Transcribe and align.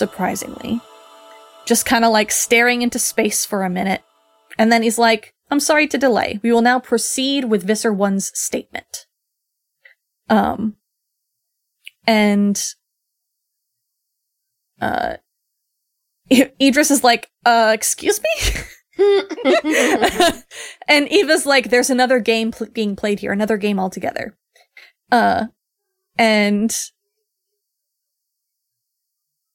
Surprisingly, 0.00 0.80
just 1.66 1.84
kind 1.84 2.06
of 2.06 2.10
like 2.10 2.30
staring 2.30 2.80
into 2.80 2.98
space 2.98 3.44
for 3.44 3.64
a 3.64 3.68
minute. 3.68 4.00
And 4.56 4.72
then 4.72 4.82
he's 4.82 4.96
like, 4.96 5.34
I'm 5.50 5.60
sorry 5.60 5.86
to 5.88 5.98
delay. 5.98 6.40
We 6.42 6.52
will 6.52 6.62
now 6.62 6.80
proceed 6.80 7.44
with 7.44 7.66
Visser 7.66 7.92
1's 7.92 8.32
statement. 8.32 9.04
Um, 10.30 10.76
and, 12.06 12.58
uh, 14.80 15.16
Idris 16.32 16.90
is 16.90 17.04
like, 17.04 17.30
uh, 17.44 17.72
excuse 17.74 18.22
me? 18.22 18.52
and 20.88 21.12
Eva's 21.12 21.44
like, 21.44 21.68
there's 21.68 21.90
another 21.90 22.20
game 22.20 22.52
pl- 22.52 22.68
being 22.72 22.96
played 22.96 23.20
here, 23.20 23.32
another 23.32 23.58
game 23.58 23.78
altogether. 23.78 24.34
Uh, 25.12 25.48
and 26.16 26.74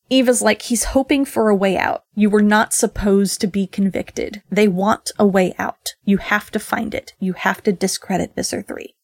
Eva's 0.09 0.41
like, 0.41 0.63
he's 0.63 0.85
hoping 0.85 1.25
for 1.25 1.49
a 1.49 1.55
way 1.55 1.77
out. 1.77 2.03
You 2.13 2.29
were 2.29 2.43
not 2.43 2.73
supposed 2.73 3.41
to 3.41 3.47
be 3.47 3.65
convicted. 3.65 4.43
They 4.51 4.67
want 4.67 5.11
a 5.17 5.25
way 5.25 5.55
out. 5.57 5.95
You 6.03 6.17
have 6.17 6.51
to 6.51 6.59
find 6.59 6.93
it. 6.93 7.13
You 7.19 7.33
have 7.33 7.63
to 7.63 7.71
discredit 7.71 8.35
Visser 8.35 8.61
3. 8.61 8.95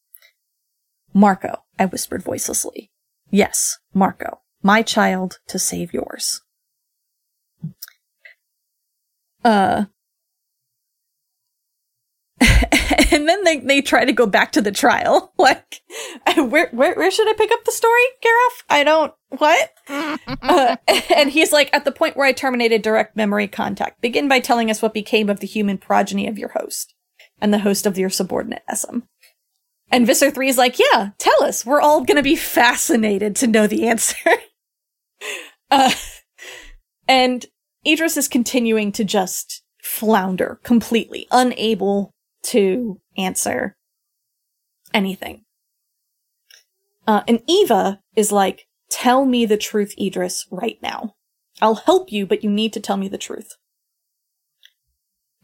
Marco, 1.12 1.64
I 1.78 1.86
whispered 1.86 2.22
voicelessly. 2.22 2.90
Yes, 3.30 3.78
Marco. 3.92 4.40
My 4.62 4.82
child 4.82 5.40
to 5.48 5.58
save 5.58 5.92
yours. 5.92 6.42
Uh, 9.44 9.86
and 13.12 13.28
then 13.28 13.44
they, 13.44 13.58
they 13.58 13.80
try 13.80 14.04
to 14.04 14.12
go 14.12 14.26
back 14.26 14.52
to 14.52 14.62
the 14.62 14.72
trial. 14.72 15.30
Like, 15.42 15.80
where, 16.36 16.68
where, 16.70 16.94
where 16.94 17.10
should 17.10 17.28
I 17.28 17.32
pick 17.32 17.50
up 17.50 17.64
the 17.64 17.72
story, 17.72 18.00
Garoff? 18.24 18.62
I 18.70 18.84
don't, 18.84 19.12
what? 19.30 19.72
uh, 19.88 20.76
and 21.16 21.30
he's 21.30 21.50
like, 21.50 21.68
at 21.72 21.84
the 21.84 21.90
point 21.90 22.16
where 22.16 22.26
I 22.26 22.32
terminated 22.32 22.82
direct 22.82 23.16
memory 23.16 23.48
contact, 23.48 24.00
begin 24.00 24.28
by 24.28 24.38
telling 24.38 24.70
us 24.70 24.80
what 24.80 24.94
became 24.94 25.28
of 25.28 25.40
the 25.40 25.48
human 25.48 25.78
progeny 25.78 26.28
of 26.28 26.38
your 26.38 26.50
host 26.50 26.94
and 27.40 27.52
the 27.52 27.58
host 27.58 27.86
of 27.86 27.98
your 27.98 28.08
subordinate 28.08 28.62
SM. 28.72 29.00
And 29.90 30.06
Visser 30.06 30.30
3 30.30 30.48
is 30.48 30.58
like, 30.58 30.78
yeah, 30.78 31.10
tell 31.18 31.42
us. 31.42 31.66
We're 31.66 31.80
all 31.80 32.04
gonna 32.04 32.22
be 32.22 32.36
fascinated 32.36 33.34
to 33.36 33.48
know 33.48 33.66
the 33.66 33.88
answer. 33.88 34.30
uh, 35.72 35.90
and 37.08 37.44
Idris 37.84 38.16
is 38.16 38.28
continuing 38.28 38.92
to 38.92 39.02
just 39.02 39.64
flounder 39.82 40.60
completely, 40.62 41.26
unable 41.32 42.11
to 42.46 43.00
answer 43.16 43.76
anything. 44.92 45.44
Uh, 47.06 47.22
and 47.26 47.42
Eva 47.46 48.00
is 48.14 48.30
like, 48.32 48.66
tell 48.90 49.24
me 49.24 49.46
the 49.46 49.56
truth, 49.56 49.94
Idris, 49.98 50.46
right 50.50 50.78
now. 50.82 51.14
I'll 51.60 51.76
help 51.76 52.12
you, 52.12 52.26
but 52.26 52.42
you 52.44 52.50
need 52.50 52.72
to 52.74 52.80
tell 52.80 52.96
me 52.96 53.08
the 53.08 53.18
truth. 53.18 53.50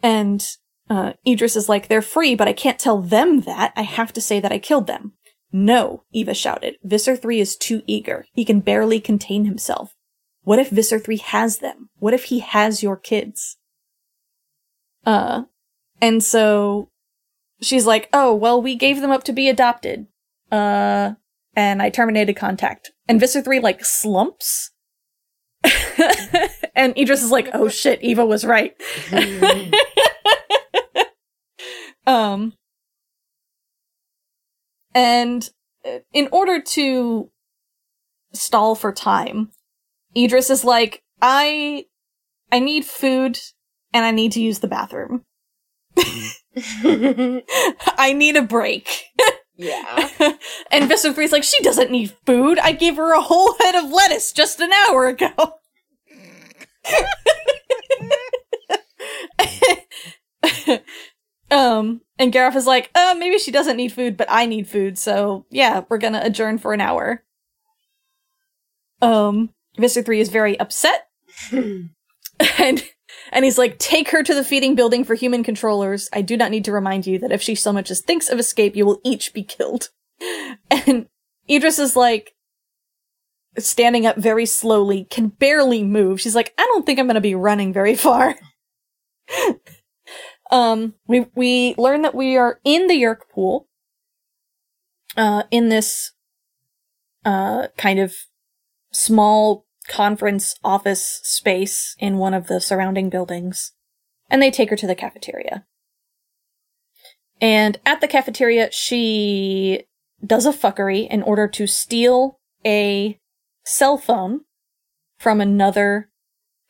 And 0.03 0.47
uh, 0.89 1.15
Idris 1.27 1.57
is 1.57 1.69
like, 1.69 1.89
they're 1.89 2.03
free, 2.03 2.35
but 2.35 2.49
I 2.49 2.53
can't 2.53 2.79
tell 2.79 3.01
them 3.01 3.43
that. 3.43 3.73
I 3.77 3.83
have 3.83 4.13
to 4.15 4.21
say 4.21 4.41
that 4.41 4.53
I 4.53 4.59
killed 4.59 4.87
them. 4.87 5.15
No, 5.53 6.05
Eva 6.13 6.35
shouted. 6.35 6.77
Visser 6.83 7.17
3 7.17 7.41
is 7.41 7.57
too 7.57 7.83
eager. 7.87 8.27
He 8.35 8.45
can 8.45 8.61
barely 8.61 9.01
contain 9.01 9.45
himself. 9.45 9.95
What 10.43 10.59
if 10.59 10.71
Visser 10.71 10.99
3 10.99 11.17
has 11.19 11.59
them? 11.59 11.89
What 11.99 12.15
if 12.15 12.25
he 12.25 12.41
has 12.41 12.83
your 12.83 12.97
kids? 12.97 13.57
Uh, 15.05 15.45
and 16.01 16.23
so 16.23 16.91
she's 17.61 17.87
like, 17.87 18.09
oh, 18.13 18.35
well, 18.35 18.61
we 18.61 18.75
gave 18.75 19.01
them 19.01 19.11
up 19.11 19.25
to 19.25 19.33
be 19.33 19.49
adopted. 19.49 20.07
Uh, 20.51 21.13
and 21.55 21.83
I 21.83 21.91
terminated 21.91 22.35
contact. 22.35 22.93
And 23.09 23.21
Visser 23.21 23.43
3 23.43 23.61
like 23.61 23.85
slumps. 23.85 24.71
and 26.75 26.97
Idris 26.97 27.23
is 27.23 27.33
like, 27.33 27.49
oh 27.53 27.69
shit, 27.69 28.01
Eva 28.03 28.25
was 28.25 28.45
right. 28.45 28.77
um, 32.07 32.53
and 34.95 35.51
in 36.13 36.29
order 36.31 36.61
to 36.61 37.31
stall 38.33 38.75
for 38.75 38.93
time, 38.93 39.51
Idris 40.17 40.51
is 40.51 40.65
like, 40.65 41.03
I, 41.21 41.87
I 42.53 42.61
need 42.61 42.85
food 42.85 43.39
and 43.93 44.05
I 44.05 44.13
need 44.13 44.33
to 44.33 44.41
use 44.41 44.61
the 44.61 44.69
bathroom. 44.69 45.25
I 47.99 48.15
need 48.15 48.37
a 48.37 48.43
break. 48.43 49.05
Yeah. 49.57 50.09
and 50.71 50.89
3 50.89 51.25
is 51.25 51.33
like, 51.33 51.45
she 51.45 51.63
doesn't 51.63 51.91
need 51.91 52.15
food. 52.25 52.59
I 52.59 52.73
gave 52.73 52.97
her 52.97 53.13
a 53.13 53.21
whole 53.21 53.55
head 53.59 53.75
of 53.75 53.91
lettuce 53.91 54.33
just 54.33 54.61
an 54.61 54.73
hour 54.73 55.09
ago. 55.09 55.31
um, 61.51 62.01
and 62.19 62.33
Garoff 62.33 62.57
is 62.57 62.67
like, 62.67 62.91
uh, 62.95 63.15
maybe 63.19 63.39
she 63.39 63.51
doesn't 63.51 63.77
need 63.77 63.93
food, 63.93 64.17
but 64.17 64.29
I 64.31 64.47
need 64.47 64.69
food, 64.69 64.97
so 64.97 65.45
yeah, 65.51 65.83
we're 65.89 65.99
gonna 65.99 66.23
adjourn 66.23 66.59
for 66.59 66.73
an 66.73 66.81
hour. 66.81 67.25
Um, 69.03 69.51
Visser 69.77 70.03
3 70.03 70.21
is 70.21 70.29
very 70.29 70.59
upset. 70.59 71.09
and 71.53 72.85
and 73.33 73.45
he's 73.45 73.59
like, 73.59 73.79
take 73.79 74.11
her 74.11 74.23
to 74.23 74.35
the 74.35 74.45
feeding 74.45 74.75
building 74.75 75.05
for 75.05 75.15
human 75.15 75.43
controllers. 75.43 76.09
I 76.13 76.23
do 76.23 76.37
not 76.37 76.51
need 76.51 76.65
to 76.67 76.73
remind 76.73 77.07
you 77.07 77.19
that 77.19 77.33
if 77.33 77.43
she 77.43 77.55
so 77.55 77.73
much 77.73 77.91
as 77.91 78.01
thinks 78.01 78.29
of 78.29 78.39
escape, 78.39 78.77
you 78.77 78.87
will 78.87 79.01
each 79.05 79.33
be 79.33 79.43
killed. 79.43 79.91
And 80.71 81.09
Idris 81.49 81.79
is 81.79 81.97
like, 81.97 82.35
standing 83.57 84.07
up 84.07 84.17
very 84.17 84.47
slowly, 84.47 85.05
can 85.05 85.29
barely 85.29 85.83
move. 85.83 86.21
She's 86.21 86.35
like, 86.35 86.53
I 86.59 86.63
don't 86.63 86.85
think 86.85 86.99
I'm 86.99 87.07
gonna 87.07 87.21
be 87.21 87.35
running 87.35 87.73
very 87.73 87.95
far. 87.95 88.37
um, 90.51 90.95
we, 91.07 91.27
we 91.35 91.75
learn 91.79 92.03
that 92.03 92.15
we 92.15 92.37
are 92.37 92.61
in 92.65 92.87
the 92.87 92.95
Yeerk 92.95 93.29
pool, 93.31 93.69
uh, 95.17 95.45
in 95.51 95.69
this, 95.69 96.13
uh, 97.25 97.69
kind 97.77 97.99
of 97.99 98.15
small 98.93 99.67
conference 99.89 100.55
office 100.63 101.21
space 101.25 101.97
in 101.99 102.19
one 102.19 102.35
of 102.35 102.47
the 102.47 102.61
surrounding 102.61 103.09
buildings, 103.09 103.73
and 104.31 104.41
they 104.41 104.51
take 104.51 104.71
her 104.71 104.77
to 104.77 104.87
the 104.87 104.95
cafeteria. 104.95 105.65
And 107.41 107.79
at 107.87 108.01
the 108.01 108.09
cafeteria, 108.09 108.71
she 108.73 109.85
does 110.25 110.47
a 110.47 110.53
fuckery 110.53 111.09
in 111.09 111.23
order 111.23 111.49
to 111.49 111.67
steal 111.67 112.41
a 112.67 113.19
cell 113.65 113.97
phone 113.97 114.41
from 115.19 115.41
another 115.41 116.11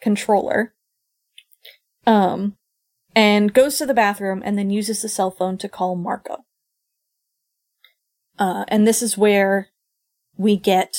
controller. 0.00 0.74
Um, 2.06 2.56
and 3.14 3.52
goes 3.52 3.78
to 3.78 3.86
the 3.86 3.94
bathroom 3.94 4.42
and 4.44 4.56
then 4.56 4.70
uses 4.70 5.02
the 5.02 5.08
cell 5.08 5.30
phone 5.30 5.58
to 5.58 5.68
call 5.68 5.96
Marco. 5.96 6.44
Uh, 8.38 8.64
and 8.68 8.86
this 8.86 9.02
is 9.02 9.18
where 9.18 9.70
we 10.36 10.56
get, 10.56 10.96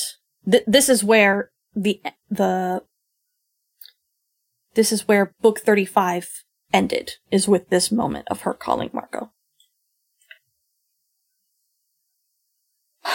th- 0.48 0.64
this 0.66 0.88
is 0.88 1.02
where 1.02 1.50
the 1.74 2.00
the 2.30 2.82
this 4.74 4.92
is 4.92 5.08
where 5.08 5.34
book 5.40 5.60
35 5.60 6.44
ended 6.72 7.12
is 7.30 7.48
with 7.48 7.68
this 7.70 7.90
moment 7.90 8.26
of 8.30 8.42
her 8.42 8.54
calling 8.54 8.90
Marco. 8.92 9.32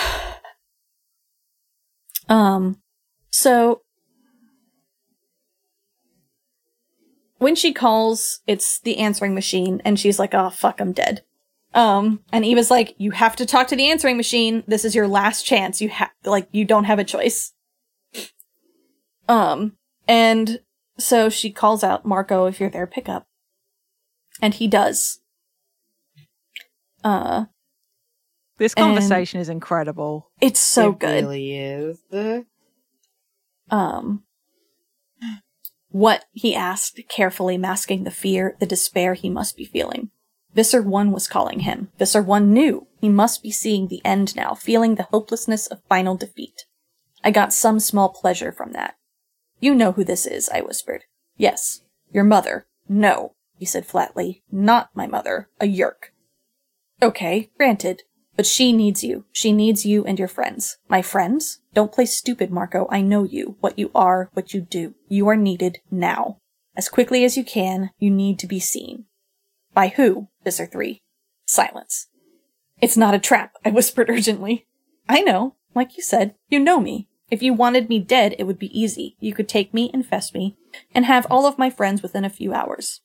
um 2.30 2.82
so 3.30 3.82
when 7.38 7.56
she 7.56 7.74
calls, 7.74 8.40
it's 8.48 8.80
the 8.80 8.98
answering 8.98 9.36
machine 9.36 9.82
and 9.86 10.00
she's 10.00 10.20
like, 10.20 10.34
"Oh 10.34 10.50
fuck, 10.50 10.80
I'm 10.80 10.94
dead." 10.94 11.24
Um, 11.74 12.22
and 12.32 12.46
Eva's 12.46 12.72
like, 12.72 12.96
"You 12.98 13.12
have 13.12 13.36
to 13.36 13.46
talk 13.46 13.68
to 13.68 13.76
the 13.76 13.90
answering 13.90 14.18
machine. 14.18 14.64
This 14.68 14.86
is 14.86 14.96
your 14.96 15.08
last 15.08 15.46
chance. 15.46 15.82
You 15.82 15.90
have 15.90 16.12
like 16.24 16.48
you 16.52 16.66
don't 16.66 16.86
have 16.86 17.00
a 17.00 17.04
choice." 17.04 17.54
Um, 19.28 19.78
and 20.08 20.60
so 20.98 21.30
she 21.30 21.52
calls 21.52 21.84
out, 21.84 22.06
Marco, 22.06 22.46
if 22.46 22.60
you're 22.60 22.70
there, 22.70 22.88
pick 22.88 23.10
up. 23.10 23.28
And 24.42 24.54
he 24.54 24.68
does. 24.68 25.20
Uh, 27.04 27.46
this 28.58 28.74
conversation 28.74 29.40
is 29.40 29.50
incredible. 29.50 30.32
It's 30.42 30.60
so 30.60 30.92
it 30.92 31.00
good. 31.00 31.24
Really 31.24 31.58
is. 31.58 32.00
Um, 33.70 34.24
what 35.90 36.26
he 36.32 36.56
asked, 36.56 37.00
carefully 37.10 37.58
masking 37.58 38.04
the 38.04 38.12
fear, 38.12 38.56
the 38.60 38.66
despair 38.66 39.14
he 39.14 39.30
must 39.30 39.56
be 39.58 39.66
feeling. 39.66 40.12
Visser 40.54 40.82
1 40.82 41.12
was 41.12 41.28
calling 41.28 41.62
him. 41.62 41.90
Visser 42.00 42.22
1 42.22 42.54
knew 42.54 42.88
he 43.02 43.10
must 43.10 43.44
be 43.44 43.52
seeing 43.52 43.88
the 43.88 44.04
end 44.06 44.36
now, 44.36 44.54
feeling 44.54 44.96
the 44.96 45.04
hopelessness 45.04 45.68
of 45.68 45.82
final 45.90 46.16
defeat. 46.16 46.66
I 47.24 47.32
got 47.32 47.54
some 47.54 47.80
small 47.80 48.10
pleasure 48.10 48.52
from 48.52 48.72
that. 48.72 48.96
You 49.66 49.74
know 49.74 49.94
who 49.94 50.04
this 50.04 50.28
is, 50.28 50.48
I 50.50 50.62
whispered. 50.62 51.06
Yes. 51.38 51.82
Your 52.12 52.24
mother. 52.24 52.68
No, 52.88 53.34
he 53.58 53.66
said 53.66 53.88
flatly. 53.88 54.44
Not 54.52 54.92
my 54.94 55.08
mother. 55.08 55.50
A 55.60 55.66
Yeerk. 55.66 56.14
Okay, 57.02 57.50
granted. 57.58 58.04
But 58.36 58.46
she 58.46 58.72
needs 58.72 59.04
you. 59.04 59.26
She 59.32 59.52
needs 59.52 59.84
you 59.84 60.06
and 60.06 60.20
your 60.20 60.28
friends. 60.28 60.78
My 60.88 61.02
friends? 61.02 61.62
Don't 61.74 61.92
play 61.92 62.06
stupid, 62.06 62.52
Marco. 62.52 62.88
I 62.92 63.02
know 63.02 63.24
you. 63.24 63.58
What 63.60 63.80
you 63.80 63.90
are, 63.96 64.30
what 64.34 64.54
you 64.54 64.62
do. 64.62 64.94
You 65.08 65.28
are 65.30 65.36
needed 65.36 65.80
now. 65.90 66.38
As 66.78 66.88
quickly 66.88 67.26
as 67.26 67.36
you 67.36 67.44
can, 67.44 67.90
you 67.98 68.12
need 68.12 68.38
to 68.38 68.48
be 68.48 68.60
seen. 68.60 69.06
By 69.74 69.88
who? 69.88 70.28
Visser 70.44 70.68
3. 70.68 71.02
Silence. 71.48 72.06
It's 72.82 72.98
not 72.98 73.16
a 73.16 73.20
trap, 73.20 73.54
I 73.66 73.72
whispered 73.72 74.12
urgently. 74.12 74.68
I 75.10 75.22
know. 75.22 75.56
Like 75.74 75.98
you 75.98 76.04
said, 76.04 76.36
you 76.50 76.60
know 76.60 76.80
me. 76.80 77.10
If 77.32 77.42
you 77.42 77.54
wanted 77.54 77.90
me 77.90 78.00
dead, 78.00 78.36
it 78.38 78.44
would 78.44 78.60
be 78.60 78.80
easy. 78.80 79.16
You 79.20 79.34
could 79.34 79.50
take 79.50 79.74
me, 79.74 79.90
infest 79.94 80.34
me, 80.34 80.58
and 80.94 81.06
have 81.06 81.26
all 81.30 81.46
of 81.46 81.58
my 81.58 81.70
friends 81.70 82.02
within 82.04 82.24
a 82.24 82.30
few 82.30 82.54
hours. 82.54 83.02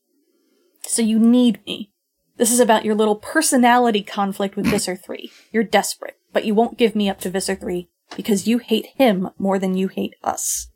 So 0.82 1.02
you 1.02 1.18
need 1.18 1.64
me. 1.66 1.90
This 2.36 2.52
is 2.52 2.60
about 2.60 2.84
your 2.84 2.94
little 2.94 3.16
personality 3.16 4.02
conflict 4.02 4.56
with 4.56 4.66
Visser 4.66 4.96
3. 4.96 5.30
You're 5.52 5.64
desperate, 5.64 6.16
but 6.32 6.44
you 6.44 6.54
won't 6.54 6.78
give 6.78 6.94
me 6.94 7.08
up 7.08 7.20
to 7.20 7.30
Visser 7.30 7.54
3 7.54 7.88
because 8.16 8.46
you 8.46 8.58
hate 8.58 8.86
him 8.96 9.30
more 9.38 9.58
than 9.58 9.76
you 9.76 9.88
hate 9.88 10.14
us. 10.22 10.68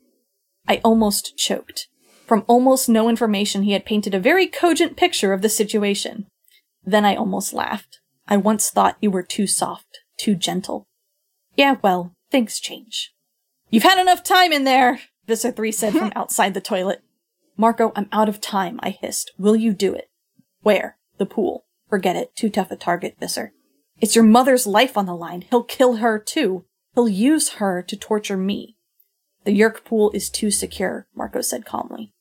I 0.69 0.81
almost 0.85 1.37
choked. 1.37 1.89
From 2.27 2.45
almost 2.47 2.89
no 2.89 3.09
information, 3.09 3.63
he 3.63 3.73
had 3.73 3.85
painted 3.85 4.15
a 4.15 4.21
very 4.21 4.47
cogent 4.47 4.97
picture 4.97 5.33
of 5.33 5.43
the 5.43 5.49
situation. 5.49 6.27
Then 6.83 7.05
I 7.05 7.17
almost 7.17 7.53
laughed. 7.53 8.01
I 8.27 8.39
once 8.39 8.71
thought 8.71 8.97
you 9.01 9.11
were 9.11 9.23
too 9.23 9.47
soft, 9.47 10.01
too 10.19 10.35
gentle. 10.35 10.87
Yeah, 11.57 11.77
well, 11.83 12.13
things 12.31 12.59
change. 12.59 13.14
You've 13.71 13.83
had 13.83 14.01
enough 14.01 14.23
time 14.23 14.53
in 14.53 14.65
there, 14.65 15.01
Visser 15.27 15.51
3 15.51 15.73
said 15.73 15.93
from 15.93 16.13
outside 16.17 16.55
the 16.55 16.61
toilet. 16.61 17.03
Marco, 17.57 17.93
I'm 17.95 18.09
out 18.13 18.29
of 18.29 18.41
time, 18.41 18.81
I 18.83 18.91
hissed. 18.91 19.33
Will 19.39 19.57
you 19.57 19.73
do 19.73 19.95
it? 19.95 20.11
Where? 20.63 20.97
The 21.19 21.27
pool. 21.27 21.65
Forget 21.89 22.17
it. 22.17 22.35
Too 22.35 22.51
tough 22.51 22.71
a 22.71 22.77
target, 22.77 23.17
Visser. 23.21 23.53
It's 24.01 24.17
your 24.17 24.25
mother's 24.25 24.67
life 24.67 24.97
on 24.97 25.07
the 25.07 25.15
line. 25.15 25.45
He'll 25.51 25.63
kill 25.63 25.97
her 25.97 26.19
too. 26.19 26.65
He'll 26.95 27.09
use 27.09 27.55
her 27.55 27.83
to 27.83 27.97
torture 27.97 28.37
me. 28.37 28.77
The 29.45 29.53
Yeerk 29.53 29.85
pool 29.85 30.11
is 30.13 30.31
too 30.31 30.51
secure, 30.51 31.07
Marco 31.15 31.41
said 31.41 31.67
calmly. 31.67 32.13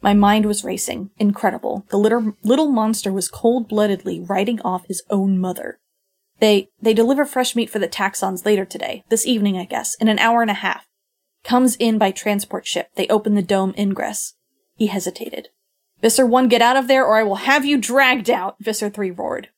My 0.00 0.14
mind 0.14 0.46
was 0.46 0.64
racing. 0.64 1.10
Incredible. 1.18 1.84
The 1.90 1.98
little, 1.98 2.34
little 2.42 2.68
monster 2.68 3.12
was 3.12 3.28
cold-bloodedly 3.28 4.20
writing 4.20 4.60
off 4.62 4.86
his 4.86 5.02
own 5.10 5.38
mother. 5.38 5.78
They, 6.40 6.70
they 6.80 6.94
deliver 6.94 7.24
fresh 7.24 7.54
meat 7.54 7.70
for 7.70 7.78
the 7.78 7.88
Taxxons 7.88 8.44
later 8.44 8.64
today. 8.64 9.04
This 9.10 9.26
evening, 9.26 9.58
I 9.58 9.64
guess. 9.64 9.94
In 9.96 10.08
an 10.08 10.18
hour 10.18 10.42
and 10.42 10.50
a 10.50 10.54
half. 10.54 10.86
Comes 11.44 11.76
in 11.76 11.98
by 11.98 12.10
transport 12.10 12.66
ship. 12.66 12.88
They 12.96 13.06
open 13.08 13.34
the 13.34 13.42
dome 13.42 13.74
ingress. 13.78 14.34
He 14.76 14.88
hesitated. 14.88 15.48
Visser 16.00 16.24
1, 16.24 16.48
get 16.48 16.62
out 16.62 16.76
of 16.76 16.88
there 16.88 17.04
or 17.04 17.18
I 17.18 17.22
will 17.22 17.36
have 17.36 17.64
you 17.64 17.76
dragged 17.76 18.30
out, 18.30 18.56
Visser 18.58 18.88
3 18.88 19.10
roared. 19.10 19.48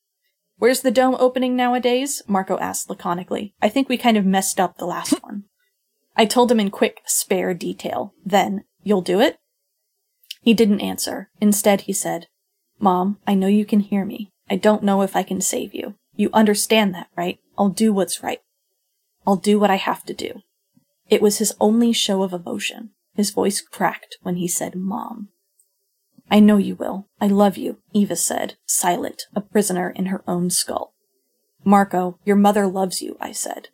Where's 0.58 0.82
the 0.82 0.90
dome 0.90 1.16
opening 1.18 1.56
nowadays? 1.56 2.22
Marco 2.26 2.58
asked 2.58 2.88
laconically. 2.88 3.54
I 3.60 3.68
think 3.68 3.88
we 3.88 3.96
kind 3.96 4.16
of 4.16 4.26
messed 4.26 4.60
up 4.60 4.78
the 4.78 4.86
last 4.86 5.22
one. 5.22 5.44
I 6.16 6.24
told 6.24 6.50
him 6.50 6.60
in 6.60 6.70
quick, 6.70 7.00
spare 7.06 7.54
detail. 7.54 8.14
Then, 8.24 8.64
you'll 8.82 9.02
do 9.02 9.20
it? 9.20 9.38
He 10.40 10.54
didn't 10.54 10.80
answer. 10.80 11.30
Instead, 11.40 11.82
he 11.82 11.92
said, 11.92 12.26
Mom, 12.78 13.18
I 13.26 13.34
know 13.34 13.46
you 13.46 13.64
can 13.64 13.80
hear 13.80 14.04
me. 14.04 14.32
I 14.50 14.56
don't 14.56 14.82
know 14.82 15.02
if 15.02 15.14
I 15.14 15.22
can 15.22 15.40
save 15.40 15.74
you. 15.74 15.94
You 16.22 16.30
understand 16.32 16.94
that, 16.94 17.08
right? 17.16 17.40
I'll 17.58 17.70
do 17.70 17.92
what's 17.92 18.22
right. 18.22 18.40
I'll 19.26 19.34
do 19.34 19.58
what 19.58 19.72
I 19.72 19.74
have 19.74 20.04
to 20.04 20.14
do. 20.14 20.42
It 21.10 21.20
was 21.20 21.38
his 21.38 21.52
only 21.58 21.92
show 21.92 22.22
of 22.22 22.32
emotion. 22.32 22.90
His 23.16 23.32
voice 23.32 23.60
cracked 23.60 24.18
when 24.22 24.36
he 24.36 24.46
said, 24.46 24.76
Mom. 24.76 25.30
I 26.30 26.38
know 26.38 26.58
you 26.58 26.76
will. 26.76 27.08
I 27.20 27.26
love 27.26 27.56
you, 27.56 27.78
Eva 27.92 28.14
said, 28.14 28.54
silent, 28.66 29.24
a 29.34 29.40
prisoner 29.40 29.90
in 29.90 30.06
her 30.06 30.22
own 30.28 30.48
skull. 30.50 30.94
Marco, 31.64 32.20
your 32.24 32.36
mother 32.36 32.68
loves 32.68 33.02
you, 33.02 33.16
I 33.20 33.32
said. 33.32 33.70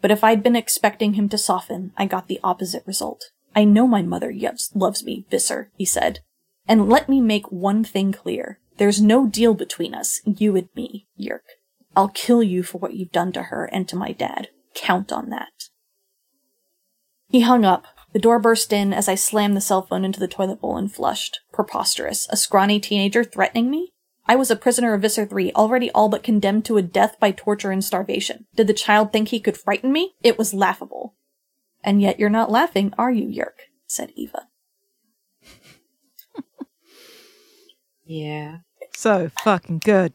But 0.00 0.12
if 0.12 0.22
I'd 0.22 0.44
been 0.44 0.54
expecting 0.54 1.14
him 1.14 1.28
to 1.30 1.36
soften, 1.36 1.90
I 1.96 2.06
got 2.06 2.28
the 2.28 2.38
opposite 2.44 2.84
result. 2.86 3.32
I 3.56 3.64
know 3.64 3.88
my 3.88 4.02
mother 4.02 4.32
loves, 4.76 5.04
me, 5.04 5.26
Visser, 5.28 5.72
he 5.76 5.84
said. 5.84 6.20
And 6.68 6.88
let 6.88 7.08
me 7.08 7.20
make 7.20 7.50
one 7.50 7.82
thing 7.82 8.12
clear. 8.12 8.60
There's 8.76 9.02
no 9.02 9.26
deal 9.26 9.54
between 9.54 9.92
us, 9.92 10.20
you 10.24 10.54
and 10.54 10.68
me, 10.76 11.08
Yeerk. 11.18 11.59
I'll 11.96 12.08
kill 12.08 12.42
you 12.42 12.62
for 12.62 12.78
what 12.78 12.94
you've 12.94 13.12
done 13.12 13.32
to 13.32 13.44
her 13.44 13.64
and 13.66 13.88
to 13.88 13.96
my 13.96 14.12
dad. 14.12 14.48
Count 14.74 15.12
on 15.12 15.30
that. 15.30 15.68
He 17.28 17.40
hung 17.40 17.64
up. 17.64 17.84
The 18.12 18.18
door 18.18 18.38
burst 18.40 18.72
in 18.72 18.92
as 18.92 19.08
I 19.08 19.14
slammed 19.14 19.56
the 19.56 19.60
cell 19.60 19.82
phone 19.82 20.04
into 20.04 20.18
the 20.18 20.28
toilet 20.28 20.60
bowl 20.60 20.76
and 20.76 20.92
flushed. 20.92 21.40
Preposterous. 21.52 22.26
A 22.30 22.36
scrawny 22.36 22.80
teenager 22.80 23.22
threatening 23.22 23.70
me? 23.70 23.92
I 24.26 24.36
was 24.36 24.50
a 24.50 24.56
prisoner 24.56 24.94
of 24.94 25.02
Visser 25.02 25.26
3, 25.26 25.52
already 25.52 25.90
all 25.92 26.08
but 26.08 26.22
condemned 26.22 26.64
to 26.66 26.76
a 26.76 26.82
death 26.82 27.18
by 27.18 27.30
torture 27.30 27.70
and 27.70 27.84
starvation. 27.84 28.46
Did 28.54 28.66
the 28.66 28.74
child 28.74 29.12
think 29.12 29.28
he 29.28 29.40
could 29.40 29.56
frighten 29.56 29.92
me? 29.92 30.14
It 30.22 30.38
was 30.38 30.54
laughable. 30.54 31.14
And 31.82 32.02
yet 32.02 32.20
you're 32.20 32.30
not 32.30 32.50
laughing, 32.50 32.92
are 32.98 33.10
you, 33.10 33.26
Yeerk? 33.26 33.70
said 33.86 34.12
Eva. 34.16 34.48
Yeah. 38.10 38.58
So 38.92 39.30
fucking 39.44 39.82
good. 39.84 40.14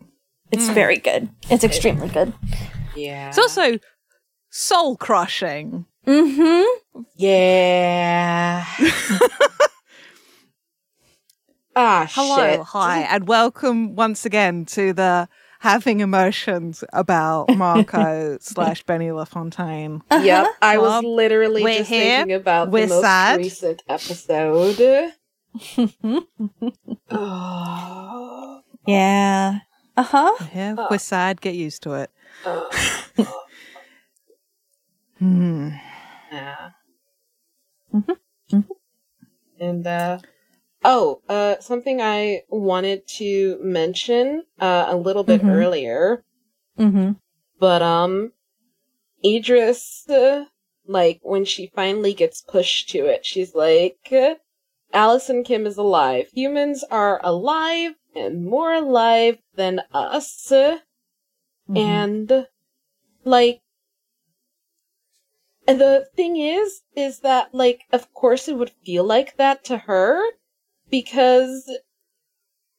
It's 0.52 0.70
very 0.70 0.98
good. 0.98 1.30
It's 1.50 1.64
extremely 1.64 2.08
good. 2.10 2.34
Yeah. 2.96 3.30
It's 3.30 3.38
also 3.38 3.80
soul 4.50 4.96
crushing. 4.98 5.86
Mm-hmm. 6.06 7.02
Yeah. 7.16 8.66
ah, 11.76 12.08
Hello, 12.12 12.38
shit. 12.38 12.60
hi, 12.62 13.02
and 13.02 13.28
welcome 13.28 13.96
once 13.96 14.26
again 14.26 14.66
to 14.66 14.94
the 14.94 15.28
having 15.60 16.00
emotions 16.00 16.84
about 16.94 17.50
Marco 17.58 18.38
slash 18.40 18.84
Benny 18.84 19.12
LaFontaine. 19.12 20.04
Yep, 20.12 20.48
I 20.62 20.78
was 20.78 21.04
literally 21.04 21.64
we're 21.64 21.80
just 21.80 21.90
here. 21.90 22.18
thinking 22.20 22.36
about 22.36 22.70
We're 22.70 22.86
the 22.86 22.94
most 22.94 23.02
sad. 23.02 23.40
recent 23.40 23.82
episode. 23.90 25.12
oh. 27.10 28.62
yeah. 28.88 29.60
Uh-huh. 29.98 30.34
Yeah, 30.54 30.76
Oh. 30.78 30.88
we're 30.92 30.98
sad. 30.98 31.42
Get 31.42 31.56
used 31.56 31.84
to 31.84 31.94
it. 31.94 32.12
Oh. 32.46 32.70
Hmm. 35.20 35.70
Yeah. 36.32 36.72
Mhm. 37.94 38.18
Mhm. 38.52 38.68
And 39.60 39.88
uh 39.88 40.20
oh, 40.84 41.22
uh 41.30 41.60
something 41.60 42.02
I 42.02 42.44
wanted 42.50 43.08
to 43.20 43.58
mention 43.62 44.44
uh 44.60 44.86
a 44.90 44.98
little 44.98 45.24
bit 45.24 45.42
Mhm. 45.42 45.50
earlier, 45.50 46.24
Mm-hmm. 46.78 47.12
but 47.60 47.82
um 47.82 48.34
Idris 49.24 50.08
uh, 50.10 50.46
like 50.88 51.20
when 51.24 51.46
she 51.46 51.68
finally 51.76 52.14
gets 52.14 52.42
pushed 52.42 52.90
to 52.90 53.06
it, 53.06 53.26
she's 53.26 53.56
like 53.56 54.12
Allison 54.94 55.44
Kim 55.44 55.66
is 55.66 55.78
alive. 55.78 56.28
Humans 56.34 56.84
are 56.92 57.20
alive 57.24 57.94
and 57.94 57.96
more 58.16 58.74
alive 58.74 59.38
than 59.56 59.82
us. 59.94 60.52
Mm-hmm. 60.52 61.78
And 61.78 62.48
like 63.24 63.62
and 65.68 65.82
the 65.82 66.08
thing 66.16 66.38
is 66.38 66.82
is 66.96 67.20
that 67.20 67.54
like 67.54 67.82
of 67.92 68.14
course 68.14 68.48
it 68.48 68.56
would 68.56 68.72
feel 68.86 69.04
like 69.04 69.38
that 69.38 69.64
to 69.66 69.78
her 69.80 70.22
because 70.90 71.70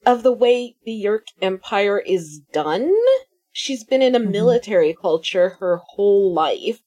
of 0.05 0.23
the 0.23 0.33
way 0.33 0.77
the 0.85 0.93
Yeerk 0.93 1.27
Empire 1.43 1.99
is 1.99 2.41
done. 2.53 2.95
She's 3.51 3.83
been 3.83 4.03
in 4.03 4.15
a 4.15 4.21
Mhm. 4.21 4.31
military 4.31 4.95
culture 4.95 5.57
her 5.61 5.79
whole 5.79 6.33
life. 6.33 6.83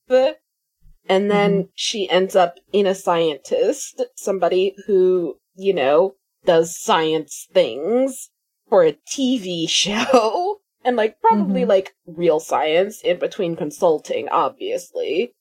And 1.07 1.29
then 1.29 1.69
she 1.73 2.09
ends 2.09 2.35
up 2.35 2.59
in 2.71 2.85
a 2.85 2.95
scientist, 2.95 4.03
somebody 4.15 4.75
who, 4.85 5.39
you 5.55 5.73
know, 5.73 6.15
does 6.45 6.77
science 6.77 7.47
things 7.51 8.29
for 8.69 8.83
a 8.85 8.93
TV 8.93 9.67
show. 9.67 10.61
And 10.85 10.95
like 10.95 11.19
probably 11.19 11.63
Mhm. 11.63 11.67
like 11.67 11.93
real 12.07 12.39
science 12.39 13.01
in 13.01 13.19
between 13.19 13.57
consulting, 13.57 14.29
obviously. 14.29 15.33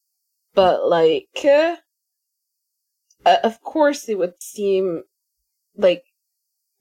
But 0.52 0.84
like, 0.88 1.44
uh, 1.44 1.76
of 3.44 3.62
course 3.62 4.08
it 4.08 4.18
would 4.18 4.42
seem 4.42 5.04
like 5.76 6.02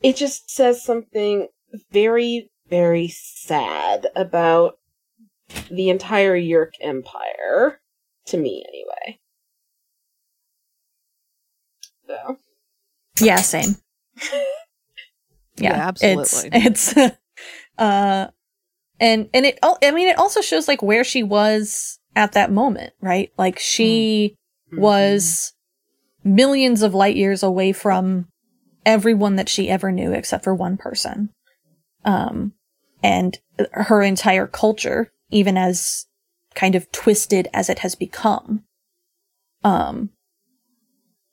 it 0.01 0.16
just 0.16 0.50
says 0.50 0.84
something 0.84 1.50
very, 1.92 2.50
very 2.68 3.08
sad 3.10 4.08
about 4.16 4.80
the 5.70 5.89
entire 5.92 6.36
Yeerk 6.36 6.72
Empire. 6.82 7.80
To 8.25 8.38
me, 8.38 8.66
anyway. 8.68 9.20
So. 12.08 12.39
Yeah, 13.20 13.38
same. 13.38 13.75
Yeah, 15.58 15.74
absolutely. 15.74 16.50
It's, 16.52 16.94
it's 16.98 17.18
uh 17.78 18.28
and 19.00 19.30
and 19.34 19.46
it 19.46 19.60
al- 19.62 19.78
I 19.84 19.92
mean 19.92 20.08
it 20.08 20.18
also 20.18 20.42
shows 20.42 20.68
like 20.68 20.82
where 20.82 21.04
she 21.04 21.24
was 21.24 22.00
at 22.16 22.34
that 22.34 22.52
moment, 22.52 22.94
right? 23.02 23.32
Like 23.38 23.60
she 23.60 24.36
was 24.82 25.54
millions 26.24 26.82
of 26.82 26.94
light 26.94 27.16
years 27.16 27.44
away 27.44 27.72
from 27.72 28.28
everyone 28.86 29.36
that 29.36 29.50
she 29.50 29.70
ever 29.70 29.92
knew 29.92 30.12
except 30.14 30.44
for 30.44 30.56
one 30.56 30.78
person. 30.78 31.30
Um 32.06 32.54
and 33.04 33.38
her 33.72 34.02
entire 34.02 34.48
culture 34.48 35.12
even 35.30 35.58
as 35.58 36.06
kind 36.56 36.76
of 36.76 36.92
twisted 36.92 37.48
as 37.54 37.70
it 37.70 37.80
has 37.80 37.96
become. 37.96 38.64
Um, 39.64 40.10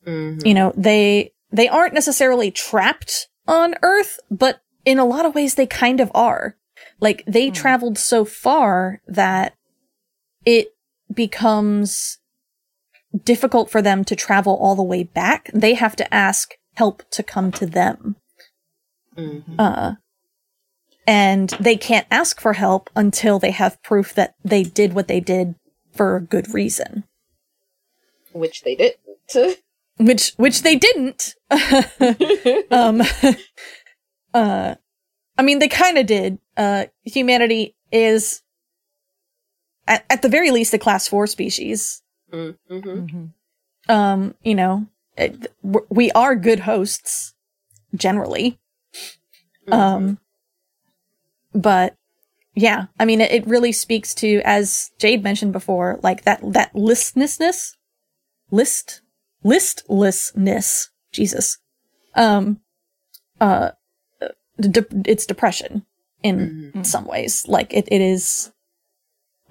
Mhm. 0.05 0.45
you 0.45 0.53
know, 0.53 0.71
they, 0.77 1.33
they 1.51 1.67
aren't 1.67 1.93
necessarily 1.93 2.51
trapped 2.51 3.27
on 3.47 3.75
Earth, 3.81 4.19
but 4.29 4.61
in 4.85 4.99
a 4.99 5.05
lot 5.05 5.25
of 5.25 5.35
ways 5.35 5.55
they 5.55 5.67
kind 5.67 5.99
of 5.99 6.11
are. 6.13 6.55
Like 6.99 7.23
they 7.25 7.47
Hmm. 7.47 7.53
traveled 7.53 7.97
so 7.97 8.25
far 8.25 9.01
that 9.07 9.53
it 10.45 10.75
becomes 11.13 12.19
difficult 13.23 13.69
for 13.69 13.81
them 13.81 14.03
to 14.05 14.15
travel 14.15 14.55
all 14.55 14.75
the 14.75 14.83
way 14.83 15.03
back. 15.03 15.49
They 15.53 15.73
have 15.75 15.95
to 15.97 16.13
ask 16.13 16.53
help 16.75 17.03
to 17.11 17.23
come 17.23 17.51
to 17.53 17.65
them. 17.65 18.17
Mhm. 19.15 19.55
Uh, 19.57 19.93
and 21.07 21.49
they 21.59 21.77
can't 21.77 22.07
ask 22.11 22.41
for 22.41 22.53
help 22.53 22.89
until 22.95 23.39
they 23.39 23.51
have 23.51 23.81
proof 23.83 24.13
that 24.15 24.35
they 24.43 24.63
did 24.63 24.93
what 24.93 25.07
they 25.07 25.19
did 25.19 25.55
for 25.93 26.15
a 26.15 26.21
good 26.21 26.53
reason. 26.53 27.05
Which 28.33 28.63
they 28.63 28.75
didn't. 28.75 28.99
Which, 29.97 30.33
which 30.37 30.61
they 30.61 30.75
didn't. 30.75 31.35
um, 32.71 33.01
uh, 34.33 34.75
I 35.37 35.41
mean, 35.41 35.59
they 35.59 35.67
kind 35.67 35.97
of 35.97 36.05
did. 36.05 36.39
Uh, 36.57 36.85
humanity 37.03 37.75
is, 37.91 38.41
at, 39.87 40.05
at 40.09 40.21
the 40.21 40.29
very 40.29 40.51
least, 40.51 40.73
a 40.73 40.77
class 40.77 41.07
four 41.07 41.27
species. 41.27 42.01
Mhm. 42.31 42.57
Mhm. 42.69 43.29
Um, 43.87 44.35
you 44.43 44.55
know, 44.55 44.87
it, 45.17 45.53
we 45.89 46.11
are 46.11 46.35
good 46.35 46.61
hosts, 46.61 47.33
generally. 47.95 48.59
Um, 49.71 50.19
but 51.53 51.95
yeah, 52.55 52.85
I 52.99 53.05
mean, 53.05 53.21
it, 53.21 53.31
it 53.31 53.47
really 53.47 53.71
speaks 53.71 54.13
to, 54.15 54.41
as 54.43 54.91
Jade 54.99 55.23
mentioned 55.23 55.53
before, 55.53 55.99
like 56.03 56.23
that, 56.23 56.41
that 56.53 56.75
listlessness, 56.75 57.75
list, 58.51 59.01
listlessness, 59.45 60.89
Jesus. 61.11 61.59
Um, 62.15 62.61
uh, 63.39 63.71
de- 64.59 64.85
it's 65.05 65.25
depression 65.25 65.85
in 66.23 66.73
Mhm. 66.75 66.85
some 66.85 67.05
ways. 67.05 67.47
Like 67.47 67.73
it, 67.73 67.87
it 67.91 68.01
is, 68.01 68.51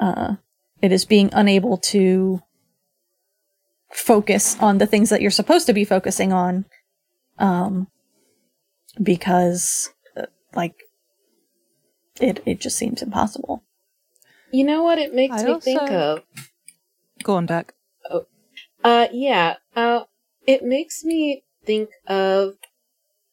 uh, 0.01 0.37
it 0.83 0.93
is 0.93 1.05
being 1.05 1.31
unable 1.33 1.79
to 1.95 2.43
focus 3.93 4.59
on 4.61 4.79
the 4.79 4.87
things 4.87 5.11
that 5.11 5.23
you're 5.23 5.31
supposed 5.31 5.67
to 5.67 5.73
be 5.73 5.85
focusing 5.85 6.33
on. 6.33 6.65
Um, 7.39 7.89
because, 9.03 9.91
uh, 10.17 10.27
like, 10.55 10.75
it, 12.21 12.43
it 12.47 12.61
just 12.61 12.77
seems 12.77 13.03
impossible. 13.03 13.65
You 14.51 14.65
know 14.65 14.83
what 14.83 14.99
it 14.99 15.15
makes 15.15 15.43
I 15.43 15.45
me 15.45 15.61
think 15.61 15.91
of? 15.91 16.23
Go 17.23 17.35
on, 17.35 17.47
Doug. 17.47 17.73
Uh, 18.85 19.09
yeah. 19.13 19.57
Uh, 19.75 20.05
it 20.47 20.63
makes 20.63 21.03
me 21.05 21.43
think 21.65 21.91
of. 22.07 22.55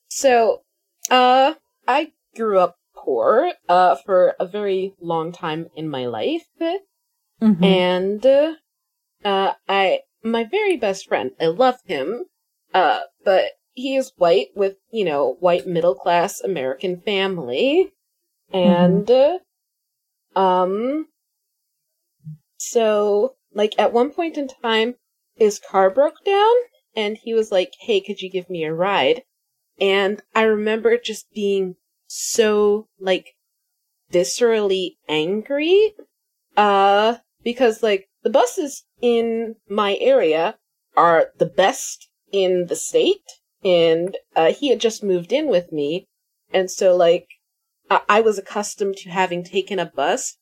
So, 0.07 0.63
uh, 1.09 1.55
I 1.87 2.13
grew 2.35 2.59
up 2.59 2.77
poor, 2.95 3.53
uh, 3.69 3.95
for 3.95 4.35
a 4.39 4.45
very 4.45 4.93
long 5.01 5.31
time 5.31 5.69
in 5.75 5.89
my 5.89 6.05
life. 6.05 6.47
Mhm. 7.41 7.63
And, 7.63 8.25
uh, 8.25 9.53
I, 9.67 10.01
my 10.23 10.43
very 10.45 10.77
best 10.77 11.07
friend, 11.07 11.31
I 11.39 11.47
love 11.47 11.79
him, 11.85 12.25
uh, 12.73 13.01
but 13.23 13.45
he 13.73 13.95
is 13.95 14.13
white 14.17 14.49
with, 14.55 14.77
you 14.91 15.05
know, 15.05 15.37
white 15.39 15.67
middle 15.67 15.95
class 15.95 16.41
American 16.41 17.01
family. 17.01 17.91
And, 18.53 19.09
uh, 19.09 19.39
um, 20.35 21.07
so, 22.57 23.35
like, 23.53 23.73
at 23.79 23.93
one 23.93 24.11
point 24.11 24.37
in 24.37 24.47
time, 24.47 24.95
his 25.35 25.59
car 25.59 25.89
broke 25.89 26.23
down, 26.25 26.55
and 26.95 27.17
he 27.17 27.33
was 27.33 27.51
like, 27.51 27.73
hey, 27.81 28.01
could 28.01 28.21
you 28.21 28.29
give 28.29 28.49
me 28.49 28.63
a 28.63 28.73
ride? 28.73 29.23
And 29.79 30.21
I 30.35 30.43
remember 30.43 30.97
just 30.97 31.31
being 31.33 31.75
so, 32.07 32.87
like, 32.99 33.35
viscerally 34.11 34.97
angry, 35.07 35.93
uh, 36.57 37.15
because, 37.43 37.81
like, 37.81 38.09
the 38.23 38.29
buses 38.29 38.83
in 39.01 39.55
my 39.69 39.97
area 39.99 40.57
are 40.95 41.29
the 41.39 41.45
best 41.45 42.09
in 42.31 42.67
the 42.67 42.75
state, 42.75 43.23
and, 43.63 44.17
uh, 44.35 44.51
he 44.53 44.69
had 44.69 44.79
just 44.79 45.03
moved 45.03 45.31
in 45.31 45.47
with 45.47 45.71
me, 45.71 46.07
and 46.51 46.69
so, 46.69 46.95
like, 46.95 47.27
I, 47.89 48.01
I 48.09 48.21
was 48.21 48.37
accustomed 48.37 48.97
to 48.97 49.09
having 49.09 49.43
taken 49.43 49.79
a 49.79 49.85
bus, 49.85 50.37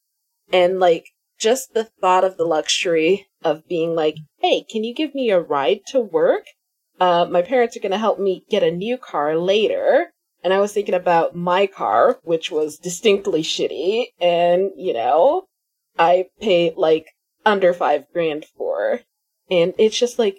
and, 0.52 0.80
like, 0.80 1.06
just 1.38 1.74
the 1.74 1.86
thought 1.86 2.24
of 2.24 2.36
the 2.36 2.46
luxury 2.46 3.29
of 3.44 3.68
being 3.68 3.96
like, 3.96 4.18
hey, 4.40 4.64
can 4.70 4.84
you 4.84 4.94
give 4.94 5.14
me 5.16 5.30
a 5.30 5.40
ride 5.40 5.82
to 5.88 6.00
work? 6.00 6.46
Uh, 7.00 7.26
my 7.30 7.42
parents 7.42 7.78
are 7.78 7.80
gonna 7.80 7.98
help 7.98 8.20
me 8.20 8.44
get 8.50 8.64
a 8.64 8.72
new 8.72 8.98
car 8.98 9.38
later. 9.38 10.12
And 10.44 10.54
I 10.54 10.60
was 10.60 10.72
thinking 10.74 10.96
about 10.96 11.36
my 11.36 11.68
car, 11.68 12.20
which 12.24 12.50
was 12.50 12.78
distinctly 12.78 13.44
shitty, 13.44 14.08
and, 14.22 14.72
you 14.78 14.94
know, 14.94 15.48
I 15.98 16.28
paid 16.40 16.76
like 16.78 17.08
under 17.46 17.74
five 17.74 18.06
grand 18.14 18.46
for. 18.58 19.02
And 19.52 19.74
it's 19.78 20.00
just 20.00 20.18
like 20.18 20.38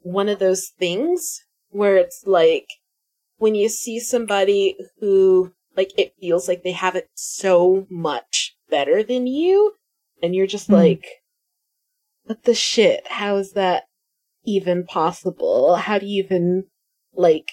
one 0.00 0.28
of 0.28 0.40
those 0.40 0.70
things 0.78 1.40
where 1.70 1.96
it's 1.96 2.24
like 2.26 2.66
when 3.38 3.54
you 3.54 3.68
see 3.68 4.00
somebody 4.00 4.76
who, 5.00 5.52
like, 5.76 5.92
it 5.98 6.14
feels 6.20 6.48
like 6.48 6.62
they 6.62 6.72
have 6.72 6.96
it 6.96 7.08
so 7.14 7.86
much 7.90 8.54
better 8.70 9.02
than 9.02 9.26
you, 9.26 9.74
and 10.22 10.34
you're 10.34 10.46
just 10.46 10.66
Hmm. 10.66 10.74
like, 10.74 11.04
what 12.24 12.44
the 12.44 12.54
shit? 12.54 13.06
How 13.08 13.36
is 13.36 13.52
that 13.52 13.84
even 14.44 14.84
possible? 14.84 15.76
How 15.76 15.98
do 15.98 16.06
you 16.06 16.22
even, 16.24 16.64
like, 17.14 17.52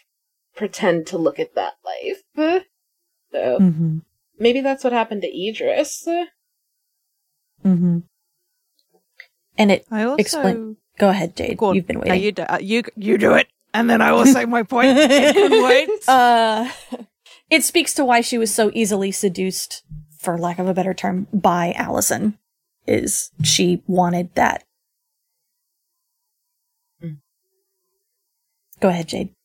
pretend 0.55 1.07
to 1.07 1.17
look 1.17 1.39
at 1.39 1.55
that 1.55 1.73
life? 1.85 2.21
So, 3.31 3.59
Mm-hmm. 3.59 3.99
maybe 4.39 4.61
that's 4.61 4.83
what 4.83 4.91
happened 4.93 5.21
to 5.21 5.27
Idris. 5.47 6.05
Mm-hmm. 7.65 7.99
And 9.57 9.71
it, 9.71 9.85
I 9.91 10.03
also 10.03 10.15
Explain. 10.21 10.77
go 10.97 11.09
ahead, 11.09 11.35
Jade. 11.35 11.57
Go. 11.57 11.71
You've 11.73 11.87
been 11.87 11.97
No, 11.97 12.01
waiting. 12.05 12.23
you 12.23 12.31
do, 12.31 12.41
uh, 12.43 12.57
you 12.61 12.83
you 12.95 13.17
do 13.17 13.33
it, 13.33 13.47
and 13.73 13.89
then 13.89 14.01
I 14.01 14.11
will 14.11 14.25
say 14.25 14.45
my 14.45 14.63
point. 14.63 14.97
Couldn't 14.97 15.63
wait. 15.63 15.89
Uh, 16.07 16.69
it 17.49 17.63
speaks 17.63 17.93
to 17.95 18.05
why 18.05 18.21
she 18.21 18.37
was 18.37 18.53
so 18.53 18.71
easily 18.73 19.11
seduced, 19.11 19.83
for 20.17 20.37
lack 20.37 20.57
of 20.57 20.67
a 20.67 20.73
better 20.73 20.93
term, 20.93 21.27
by 21.33 21.73
Allison. 21.73 22.37
Is 22.87 23.31
she 23.43 23.83
wanted 23.87 24.33
that? 24.35 24.63
Mm. 27.03 27.17
Go 28.79 28.89
ahead, 28.89 29.07
Jade. 29.09 29.35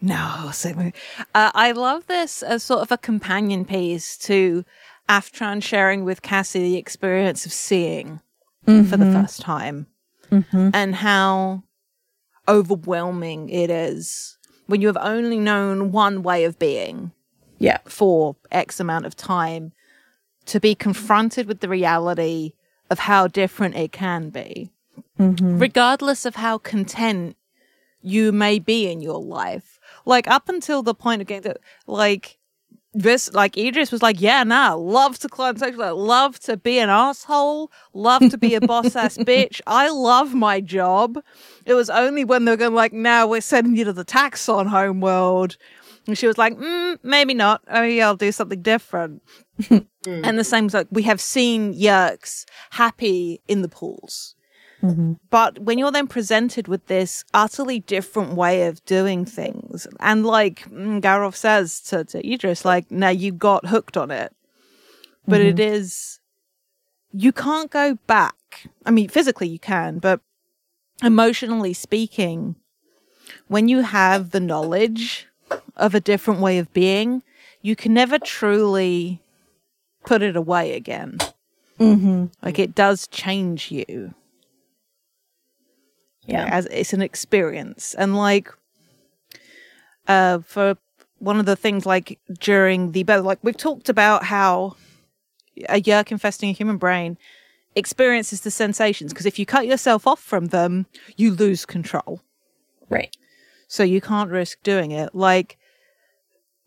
No, 0.00 0.52
my. 0.76 0.92
Uh, 1.34 1.50
I 1.54 1.72
love 1.72 2.06
this 2.06 2.42
as 2.42 2.62
sort 2.62 2.82
of 2.82 2.92
a 2.92 2.98
companion 2.98 3.64
piece 3.64 4.16
to 4.18 4.64
Aftran 5.08 5.60
sharing 5.62 6.04
with 6.04 6.22
Cassie 6.22 6.60
the 6.60 6.76
experience 6.76 7.44
of 7.46 7.52
seeing 7.52 8.20
for 8.64 8.96
the 8.96 9.10
first 9.12 9.40
time 9.40 9.86
Mm-hmm. 10.30 10.70
and 10.74 10.94
how 10.94 11.62
overwhelming 12.46 13.48
it 13.48 13.70
is 13.70 14.36
when 14.66 14.82
you 14.82 14.86
have 14.88 14.98
only 15.00 15.38
known 15.38 15.90
one 15.90 16.22
way 16.22 16.44
of 16.44 16.58
being 16.58 17.12
Yeah. 17.58 17.78
for 17.86 18.36
X 18.52 18.78
amount 18.78 19.06
of 19.06 19.16
time 19.16 19.72
to 20.44 20.60
be 20.60 20.74
confronted 20.74 21.46
with 21.48 21.60
the 21.60 21.68
reality 21.68 22.52
of 22.90 22.98
how 23.00 23.26
different 23.26 23.76
it 23.76 23.92
can 23.92 24.30
be, 24.30 24.70
Mm-hmm. 25.18 25.58
regardless 25.58 26.24
of 26.24 26.36
how 26.36 26.58
content 26.58 27.36
you 28.00 28.32
may 28.32 28.58
be 28.58 28.90
in 28.90 29.00
your 29.00 29.20
life. 29.20 29.78
Like 30.04 30.28
up 30.28 30.48
until 30.48 30.82
the 30.82 30.94
point 30.94 31.20
of 31.20 31.26
getting 31.28 31.52
to 31.52 31.58
like 31.86 32.38
this, 32.94 33.32
like 33.32 33.56
Idris 33.58 33.92
was 33.92 34.02
like, 34.02 34.20
yeah, 34.20 34.42
nah, 34.44 34.74
love 34.74 35.18
to 35.20 35.28
climb 35.28 35.56
sexual, 35.56 35.96
love 35.96 36.38
to 36.40 36.56
be 36.56 36.78
an 36.78 36.88
asshole, 36.88 37.70
love 37.92 38.28
to 38.30 38.38
be 38.38 38.54
a 38.54 38.60
boss 38.60 38.96
ass 38.96 39.18
bitch. 39.18 39.60
I 39.66 39.88
love 39.90 40.34
my 40.34 40.60
job. 40.60 41.18
It 41.66 41.74
was 41.74 41.90
only 41.90 42.24
when 42.24 42.44
they 42.44 42.52
were 42.52 42.56
going 42.56 42.74
like, 42.74 42.92
now 42.92 43.26
we're 43.26 43.40
sending 43.40 43.76
you 43.76 43.84
to 43.84 43.92
the 43.92 44.04
Taxxon 44.04 44.66
homeworld. 44.68 45.56
And 46.06 46.16
she 46.16 46.26
was 46.26 46.38
like, 46.38 46.56
mm, 46.56 46.98
maybe 47.02 47.34
not. 47.34 47.62
Maybe 47.70 48.00
I'll 48.00 48.16
do 48.16 48.32
something 48.32 48.62
different. 48.62 49.22
And 50.06 50.38
the 50.38 50.44
same 50.44 50.66
as 50.66 50.74
like 50.74 50.88
we 50.90 51.02
have 51.02 51.20
seen 51.20 51.74
Yeerks 51.74 52.44
happy 52.70 53.40
in 53.48 53.62
the 53.62 53.68
pools. 53.68 54.34
Mm-hmm. 54.82 55.14
But 55.30 55.58
when 55.58 55.78
you're 55.78 55.90
then 55.90 56.06
presented 56.06 56.68
with 56.68 56.86
this 56.86 57.24
utterly 57.34 57.80
different 57.80 58.34
way 58.34 58.66
of 58.66 58.84
doing 58.84 59.24
things, 59.24 59.88
and 59.98 60.24
like 60.24 60.70
mm, 60.70 61.00
Garoff 61.00 61.34
says 61.34 61.80
to, 61.82 62.04
to 62.04 62.32
Idris, 62.32 62.64
like, 62.64 62.90
now 62.90 63.08
you 63.08 63.32
got 63.32 63.66
hooked 63.66 63.96
on 63.96 64.10
it. 64.10 64.32
But 65.26 65.42
it 65.42 65.60
is, 65.60 66.20
you 67.12 67.32
can't 67.32 67.70
go 67.70 67.98
back. 68.06 68.68
I 68.86 68.90
mean, 68.90 69.08
physically 69.10 69.46
you 69.46 69.58
can, 69.58 69.98
but 69.98 70.20
emotionally 71.02 71.74
speaking, 71.74 72.56
when 73.46 73.68
you 73.68 73.80
have 73.82 74.30
the 74.30 74.40
knowledge 74.40 75.26
of 75.76 75.94
a 75.94 76.00
different 76.00 76.40
way 76.40 76.56
of 76.56 76.72
being, 76.72 77.22
you 77.60 77.76
can 77.76 77.92
never 77.92 78.18
truly 78.18 79.20
put 80.08 80.22
it 80.22 80.36
away 80.36 80.74
again. 80.74 81.18
Mm-hmm. 81.78 82.26
Like 82.42 82.58
it 82.58 82.74
does 82.74 83.06
change 83.08 83.70
you. 83.70 84.14
Yeah. 86.26 86.44
as 86.52 86.66
it's 86.66 86.92
an 86.92 87.00
experience 87.00 87.94
and 87.94 88.14
like 88.14 88.52
uh 90.06 90.40
for 90.40 90.76
one 91.20 91.40
of 91.40 91.46
the 91.46 91.56
things 91.56 91.86
like 91.86 92.18
during 92.38 92.92
the 92.92 93.02
birth 93.02 93.24
like 93.24 93.38
we've 93.42 93.56
talked 93.56 93.88
about 93.88 94.24
how 94.24 94.76
a 95.70 95.80
yeerk 95.80 96.12
infesting 96.12 96.50
a 96.50 96.52
human 96.52 96.76
brain 96.76 97.16
experiences 97.74 98.42
the 98.42 98.50
sensations 98.50 99.10
because 99.14 99.24
if 99.24 99.38
you 99.38 99.46
cut 99.46 99.66
yourself 99.66 100.06
off 100.06 100.20
from 100.20 100.46
them 100.48 100.84
you 101.16 101.30
lose 101.32 101.64
control 101.64 102.20
Right. 102.90 103.16
so 103.66 103.82
you 103.82 104.02
can't 104.02 104.30
risk 104.30 104.62
doing 104.62 104.90
it 104.90 105.14
like 105.14 105.56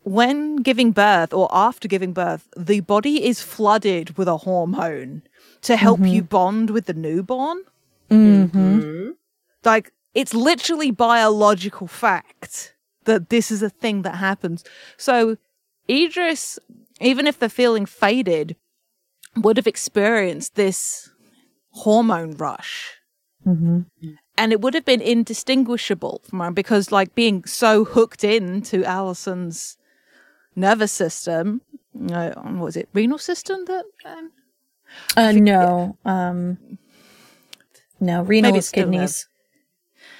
when 0.04 0.56
giving 0.56 0.90
birth 0.92 1.32
or 1.32 1.48
after 1.52 1.86
giving 1.88 2.12
birth 2.12 2.48
the 2.56 2.80
body 2.80 3.24
is 3.24 3.40
flooded 3.42 4.16
with 4.18 4.28
a 4.28 4.38
hormone 4.38 5.22
to 5.62 5.76
help 5.76 6.00
you 6.00 6.22
bond 6.22 6.70
with 6.70 6.86
the 6.86 6.94
newborn 6.94 7.62
Mm-hmm. 8.10 8.80
Mhm. 8.80 9.12
like 9.64 9.92
it's 10.14 10.34
literally 10.34 10.90
biological 10.90 11.86
fact 11.86 12.74
that 13.04 13.30
this 13.30 13.50
is 13.50 13.62
a 13.62 13.70
thing 13.70 14.02
that 14.02 14.16
happens. 14.16 14.64
So 14.98 15.36
Idris, 15.88 16.58
even 17.00 17.26
if 17.26 17.38
the 17.38 17.48
feeling 17.48 17.86
faded, 17.86 18.56
would 19.36 19.56
have 19.56 19.66
experienced 19.66 20.54
this 20.54 21.10
hormone 21.70 22.32
rush. 22.32 22.98
Mm-hmm. 23.46 23.80
And 24.36 24.52
it 24.52 24.60
would 24.60 24.74
have 24.74 24.84
been 24.84 25.00
indistinguishable 25.00 26.20
from 26.28 26.40
her 26.40 26.50
because, 26.50 26.92
like, 26.92 27.14
being 27.14 27.44
so 27.44 27.84
hooked 27.84 28.24
into 28.24 28.84
Allison's 28.84 29.76
nervous 30.56 30.92
system, 30.92 31.60
uh, 32.10 32.30
what 32.34 32.64
was 32.64 32.76
it, 32.76 32.88
renal 32.92 33.18
system 33.18 33.64
that 33.66 33.84
um, 34.04 34.30
Uh, 35.16 35.32
no. 35.32 35.96
Um, 36.04 36.78
no, 38.00 38.22
renal 38.22 38.52
is 38.52 38.58
it's 38.58 38.66
still 38.68 38.84
there. 38.84 38.92
kidneys. 38.92 39.26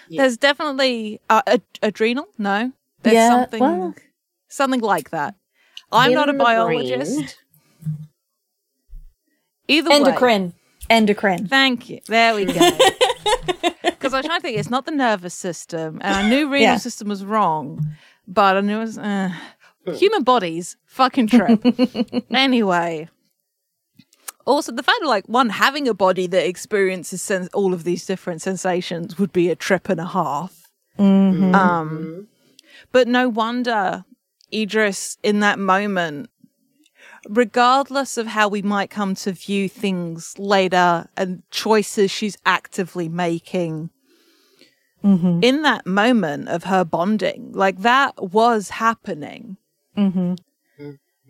Yeah. 0.09 0.23
There's 0.23 0.37
definitely 0.37 1.21
uh, 1.31 1.42
ad- 1.47 1.62
adrenal. 1.83 2.27
No, 2.38 2.73
there's 3.03 3.14
Yeah, 3.14 3.29
something, 3.29 3.61
well- 3.61 3.95
something 4.49 4.81
like 4.81 5.11
that. 5.11 5.35
I'm 5.90 6.12
not 6.14 6.29
a 6.29 6.33
In 6.33 6.38
the 6.38 6.45
brain. 6.45 6.57
biologist. 6.57 7.38
Either 9.68 9.90
way, 9.90 9.97
Endocrine. 9.97 10.55
Endocrine. 10.90 11.47
thank 11.47 11.88
you. 11.88 12.01
There 12.07 12.35
we 12.35 12.45
go. 12.47 12.61
Because 13.83 14.14
I 14.14 14.18
was 14.18 14.27
trying 14.27 14.40
to 14.40 14.42
think, 14.42 14.59
it's 14.59 14.68
not 14.71 14.85
the 14.85 14.90
nervous 14.90 15.33
system, 15.33 15.99
and 16.03 16.12
I 16.16 16.29
knew 16.29 16.47
renal 16.51 16.61
Yeah. 16.61 16.77
system 16.77 17.09
was 17.09 17.25
wrong, 17.25 17.87
but 18.27 18.57
I 18.57 18.61
knew 18.61 18.79
it 18.79 18.81
was 18.81 18.99
uh, 18.99 19.31
human 19.87 20.23
bodies. 20.23 20.77
Fucking 20.87 21.29
trip. 21.29 21.64
anyway. 22.31 23.09
Also, 24.45 24.73
the 24.73 24.83
fact 24.83 25.03
of 25.03 25.09
like 25.09 25.27
one 25.27 25.51
having 25.51 25.87
a 25.87 25.95
body 25.95 26.27
that 26.27 26.47
experiences 26.47 27.49
all 27.55 27.73
of 27.73 27.85
these 27.85 28.05
different 28.07 28.42
sensations 28.42 29.18
would 29.18 29.33
be 29.33 29.49
a 29.51 29.57
trip 29.57 29.88
and 29.88 30.01
a 30.01 30.07
half. 30.07 30.68
Mm-hmm. 30.99 31.55
Um, 31.55 32.29
but 32.90 33.07
no 33.09 33.29
wonder 33.29 34.05
Idris 34.53 35.16
in 35.23 35.40
that 35.40 35.59
moment, 35.59 36.29
regardless 37.29 38.16
of 38.18 38.27
how 38.27 38.49
we 38.49 38.62
might 38.62 38.90
come 38.90 39.14
to 39.14 39.33
view 39.33 39.68
things 39.68 40.37
later 40.38 41.09
and 41.16 41.42
choices 41.51 42.11
she's 42.11 42.37
actively 42.45 43.09
making, 43.09 43.90
Mm-hmm. 45.05 45.40
in 45.42 45.62
that 45.62 45.85
moment 45.85 46.49
of 46.49 46.62
her 46.62 46.85
bonding, 46.85 47.51
like 47.55 47.81
that 47.81 48.31
was 48.33 48.68
happening. 48.71 49.57
Mm-hmm. 49.96 50.35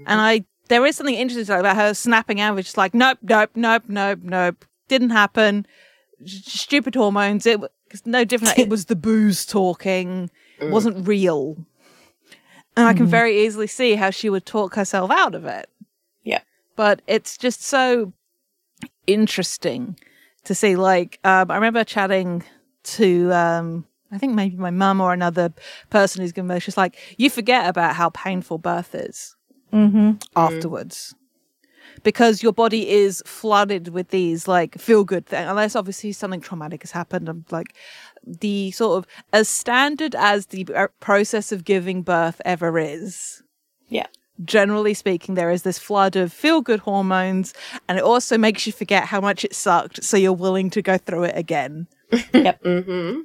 And 0.06 0.20
I, 0.20 0.44
there 0.68 0.84
is 0.86 0.96
something 0.96 1.14
interesting 1.14 1.54
about 1.54 1.76
her 1.76 1.94
snapping 1.94 2.40
out, 2.40 2.54
which 2.54 2.68
is 2.68 2.76
like, 2.76 2.94
nope, 2.94 3.18
nope, 3.22 3.50
nope, 3.54 3.84
nope, 3.88 4.20
nope, 4.22 4.64
didn't 4.88 5.10
happen. 5.10 5.66
Stupid 6.24 6.94
hormones. 6.94 7.46
It 7.46 7.60
was 7.60 7.70
no 8.04 8.24
different. 8.24 8.58
it 8.58 8.68
was 8.70 8.86
the 8.86 8.96
booze 8.96 9.44
talking. 9.44 10.30
It 10.60 10.70
wasn't 10.70 11.06
real. 11.06 11.56
And 12.76 12.86
I 12.86 12.94
can 12.94 13.06
very 13.06 13.44
easily 13.44 13.66
see 13.66 13.96
how 13.96 14.10
she 14.10 14.30
would 14.30 14.46
talk 14.46 14.74
herself 14.74 15.10
out 15.10 15.34
of 15.34 15.44
it. 15.44 15.68
Yeah. 16.22 16.40
But 16.74 17.02
it's 17.06 17.36
just 17.36 17.62
so 17.62 18.12
interesting 19.06 19.98
to 20.44 20.54
see. 20.54 20.76
Like, 20.76 21.18
um, 21.22 21.50
I 21.50 21.56
remember 21.56 21.84
chatting 21.84 22.44
to, 22.84 23.32
um, 23.32 23.86
I 24.12 24.18
think 24.18 24.34
maybe 24.34 24.56
my 24.56 24.70
mum 24.70 25.00
or 25.00 25.12
another 25.12 25.52
person 25.90 26.20
who's 26.20 26.32
going 26.32 26.46
to 26.46 26.54
be 26.54 26.60
just 26.60 26.76
like, 26.76 26.96
you 27.16 27.30
forget 27.30 27.66
about 27.68 27.96
how 27.96 28.10
painful 28.10 28.58
birth 28.58 28.94
is 28.94 29.34
Mm-hmm. 29.72 30.12
afterwards 30.36 31.14
because 32.02 32.42
your 32.42 32.52
body 32.52 32.88
is 32.90 33.22
flooded 33.24 33.88
with 33.88 34.08
these 34.08 34.46
like 34.46 34.78
feel 34.78 35.02
good 35.02 35.24
things 35.26 35.48
unless 35.48 35.74
obviously 35.74 36.12
something 36.12 36.40
traumatic 36.42 36.82
has 36.82 36.90
happened 36.90 37.26
and 37.28 37.44
like 37.50 37.74
the 38.24 38.70
sort 38.72 38.98
of 38.98 39.06
as 39.32 39.48
standard 39.48 40.14
as 40.14 40.46
the 40.46 40.66
uh, 40.74 40.88
process 41.00 41.52
of 41.52 41.64
giving 41.64 42.02
birth 42.02 42.40
ever 42.44 42.78
is 42.78 43.42
Yeah. 43.88 44.06
generally 44.44 44.92
speaking 44.94 45.34
there 45.34 45.50
is 45.50 45.62
this 45.62 45.78
flood 45.78 46.14
of 46.16 46.32
feel 46.34 46.60
good 46.60 46.80
hormones 46.80 47.54
and 47.88 47.96
it 47.98 48.04
also 48.04 48.36
makes 48.36 48.66
you 48.66 48.72
forget 48.74 49.04
how 49.04 49.20
much 49.22 49.42
it 49.42 49.54
sucked 49.54 50.04
so 50.04 50.18
you're 50.18 50.32
willing 50.34 50.68
to 50.70 50.82
go 50.82 50.98
through 50.98 51.24
it 51.24 51.36
again 51.36 51.86
Mm-hmm. 52.12 53.20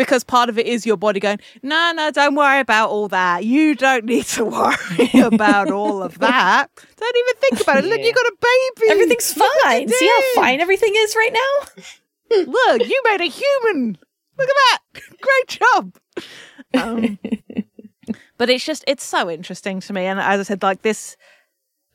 Because 0.00 0.24
part 0.24 0.48
of 0.48 0.58
it 0.58 0.66
is 0.66 0.86
your 0.86 0.96
body 0.96 1.20
going, 1.20 1.38
no, 1.62 1.92
no, 1.94 2.10
don't 2.10 2.34
worry 2.34 2.58
about 2.58 2.88
all 2.88 3.06
that. 3.08 3.44
You 3.44 3.74
don't 3.74 4.06
need 4.06 4.24
to 4.24 4.44
worry 4.46 5.10
about 5.22 5.70
all 5.70 6.02
of 6.02 6.18
that. 6.20 6.68
Don't 6.96 7.16
even 7.18 7.34
think 7.38 7.60
about 7.60 7.84
it. 7.84 7.84
Look, 7.84 7.98
Yeah. 8.00 8.06
you 8.06 8.14
got 8.14 8.24
a 8.26 8.36
baby. 8.40 8.90
Everything's 8.92 9.34
fine. 9.34 9.88
See 9.90 10.06
how 10.08 10.40
fine 10.42 10.60
everything 10.60 10.94
is 10.96 11.14
right 11.14 11.32
now? 11.34 11.84
Look, 12.46 12.88
you 12.88 13.02
made 13.04 13.20
a 13.20 13.24
human. 13.28 13.98
Look 14.38 14.48
at 14.48 14.56
that. 14.70 15.02
Great 15.20 15.60
job. 15.60 15.94
Um, 16.72 17.18
but 18.38 18.48
it's 18.48 18.64
just, 18.64 18.82
it's 18.86 19.04
so 19.04 19.28
interesting 19.30 19.80
to 19.80 19.92
me. 19.92 20.06
And 20.06 20.18
as 20.18 20.40
I 20.40 20.44
said, 20.44 20.62
like 20.62 20.80
this, 20.80 21.18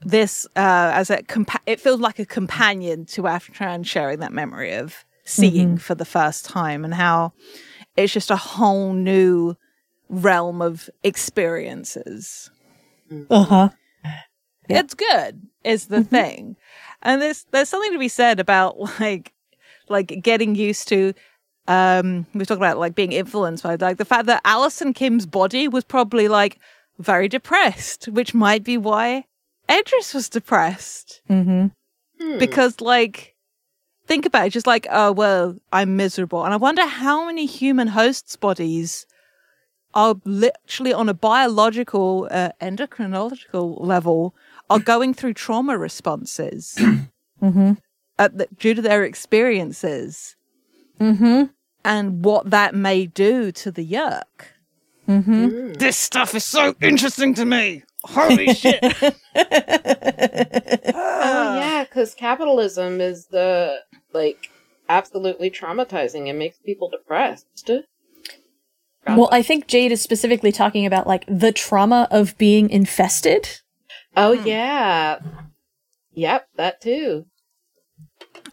this, 0.01 0.45
uh, 0.55 0.91
as 0.93 1.09
a, 1.09 1.23
compa- 1.23 1.57
it 1.65 1.79
feels 1.79 1.99
like 1.99 2.19
a 2.19 2.25
companion 2.25 3.05
to 3.07 3.23
Aftran 3.23 3.83
sharing 3.83 4.19
that 4.19 4.31
memory 4.31 4.75
of 4.75 5.05
seeing 5.23 5.79
for 5.79 5.95
the 5.95 6.05
first 6.05 6.45
time 6.45 6.85
and 6.85 6.93
how 6.93 7.33
it's 7.95 8.13
just 8.13 8.31
a 8.31 8.36
whole 8.36 8.93
new 8.93 9.55
realm 10.10 10.62
of 10.62 10.89
experiences. 11.03 12.49
Uh-huh. 13.29 13.69
Yeah. 14.03 14.79
It's 14.79 14.93
good 14.93 15.41
is 15.63 15.88
the 15.88 16.03
thing. 16.03 16.55
And 17.01 17.21
there's 17.21 17.45
there's 17.51 17.69
something 17.69 17.93
to 17.93 17.99
be 17.99 18.08
said 18.08 18.39
about 18.39 18.77
like 18.99 19.34
like 19.89 20.21
getting 20.21 20.55
used 20.55 20.88
to 20.89 21.13
um 21.67 22.25
we 22.34 22.45
talk 22.45 22.58
about 22.58 22.77
like 22.77 22.95
being 22.95 23.12
influenced 23.12 23.63
by 23.63 23.75
like 23.75 23.97
the 23.97 24.05
fact 24.05 24.27
that 24.27 24.41
Allison 24.45 24.93
Kim's 24.93 25.25
body 25.25 25.67
was 25.67 25.84
probably 25.84 26.27
like 26.27 26.60
very 26.99 27.27
depressed, 27.27 28.05
which 28.05 28.34
might 28.34 28.63
be 28.63 28.77
why 28.77 29.25
Edris 29.69 30.13
was 30.13 30.29
depressed. 30.29 31.21
Mm-hmm. 31.29 32.38
Because 32.38 32.81
like 32.81 33.35
think 34.07 34.25
about 34.25 34.47
it, 34.47 34.51
just 34.51 34.67
like, 34.67 34.87
oh 34.91 35.11
well, 35.11 35.55
I'm 35.71 35.95
miserable. 35.95 36.43
And 36.43 36.53
I 36.53 36.57
wonder 36.57 36.85
how 36.85 37.25
many 37.25 37.45
human 37.45 37.87
hosts' 37.89 38.35
bodies 38.35 39.05
are 39.93 40.15
literally 40.25 40.91
on 40.93 41.07
a 41.09 41.13
biological, 41.13 42.27
uh, 42.29 42.49
endocrinological 42.61 43.77
level 43.79 44.35
are 44.69 44.79
going 44.79 45.13
through 45.13 45.33
trauma 45.33 45.77
responses 45.77 46.77
Mm-hmm. 47.41 47.73
at 48.17 48.37
the, 48.37 48.47
due 48.57 48.73
to 48.73 48.81
their 48.81 49.03
experiences 49.03 50.35
Mm-hmm. 50.99 51.43
and 51.83 52.23
what 52.23 52.49
that 52.49 52.73
may 52.73 53.05
do 53.05 53.51
to 53.51 53.71
the 53.71 53.83
yeerk. 53.85 54.53
Mm-hmm. 55.07 55.73
This 55.73 55.97
stuff 55.97 56.33
is 56.33 56.45
so 56.45 56.75
interesting 56.81 57.33
to 57.35 57.45
me. 57.45 57.83
Holy 58.05 58.53
shit. 58.53 58.81
Oh 61.27 61.47
ah. 61.47 61.59
yeah, 61.59 61.83
because 61.83 62.13
capitalism 62.13 63.01
is 63.01 63.27
the 63.27 63.79
like 64.13 64.51
absolutely 64.87 65.49
traumatizing. 65.49 66.27
It 66.27 66.33
makes 66.33 66.57
people 66.59 66.89
depressed. 66.89 67.71
Well, 69.07 69.29
I 69.31 69.41
think 69.41 69.67
Jade 69.67 69.91
is 69.91 70.01
specifically 70.01 70.51
talking 70.51 70.85
about 70.85 71.07
like 71.07 71.25
the 71.27 71.51
trauma 71.51 72.07
of 72.11 72.37
being 72.37 72.69
infested. 72.69 73.61
Oh 74.15 74.35
hmm. 74.35 74.47
yeah, 74.47 75.19
yep, 76.13 76.47
that 76.55 76.81
too. 76.81 77.25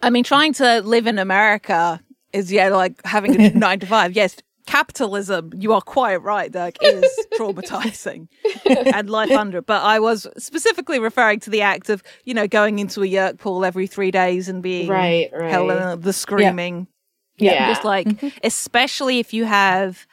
I 0.01 0.09
mean, 0.09 0.23
trying 0.23 0.53
to 0.53 0.81
live 0.81 1.07
in 1.07 1.19
America 1.19 2.01
is 2.33 2.51
yeah, 2.51 2.69
like 2.69 3.03
having 3.05 3.39
a 3.39 3.49
nine 3.55 3.79
to 3.79 3.85
five. 3.85 4.13
Yes, 4.13 4.37
capitalism. 4.65 5.51
You 5.55 5.73
are 5.73 5.81
quite 5.81 6.21
right. 6.21 6.53
Like 6.53 6.77
is 6.81 7.27
traumatizing 7.33 8.27
and 8.93 9.09
life 9.09 9.31
under. 9.31 9.59
it. 9.59 9.65
But 9.65 9.83
I 9.83 9.99
was 9.99 10.27
specifically 10.37 10.99
referring 10.99 11.39
to 11.41 11.49
the 11.49 11.61
act 11.61 11.89
of 11.89 12.03
you 12.25 12.33
know 12.33 12.47
going 12.47 12.79
into 12.79 13.03
a 13.03 13.07
yeerk 13.07 13.39
pool 13.39 13.65
every 13.65 13.87
three 13.87 14.11
days 14.11 14.49
and 14.49 14.61
being 14.61 14.87
Right, 14.87 15.29
right. 15.33 16.01
the 16.01 16.13
screaming. 16.13 16.87
Yeah. 17.37 17.67
Just 17.69 17.83
like, 17.83 18.07
mm-hmm. 18.07 18.27
especially 18.43 19.19
if 19.19 19.33
you 19.33 19.45
have 19.45 20.05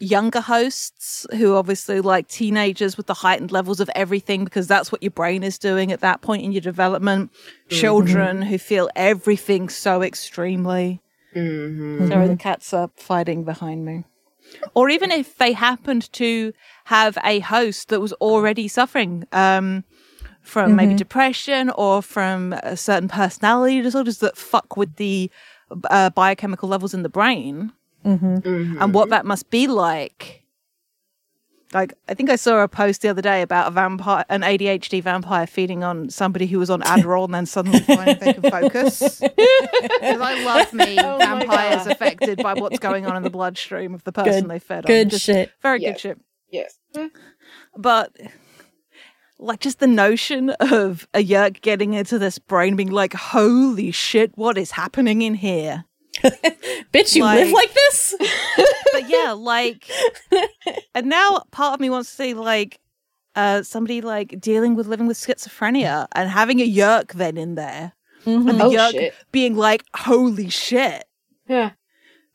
younger 0.00 0.40
hosts 0.40 1.26
who 1.32 1.56
obviously 1.56 2.00
like 2.00 2.28
teenagers 2.28 2.96
with 2.96 3.06
the 3.06 3.14
heightened 3.14 3.50
levels 3.50 3.80
of 3.80 3.90
everything 3.94 4.44
because 4.44 4.68
that's 4.68 4.92
what 4.92 5.02
your 5.02 5.10
brain 5.10 5.42
is 5.42 5.58
doing 5.58 5.90
at 5.90 6.00
that 6.00 6.20
point 6.20 6.42
in 6.42 6.52
your 6.52 6.60
development. 6.60 7.32
Mm-hmm. 7.32 7.76
Children 7.76 8.42
who 8.42 8.58
feel 8.58 8.88
everything 8.94 9.68
so 9.68 10.02
extremely. 10.02 11.00
Mm-hmm. 11.34 12.08
Sorry, 12.08 12.28
the 12.28 12.36
cats 12.36 12.72
are 12.72 12.90
fighting 12.96 13.44
behind 13.44 13.84
me. 13.84 14.04
Or 14.74 14.88
even 14.88 15.10
if 15.10 15.36
they 15.36 15.52
happened 15.52 16.10
to 16.14 16.52
have 16.86 17.18
a 17.22 17.40
host 17.40 17.88
that 17.90 18.00
was 18.00 18.12
already 18.14 18.66
suffering 18.66 19.26
um, 19.32 19.84
from 20.42 20.74
maybe 20.76 20.94
depression 20.94 21.68
or 21.70 22.00
from 22.02 22.54
certain 22.74 23.08
personality 23.08 23.82
disorders 23.82 24.18
that 24.18 24.36
fuck 24.38 24.76
with 24.76 24.96
the 24.96 25.30
uh, 25.90 26.08
biochemical 26.10 26.68
levels 26.68 26.94
in 26.94 27.02
the 27.02 27.08
brain, 27.10 27.72
Mm-hmm. 28.04 28.80
and 28.80 28.94
what 28.94 29.10
that 29.10 29.26
must 29.26 29.50
be 29.50 29.66
like. 29.66 30.37
Like, 31.74 31.92
I 32.08 32.14
think 32.14 32.30
I 32.30 32.36
saw 32.36 32.62
a 32.62 32.68
post 32.68 33.02
the 33.02 33.08
other 33.08 33.20
day 33.20 33.42
about 33.42 33.68
a 33.68 33.70
vampire, 33.70 34.24
an 34.30 34.40
ADHD 34.40 35.02
vampire 35.02 35.46
feeding 35.46 35.84
on 35.84 36.08
somebody 36.08 36.46
who 36.46 36.58
was 36.58 36.70
on 36.70 36.80
Adderall 36.80 37.26
and 37.26 37.34
then 37.34 37.44
suddenly 37.46 37.80
finding 37.86 38.18
they 38.18 38.32
can 38.32 38.50
focus. 38.50 39.20
Because 39.30 40.20
I 40.20 40.42
love 40.44 40.72
me 40.72 40.96
Oh 41.02 41.18
vampires 41.18 41.86
affected 41.86 42.42
by 42.42 42.54
what's 42.54 42.78
going 42.78 43.06
on 43.06 43.16
in 43.16 43.22
the 43.22 43.30
bloodstream 43.30 43.94
of 43.94 44.02
the 44.04 44.12
person 44.12 44.42
Good- 44.42 44.50
they 44.50 44.58
fed 44.58 44.78
on. 44.84 44.86
Good 44.86 45.12
shit. 45.12 45.50
Very 45.62 45.80
Yeah. 45.82 45.92
good 45.92 46.00
shit. 46.00 46.20
Yes. 46.50 46.78
But 47.76 48.16
like 49.38 49.60
just 49.60 49.78
the 49.78 49.86
notion 49.86 50.50
of 50.60 51.06
a 51.14 51.22
yeerk 51.22 51.60
getting 51.60 51.94
into 51.94 52.18
this 52.18 52.38
brain 52.38 52.76
being 52.76 52.90
like, 52.90 53.12
holy 53.14 53.90
shit, 53.90 54.32
what 54.36 54.56
is 54.58 54.72
happening 54.72 55.22
in 55.22 55.34
here? 55.34 55.84
Bitch, 56.92 57.14
you 57.16 57.24
live 57.24 57.50
Like- 57.50 57.54
like 57.68 57.74
this? 57.74 58.14
But 58.92 59.08
yeah, 59.08 59.32
like 59.32 59.88
and 60.94 61.06
now 61.06 61.42
part 61.50 61.74
of 61.74 61.80
me 61.80 61.90
wants 61.90 62.08
to 62.10 62.16
say 62.16 62.34
like 62.34 62.80
uh 63.36 63.62
somebody 63.62 64.00
like 64.00 64.40
dealing 64.40 64.74
with 64.74 64.86
living 64.86 65.06
with 65.06 65.16
schizophrenia 65.18 66.06
and 66.12 66.28
having 66.30 66.60
a 66.60 66.68
yeerk 66.68 67.12
then 67.12 67.36
in 67.36 67.54
there. 67.54 67.92
And 68.26 68.48
the 68.48 68.64
Oh, 68.64 68.70
yeerk 68.70 68.92
shit. 68.92 69.14
being 69.32 69.56
like, 69.56 69.84
holy 69.94 70.48
shit. 70.48 71.04
Yeah. 71.48 71.70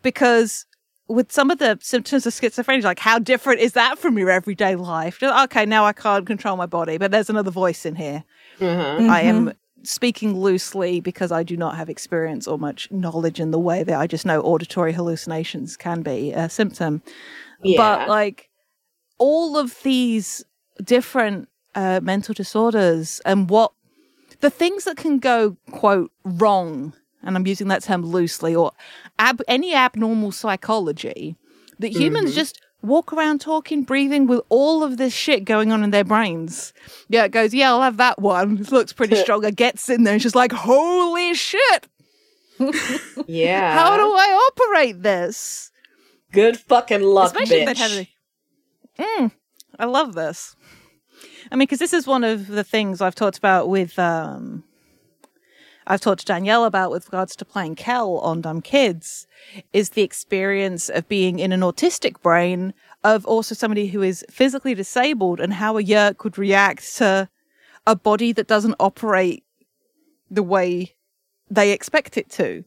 because 0.02 0.66
with 1.10 1.32
some 1.32 1.52
of 1.52 1.60
the 1.60 1.78
symptoms 1.82 2.26
of 2.26 2.34
schizophrenia, 2.34 2.84
like 2.84 3.00
how 3.00 3.20
different 3.20 3.60
is 3.60 3.74
that 3.74 4.00
from 4.00 4.18
your 4.18 4.30
everyday 4.30 4.76
life? 4.76 5.20
Just, 5.20 5.44
okay, 5.46 5.66
now 5.66 5.86
I 5.86 5.92
can't 5.94 6.26
control 6.26 6.56
my 6.56 6.66
body, 6.66 6.98
but 6.98 7.12
there's 7.12 7.30
another 7.30 7.52
voice 7.52 7.86
in 7.86 7.96
here. 7.96 8.24
Uh-huh. 8.62 8.98
I 9.12 9.22
am 9.22 9.54
speaking 9.84 10.38
loosely 10.40 11.00
because 11.00 11.32
I 11.32 11.44
do 11.44 11.58
not 11.58 11.76
have 11.76 11.90
experience 11.90 12.48
or 12.48 12.58
much 12.58 12.90
knowledge 12.92 13.40
in 13.40 13.52
the 13.52 13.60
way 13.60 13.84
that 13.84 14.00
I 14.00 14.08
just 14.08 14.26
know 14.26 14.42
auditory 14.42 14.94
hallucinations 14.94 15.78
can 15.78 16.02
be 16.02 16.32
a 16.32 16.50
symptom. 16.50 17.02
Yeah. 17.64 17.78
But 17.78 18.10
like 18.10 18.50
all 19.18 19.58
of 19.58 19.78
these 19.84 20.44
different 20.84 21.50
uh, 21.76 22.00
mental 22.02 22.34
disorders 22.34 23.22
and 23.26 23.50
what 23.50 23.72
the 24.40 24.50
things 24.50 24.86
that 24.86 24.98
can 24.98 25.20
go 25.20 25.58
quote 25.72 26.12
wrong, 26.26 26.94
and 27.24 27.36
I'm 27.36 27.48
using 27.48 27.68
that 27.70 27.84
term 27.84 28.04
loosely, 28.06 28.56
or 28.56 28.72
ab- 29.20 29.42
any 29.48 29.74
abnormal 29.74 30.32
psychology 30.32 31.36
that 31.80 31.90
humans 31.90 32.36
just 32.36 32.62
walk 32.84 33.12
around 33.14 33.42
talking, 33.42 33.84
breathing 33.84 34.28
with 34.28 34.42
all 34.50 34.84
of 34.84 34.98
this 34.98 35.14
shit 35.14 35.46
going 35.46 35.72
on 35.72 35.84
in 35.84 35.90
their 35.92 36.04
brains. 36.04 36.74
Yeah, 37.10 37.24
it 37.24 37.32
goes, 37.32 37.54
yeah, 37.54 37.70
I'll 37.72 37.82
have 37.82 37.98
that 37.98 38.20
one. 38.20 38.58
It 38.60 38.72
looks 38.72 38.94
pretty 38.94 39.16
strong. 39.16 39.44
It 39.44 39.56
gets 39.56 39.90
in 39.90 40.04
there 40.04 40.14
and 40.14 40.22
she's 40.22 40.36
like, 40.36 40.52
holy 40.52 41.34
shit, 41.34 41.88
yeah. 43.28 43.74
how 43.74 43.96
do 43.98 44.04
I 44.04 44.50
operate 44.52 45.02
this? 45.02 45.72
Good 46.32 46.58
fucking 46.60 47.02
luck, 47.02 47.28
Especially 47.34 47.66
bitch. 47.66 48.08
a- 48.98 49.02
Mm, 49.02 49.32
I 49.80 49.86
love 49.86 50.14
this. 50.14 50.56
I 51.52 51.56
mean, 51.56 51.62
because 51.66 51.80
this 51.80 51.94
is 51.94 52.06
one 52.06 52.24
of 52.24 52.48
the 52.48 52.64
things 52.64 53.02
I've 53.02 53.16
talked 53.16 53.38
about 53.40 53.68
with, 53.70 53.98
um, 53.98 54.64
I've 55.86 56.02
talked 56.02 56.22
to 56.22 56.26
Danielle 56.26 56.66
about 56.66 56.92
with 56.92 57.08
regards 57.08 57.36
to 57.36 57.46
playing 57.46 57.76
Kel 57.76 58.18
on 58.20 58.42
Dumb 58.42 58.62
Kids, 58.62 59.28
is 59.72 59.92
the 59.92 60.02
experience 60.02 60.90
of 60.90 61.08
being 61.08 61.40
in 61.40 61.52
an 61.52 61.62
autistic 61.62 62.22
brain 62.22 62.74
of 63.04 63.26
also 63.26 63.54
somebody 63.54 63.88
who 63.88 64.02
is 64.02 64.26
physically 64.30 64.74
disabled 64.74 65.40
and 65.40 65.54
how 65.54 65.78
a 65.78 65.84
yeerk 65.84 66.24
would 66.24 66.38
react 66.38 66.96
to 66.98 67.30
a 67.86 67.96
body 67.96 68.32
that 68.32 68.48
doesn't 68.48 68.76
operate 68.80 69.44
the 70.32 70.44
way 70.44 70.96
they 71.50 71.72
expect 71.72 72.18
it 72.18 72.30
to 72.32 72.64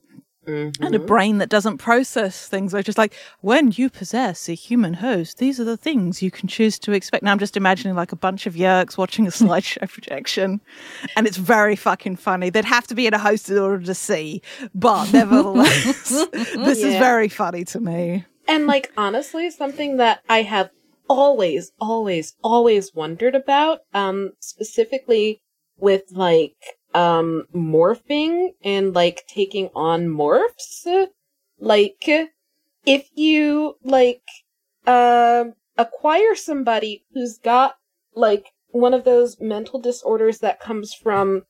and 0.46 0.94
a 0.94 0.98
brain 0.98 1.38
that 1.38 1.48
doesn't 1.48 1.78
process 1.78 2.48
things. 2.48 2.72
Which 2.72 2.86
just 2.86 2.98
like 2.98 3.14
when 3.40 3.72
you 3.72 3.90
possess 3.90 4.48
a 4.48 4.54
human 4.54 4.94
host, 4.94 5.38
these 5.38 5.60
are 5.60 5.64
the 5.64 5.76
things 5.76 6.22
you 6.22 6.30
can 6.30 6.48
choose 6.48 6.78
to 6.80 6.92
expect. 6.92 7.22
Now 7.22 7.32
I'm 7.32 7.38
just 7.38 7.56
imagining 7.56 7.94
like 7.94 8.12
a 8.12 8.16
bunch 8.16 8.46
of 8.46 8.54
yeerks 8.54 8.96
watching 8.96 9.26
a 9.26 9.30
slideshow 9.30 9.90
projection, 9.90 10.60
and 11.16 11.26
it's 11.26 11.36
very 11.36 11.76
fucking 11.76 12.16
funny. 12.16 12.50
They'd 12.50 12.64
have 12.64 12.86
to 12.88 12.94
be 12.94 13.06
in 13.06 13.14
a 13.14 13.18
host 13.18 13.50
in 13.50 13.58
order 13.58 13.84
to 13.84 13.94
see, 13.94 14.42
but 14.74 15.12
nevertheless, 15.12 16.26
this 16.32 16.78
is 16.82 16.94
very 16.96 17.28
funny 17.28 17.64
to 17.66 17.80
me. 17.80 18.24
And 18.48 18.66
like 18.66 18.92
honestly, 18.96 19.50
something 19.50 19.96
that 19.96 20.20
I 20.28 20.42
have 20.42 20.70
always, 21.08 21.72
always, 21.80 22.34
always 22.42 22.94
wondered 22.94 23.34
about, 23.34 23.80
um, 23.94 24.32
specifically 24.40 25.40
with 25.78 26.04
like 26.10 26.54
um 26.96 27.44
morphing 27.54 28.54
and 28.64 28.94
like 28.94 29.24
taking 29.28 29.68
on 29.74 30.06
morphs. 30.06 31.06
Like 31.58 32.08
if 32.86 33.10
you 33.14 33.76
like 33.84 34.22
um 34.86 35.52
acquire 35.76 36.34
somebody 36.34 37.04
who's 37.12 37.36
got 37.36 37.76
like 38.14 38.46
one 38.70 38.94
of 38.94 39.04
those 39.04 39.38
mental 39.38 39.78
disorders 39.78 40.38
that 40.38 40.58
comes 40.58 40.94
from 40.94 41.42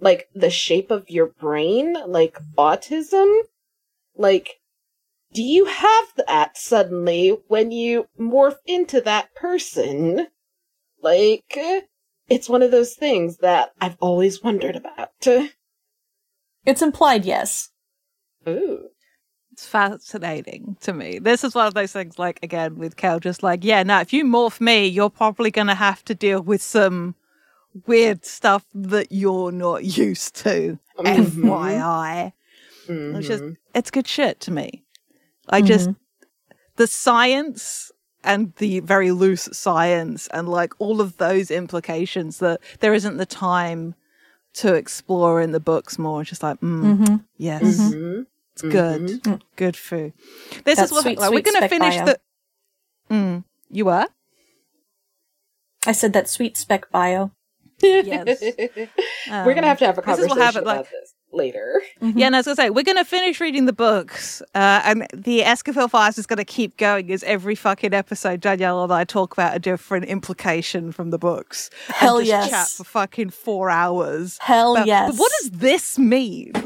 like 0.00 0.28
the 0.34 0.50
shape 0.50 0.90
of 0.90 1.10
your 1.10 1.26
brain, 1.26 1.96
like 2.06 2.38
autism, 2.56 3.30
like 4.16 4.58
do 5.34 5.42
you 5.42 5.66
have 5.66 6.06
that 6.28 6.56
suddenly 6.56 7.36
when 7.48 7.72
you 7.72 8.06
morph 8.18 8.56
into 8.66 9.02
that 9.02 9.34
person? 9.34 10.28
Like, 11.02 11.58
it's 12.28 12.48
one 12.48 12.62
of 12.62 12.70
those 12.70 12.94
things 12.94 13.38
that 13.38 13.72
I've 13.80 13.96
always 14.00 14.42
wondered 14.42 14.76
about. 14.76 15.10
It's 16.66 16.80
implied, 16.80 17.26
yes. 17.26 17.68
Ooh. 18.48 18.88
It's 19.52 19.66
fascinating 19.66 20.78
to 20.80 20.92
me. 20.94 21.18
This 21.18 21.44
is 21.44 21.54
one 21.54 21.66
of 21.66 21.74
those 21.74 21.92
things, 21.92 22.18
like 22.18 22.40
again 22.42 22.76
with 22.78 22.96
Kel, 22.96 23.20
just 23.20 23.42
like, 23.42 23.62
yeah, 23.62 23.82
now 23.82 24.00
if 24.00 24.12
you 24.14 24.24
morph 24.24 24.60
me, 24.60 24.86
you're 24.86 25.10
probably 25.10 25.50
going 25.50 25.66
to 25.66 25.74
have 25.74 26.02
to 26.06 26.14
deal 26.14 26.40
with 26.40 26.62
some 26.62 27.14
weird 27.86 28.24
stuff 28.24 28.64
that 28.74 29.08
you're 29.12 29.52
not 29.52 29.84
used 29.98 30.36
to. 30.36 30.78
Mhm. 30.98 31.42
FYI. 31.44 32.32
It's 32.88 33.28
just, 33.28 33.44
Mhm. 33.44 33.56
it's 33.74 33.90
good 33.90 34.08
shit 34.08 34.40
to 34.40 34.50
me. 34.50 34.84
I 35.50 35.60
just, 35.60 35.90
the 36.76 36.86
science 36.86 37.92
and 38.24 38.52
the 38.56 38.80
very 38.80 39.10
loose 39.12 39.48
science 39.52 40.26
and 40.28 40.48
like 40.48 40.72
all 40.78 41.00
of 41.00 41.16
those 41.18 41.50
implications 41.50 42.38
that 42.38 42.60
there 42.80 42.94
isn't 42.94 43.16
the 43.18 43.26
time 43.26 43.94
to 44.54 44.74
explore 44.74 45.40
in 45.40 45.52
the 45.52 45.60
books 45.60 45.98
more. 45.98 46.20
It's 46.22 46.30
just 46.30 46.42
like, 46.42 46.60
mm-hmm 46.60 47.16
yes. 47.36 47.62
Mhm. 47.62 48.26
It's 48.52 48.62
good. 48.62 49.40
Good 49.56 49.76
food. 49.76 50.12
This 50.64 50.76
That 50.76 50.84
is 50.84 50.92
what 50.92 51.02
sweet, 51.02 51.18
like, 51.18 51.32
we're 51.32 51.40
going 51.42 51.60
to 51.60 51.68
finish 51.68 51.96
bio. 51.96 52.04
the. 52.06 52.20
Mm, 53.10 53.44
you 53.68 53.84
were? 53.86 54.06
I 55.86 55.92
said 55.92 56.12
that 56.12 56.28
sweet 56.28 56.56
spec 56.56 56.90
bio. 56.92 57.32
Yes. 57.82 58.40
We're 59.28 59.54
gonna 59.54 59.66
have 59.66 59.78
to 59.80 59.86
have 59.86 59.98
a 59.98 60.02
this 60.02 60.18
is 60.20 60.26
conversation 60.26 60.28
what 60.28 60.38
happened, 60.38 60.62
about 60.62 60.76
like- 60.76 60.90
this 60.90 61.13
later. 61.34 61.82
Yeah, 62.00 62.26
and 62.26 62.36
I 62.36 62.38
was 62.40 62.46
going 62.46 62.56
to 62.56 62.62
say, 62.62 62.70
we're 62.70 62.84
going 62.84 62.96
to 62.96 63.04
finish 63.04 63.40
reading 63.40 63.66
the 63.66 63.72
books. 63.72 64.40
Uh, 64.54 64.80
and 64.84 65.06
the 65.12 65.40
Escafil 65.40 65.90
Files 65.90 66.18
is 66.18 66.26
going 66.26 66.38
to 66.38 66.44
keep 66.44 66.76
going 66.76 67.10
as 67.12 67.22
every 67.24 67.54
fucking 67.54 67.92
episode, 67.94 68.40
Danielle 68.40 68.82
and 68.84 68.92
I 68.92 69.04
talk 69.04 69.32
about 69.32 69.54
a 69.56 69.58
different 69.58 70.06
implication 70.06 70.92
from 70.92 71.10
the 71.10 71.18
books. 71.18 71.70
And 71.88 71.96
Hell 71.96 72.18
just 72.18 72.28
yes. 72.28 72.50
Chat 72.50 72.68
for 72.68 72.84
fucking 72.84 73.30
four 73.30 73.70
hours. 73.70 74.38
Hell 74.40 74.74
But- 74.76 74.86
yes. 74.86 75.10
But 75.12 75.18
what 75.18 75.32
does 75.40 75.50
this 75.50 75.98
mean? 75.98 76.52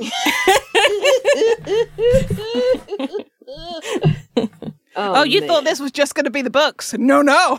Oh, 5.01 5.23
you 5.23 5.47
thought 5.47 5.65
this 5.65 5.79
was 5.81 5.93
just 5.93 6.15
going 6.15 6.25
to 6.25 6.31
be 6.31 6.43
the 6.43 6.51
books? 6.51 6.93
No, 6.95 7.23
no. 7.23 7.59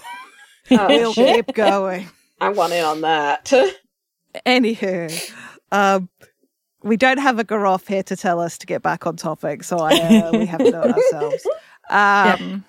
Oh, 0.71 0.87
We'll 0.87 1.13
shit. 1.13 1.45
keep 1.47 1.55
going. 1.55 2.09
I 2.41 2.49
want 2.49 2.73
in 2.73 2.83
on 2.83 3.01
that. 3.01 3.51
Anywho, 4.45 5.31
um, 5.71 6.09
we 6.83 6.97
don't 6.97 7.17
have 7.19 7.39
a 7.39 7.43
Garoff 7.43 7.87
here 7.87 8.03
to 8.03 8.15
tell 8.15 8.39
us 8.39 8.57
to 8.59 8.65
get 8.65 8.81
back 8.81 9.05
on 9.05 9.15
topic, 9.15 9.63
so 9.63 9.77
I, 9.79 9.93
uh, 9.95 10.31
we 10.31 10.45
have 10.45 10.59
to 10.59 10.71
do 10.71 10.81
it 10.81 10.95
ourselves. 11.13 11.47
Um, 11.89 12.63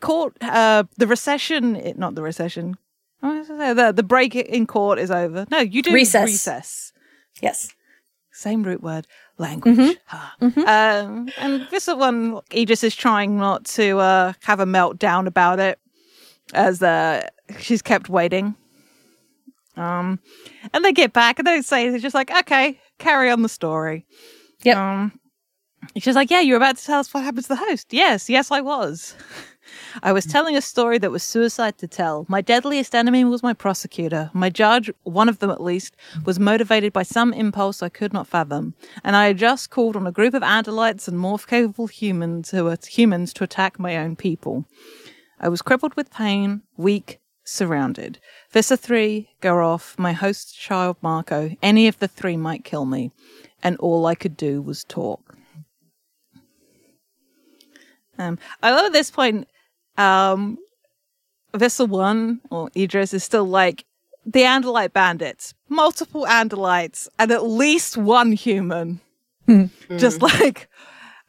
Court, 0.00 0.36
uh, 0.42 0.84
the 0.98 1.06
recession, 1.06 1.76
it, 1.76 1.96
not 1.98 2.14
the 2.14 2.22
recession. 2.22 2.76
what 3.20 3.36
was 3.38 3.50
I 3.50 3.58
say? 3.58 3.72
The, 3.72 3.92
the 3.92 4.02
break 4.02 4.34
in 4.34 4.66
court 4.66 4.98
is 4.98 5.10
over. 5.10 5.46
No, 5.50 5.60
you 5.60 5.80
do 5.82 5.92
Recess. 5.94 6.26
recess. 6.26 6.92
Yes. 7.40 7.70
same 8.30 8.64
root 8.64 8.82
word, 8.82 9.06
language. 9.38 9.96
Ha. 10.06 10.34
Um, 10.40 11.30
and 11.38 11.66
this 11.70 11.86
one, 11.86 12.40
Aegis 12.50 12.84
is 12.84 12.94
trying 12.94 13.38
not 13.38 13.64
to 13.66 13.98
uh, 13.98 14.32
have 14.42 14.60
a 14.60 14.66
meltdown 14.66 15.26
about 15.26 15.58
it 15.58 15.78
as 16.52 16.82
uh, 16.82 17.26
she's 17.58 17.80
kept 17.80 18.08
waiting. 18.10 18.54
Um, 19.76 20.20
and 20.72 20.84
they 20.84 20.92
get 20.92 21.12
back 21.12 21.38
and 21.38 21.46
they 21.46 21.60
say, 21.62 21.88
they're 21.88 21.98
just 21.98 22.14
like, 22.14 22.30
okay, 22.30 22.78
carry 22.98 23.30
on 23.30 23.42
the 23.42 23.48
story. 23.48 24.06
Yep. 24.62 24.76
Um, 24.76 25.20
she's 25.98 26.14
like, 26.14 26.30
yeah, 26.30 26.40
you're 26.40 26.56
about 26.56 26.76
to 26.76 26.84
tell 26.84 27.00
us 27.00 27.12
what 27.12 27.24
happened 27.24 27.44
to 27.44 27.48
the 27.48 27.56
host. 27.56 27.92
Yes, 27.92 28.28
yes, 28.30 28.50
I 28.50 28.60
was. 28.60 29.14
I 30.02 30.12
was 30.12 30.26
telling 30.26 30.56
a 30.56 30.60
story 30.60 30.98
that 30.98 31.10
was 31.10 31.22
suicide 31.22 31.78
to 31.78 31.88
tell. 31.88 32.26
My 32.28 32.40
deadliest 32.40 32.94
enemy 32.94 33.24
was 33.24 33.42
my 33.42 33.54
prosecutor. 33.54 34.30
My 34.34 34.50
judge, 34.50 34.90
one 35.02 35.28
of 35.28 35.38
them 35.38 35.50
at 35.50 35.62
least, 35.62 35.96
was 36.24 36.38
motivated 36.38 36.92
by 36.92 37.02
some 37.02 37.32
impulse 37.32 37.82
I 37.82 37.88
could 37.88 38.12
not 38.12 38.26
fathom. 38.26 38.74
And 39.02 39.16
I 39.16 39.28
had 39.28 39.38
just 39.38 39.70
called 39.70 39.96
on 39.96 40.06
a 40.06 40.12
group 40.12 40.34
of 40.34 40.42
Andalites 40.42 41.08
and 41.08 41.18
morph 41.18 41.46
capable 41.46 41.86
humans 41.86 42.50
who 42.50 42.64
were 42.64 42.78
humans 42.86 43.32
to 43.34 43.44
attack 43.44 43.78
my 43.78 43.96
own 43.96 44.16
people. 44.16 44.66
I 45.40 45.48
was 45.48 45.62
crippled 45.62 45.96
with 45.96 46.10
pain, 46.10 46.62
weak, 46.76 47.20
surrounded. 47.44 48.18
Visser 48.50 48.76
3, 48.76 49.28
Garoff, 49.40 49.98
my 49.98 50.12
host 50.12 50.58
child 50.58 50.96
Marco, 51.02 51.56
any 51.62 51.86
of 51.86 51.98
the 51.98 52.08
three 52.08 52.36
might 52.36 52.64
kill 52.64 52.84
me. 52.84 53.12
And 53.62 53.76
all 53.78 54.06
I 54.06 54.14
could 54.14 54.36
do 54.36 54.60
was 54.60 54.84
talk. 54.84 55.36
Um, 58.18 58.38
I 58.62 58.70
love 58.70 58.86
at 58.86 58.92
this 58.92 59.10
point, 59.10 59.48
um, 59.96 60.58
Visser 61.54 61.86
1, 61.86 62.40
or 62.50 62.70
Idris, 62.76 63.14
is 63.14 63.24
still 63.24 63.44
like, 63.44 63.84
the 64.26 64.40
Andalite 64.40 64.92
bandits, 64.92 65.54
multiple 65.68 66.24
Andalites, 66.26 67.08
and 67.18 67.30
at 67.30 67.44
least 67.44 67.96
one 67.96 68.32
human. 68.32 69.00
Just 69.98 70.22
like, 70.22 70.68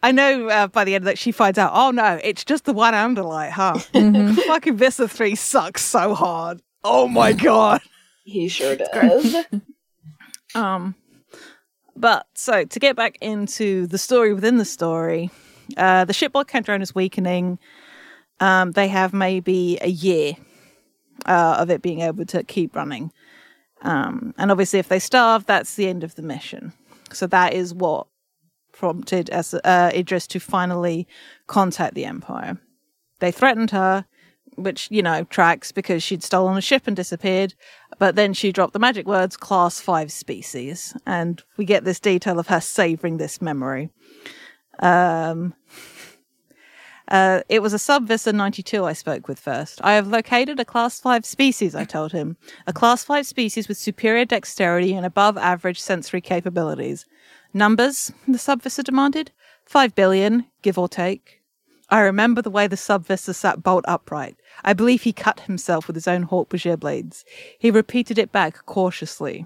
I 0.05 0.11
know 0.11 0.49
uh, 0.49 0.67
by 0.67 0.83
the 0.83 0.93
end 0.93 1.01
of 1.01 1.05
that, 1.05 1.17
she 1.17 1.31
finds 1.31 1.57
out, 1.57 1.71
oh 1.73 1.89
no, 1.89 2.19
it's 2.23 2.45
just 2.45 2.65
the 2.65 2.73
one 2.73 2.93
Andalite, 2.93 3.49
huh? 3.49 3.79
Fucking 4.47 4.77
Visser 4.77 5.07
3 5.07 5.33
sucks 5.33 5.83
so 5.83 6.13
hard. 6.13 6.61
Oh 6.83 7.07
my 7.07 7.33
god. 7.33 7.81
He 8.23 8.47
sure 8.47 8.75
does. 8.75 9.35
Um, 10.53 10.95
but 11.97 12.27
so 12.33 12.63
to 12.63 12.79
get 12.79 12.95
back 12.95 13.17
into 13.19 13.87
the 13.87 13.97
story 13.97 14.33
within 14.33 14.55
the 14.55 14.63
story, 14.63 15.29
uh, 15.75 16.05
the 16.05 16.13
shipboard 16.13 16.47
Kandrona 16.47 16.81
is 16.81 16.95
weakening. 16.95 17.59
Um, 18.39 18.71
they 18.71 18.87
have 18.87 19.11
maybe 19.11 19.77
a 19.81 19.89
year 19.89 20.35
uh, 21.25 21.57
of 21.59 21.69
it 21.69 21.81
being 21.81 21.99
able 21.99 22.25
to 22.27 22.41
keep 22.43 22.73
running. 22.73 23.11
Um, 23.81 24.33
and 24.37 24.49
obviously, 24.49 24.79
if 24.79 24.87
they 24.87 24.99
starve, 24.99 25.45
that's 25.45 25.75
the 25.75 25.89
end 25.89 26.05
of 26.05 26.15
the 26.15 26.21
mission. 26.21 26.71
So 27.11 27.27
that 27.27 27.53
is 27.53 27.73
what 27.73 28.07
prompted 28.75 29.29
as 29.29 29.53
uh, 29.53 29.91
Idris 29.93 30.27
to 30.27 30.39
finally 30.39 31.07
contact 31.47 31.95
the 31.95 32.05
Empire. 32.05 32.59
They 33.19 33.31
threatened 33.31 33.71
her, 33.71 34.05
which 34.55 34.88
you 34.91 35.01
know 35.01 35.23
tracks 35.25 35.71
because 35.71 36.03
she'd 36.03 36.23
stolen 36.23 36.57
a 36.57 36.61
ship 36.61 36.83
and 36.85 36.95
disappeared. 36.95 37.55
But 37.97 38.15
then 38.15 38.33
she 38.33 38.51
dropped 38.51 38.73
the 38.73 38.79
magic 38.79 39.07
words 39.07 39.38
"class 39.38 39.79
five 39.79 40.11
species," 40.11 40.95
and 41.05 41.41
we 41.57 41.65
get 41.65 41.85
this 41.85 41.99
detail 41.99 42.39
of 42.39 42.47
her 42.47 42.61
savoring 42.61 43.17
this 43.17 43.41
memory. 43.41 43.89
Um, 44.79 45.53
uh, 47.07 47.41
it 47.49 47.61
was 47.61 47.73
a 47.73 47.79
Sub-Visser 47.79 48.33
92 48.33 48.83
I 48.83 48.93
spoke 48.93 49.27
with 49.27 49.39
first. 49.39 49.79
I 49.83 49.93
have 49.93 50.07
located 50.07 50.59
a 50.59 50.65
class 50.65 50.99
5 50.99 51.23
species, 51.23 51.75
I 51.75 51.85
told 51.85 52.11
him. 52.11 52.35
A 52.65 52.73
class 52.73 53.03
5 53.03 53.27
species 53.27 53.67
with 53.67 53.77
superior 53.77 54.25
dexterity 54.25 54.93
and 54.95 55.05
above 55.05 55.38
average 55.38 55.79
sensory 55.79 56.19
capabilities. 56.19 57.05
Numbers, 57.55 58.11
the 58.27 58.37
Sub-Visser 58.37 58.83
demanded? 58.83 59.31
5 59.65 59.95
billion, 59.95 60.45
give 60.61 60.77
or 60.77 60.89
take. 60.89 61.39
I 61.89 62.01
remember 62.01 62.41
the 62.41 62.49
way 62.49 62.67
the 62.67 62.75
Sub-Visser 62.75 63.31
sat 63.31 63.63
bolt 63.63 63.85
upright. 63.87 64.35
I 64.65 64.73
believe 64.73 65.03
he 65.03 65.13
cut 65.13 65.39
himself 65.39 65.87
with 65.87 65.95
his 65.95 66.05
own 66.05 66.27
Hork-Bajir 66.27 66.77
blades. 66.77 67.23
He 67.57 67.71
repeated 67.71 68.17
it 68.17 68.33
back 68.33 68.65
cautiously. 68.65 69.45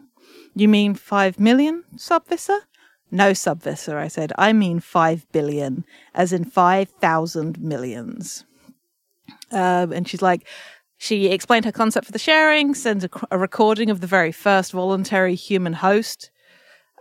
You 0.56 0.67
mean 0.67 0.95
5 0.95 1.39
million, 1.39 1.84
Sub-Visser? 1.98 2.62
No, 3.12 3.34
Sub-Visser, 3.34 4.00
I 4.00 4.08
said. 4.08 4.34
I 4.39 4.54
mean 4.54 4.80
5 4.80 5.32
billion, 5.32 5.86
as 6.15 6.34
in 6.34 6.45
5,000 6.45 7.62
millions. 7.62 8.43
Um, 9.52 9.93
and 9.93 10.08
she's 10.08 10.24
like, 10.24 10.48
she 10.98 11.28
explained 11.28 11.65
her 11.65 11.72
concept 11.72 12.08
for 12.08 12.12
the 12.12 12.17
sharing, 12.17 12.74
sends 12.74 13.04
a, 13.04 13.10
a 13.30 13.38
recording 13.38 13.91
of 13.91 14.02
the 14.02 14.08
very 14.08 14.32
first 14.32 14.72
voluntary 14.72 15.36
human 15.36 15.74
host, 15.74 16.32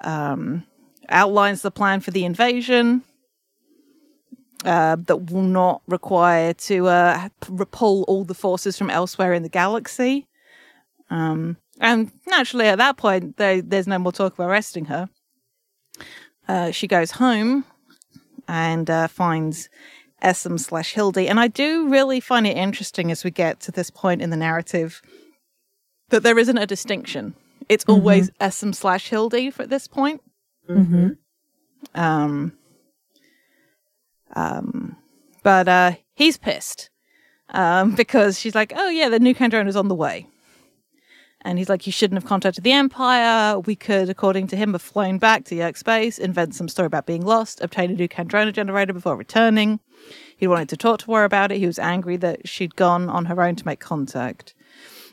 um, 0.03 0.64
outlines 1.09 1.62
the 1.62 1.71
plan 1.71 2.01
for 2.01 2.11
the 2.11 2.25
invasion 2.25 3.03
uh, 4.64 4.97
that 5.07 5.31
will 5.31 5.42
not 5.42 5.83
require 5.87 6.53
to 6.53 6.88
uh, 6.88 7.29
repel 7.49 8.05
all 8.09 8.25
the 8.25 8.35
forces 8.35 8.77
from 8.77 8.90
elsewhere 8.90 9.33
in 9.33 9.42
the 9.42 9.49
galaxy. 9.49 10.27
Um, 11.11 11.57
and 11.81 12.11
naturally, 12.27 12.66
at 12.66 12.79
that 12.79 12.97
point, 12.97 13.37
there, 13.37 13.62
there's 13.62 13.87
no 13.87 13.99
more 13.99 14.12
talk 14.12 14.33
of 14.35 14.40
arresting 14.40 14.87
her. 14.87 15.09
Uh, 16.47 16.71
she 16.71 16.87
goes 16.87 17.12
home 17.12 17.64
and 18.49 18.90
uh, 18.90 19.07
finds 19.07 19.68
Essam 20.23 20.59
slash 20.59 20.94
Hildy. 20.94 21.29
And 21.29 21.38
I 21.38 21.49
do 21.49 21.88
really 21.88 22.21
find 22.21 22.47
it 22.47 22.57
interesting 22.57 23.11
as 23.11 23.23
we 23.23 23.31
get 23.31 23.61
to 23.61 23.73
this 23.73 23.90
point 23.90 24.23
in 24.23 24.31
the 24.31 24.37
narrative 24.37 25.03
that 26.09 26.23
there 26.23 26.38
isn't 26.38 26.59
a 26.59 26.66
distinction. 26.66 27.35
It's 27.68 27.85
always 27.87 28.31
Essam 28.40 28.75
slash 28.75 29.11
Hildy 29.11 29.53
at 29.59 29.68
this 29.68 29.87
point. 29.87 30.23
Mm-hmm. 30.69 31.09
Um, 31.95 32.53
um, 34.35 34.97
but 35.43 35.69
uh, 35.69 35.93
he's 36.15 36.37
pissed 36.37 36.91
um, 37.51 37.95
because 37.97 38.39
she's 38.39 38.55
like, 38.55 38.73
"Oh 38.77 38.89
yeah, 38.89 39.09
the 39.09 39.19
new 39.19 39.35
drone 39.35 39.69
is 39.69 39.77
on 39.77 39.89
the 39.89 39.95
way," 39.95 40.27
and 41.43 41.59
he's 41.59 41.69
like, 41.69 41.87
"You 41.87 41.93
shouldn't 41.93 42.21
have 42.21 42.29
contacted 42.29 42.65
the 42.65 42.73
Empire. 42.73 43.59
We 43.61 43.77
could, 43.77 44.11
according 44.11 44.49
to 44.49 44.57
him, 44.57 44.73
have 44.73 44.83
flown 44.83 45.19
back 45.19 45.45
to 45.47 45.55
Yeerk 45.55 45.77
space, 45.77 46.19
invent 46.19 46.55
some 46.55 46.69
story 46.69 46.87
about 46.87 47.07
being 47.07 47.25
lost, 47.25 47.61
obtain 47.61 47.91
a 47.91 47.95
new 47.95 48.09
Kandrona 48.09 48.53
generator 48.53 48.93
before 48.93 49.17
returning." 49.17 49.81
He 50.37 50.47
wanted 50.47 50.69
to 50.69 50.77
talk 50.77 51.01
to 51.01 51.15
her 51.15 51.25
about 51.25 51.51
it. 51.51 51.59
He 51.59 51.67
was 51.67 51.81
angry 51.81 52.17
that 52.19 52.47
she'd 52.49 52.77
gone 52.77 53.09
on 53.09 53.25
her 53.25 53.43
own 53.43 53.57
to 53.57 53.67
make 53.67 53.81
contact. 53.81 54.55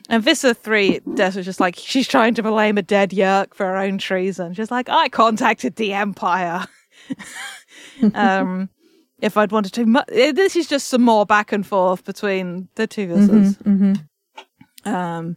And 0.08 0.22
Visser 0.22 0.54
3, 0.54 1.00
Des 1.14 1.32
was 1.36 1.44
just 1.44 1.58
like, 1.58 1.74
she's 1.76 2.06
trying 2.06 2.34
to 2.34 2.42
blame 2.42 2.78
a 2.78 2.82
dead 2.82 3.10
Yeerk 3.10 3.54
for 3.54 3.66
her 3.66 3.76
own 3.76 3.98
treason. 3.98 4.54
She's 4.54 4.70
like, 4.70 4.88
I 4.88 5.08
contacted 5.08 5.76
the 5.76 5.92
Empire. 5.94 6.64
um, 8.14 8.68
if 9.20 9.36
I'd 9.36 9.50
wanted 9.50 9.72
to. 9.74 10.04
Eh, 10.12 10.32
This 10.32 10.54
is 10.54 10.68
just 10.68 10.88
some 10.88 11.02
more 11.02 11.26
back 11.26 11.50
and 11.52 11.66
forth 11.66 12.04
between 12.04 12.68
the 12.76 12.86
two 12.86 13.08
Vissers. 13.08 13.56
Mm-hmm. 13.62 14.88
Um, 14.88 15.36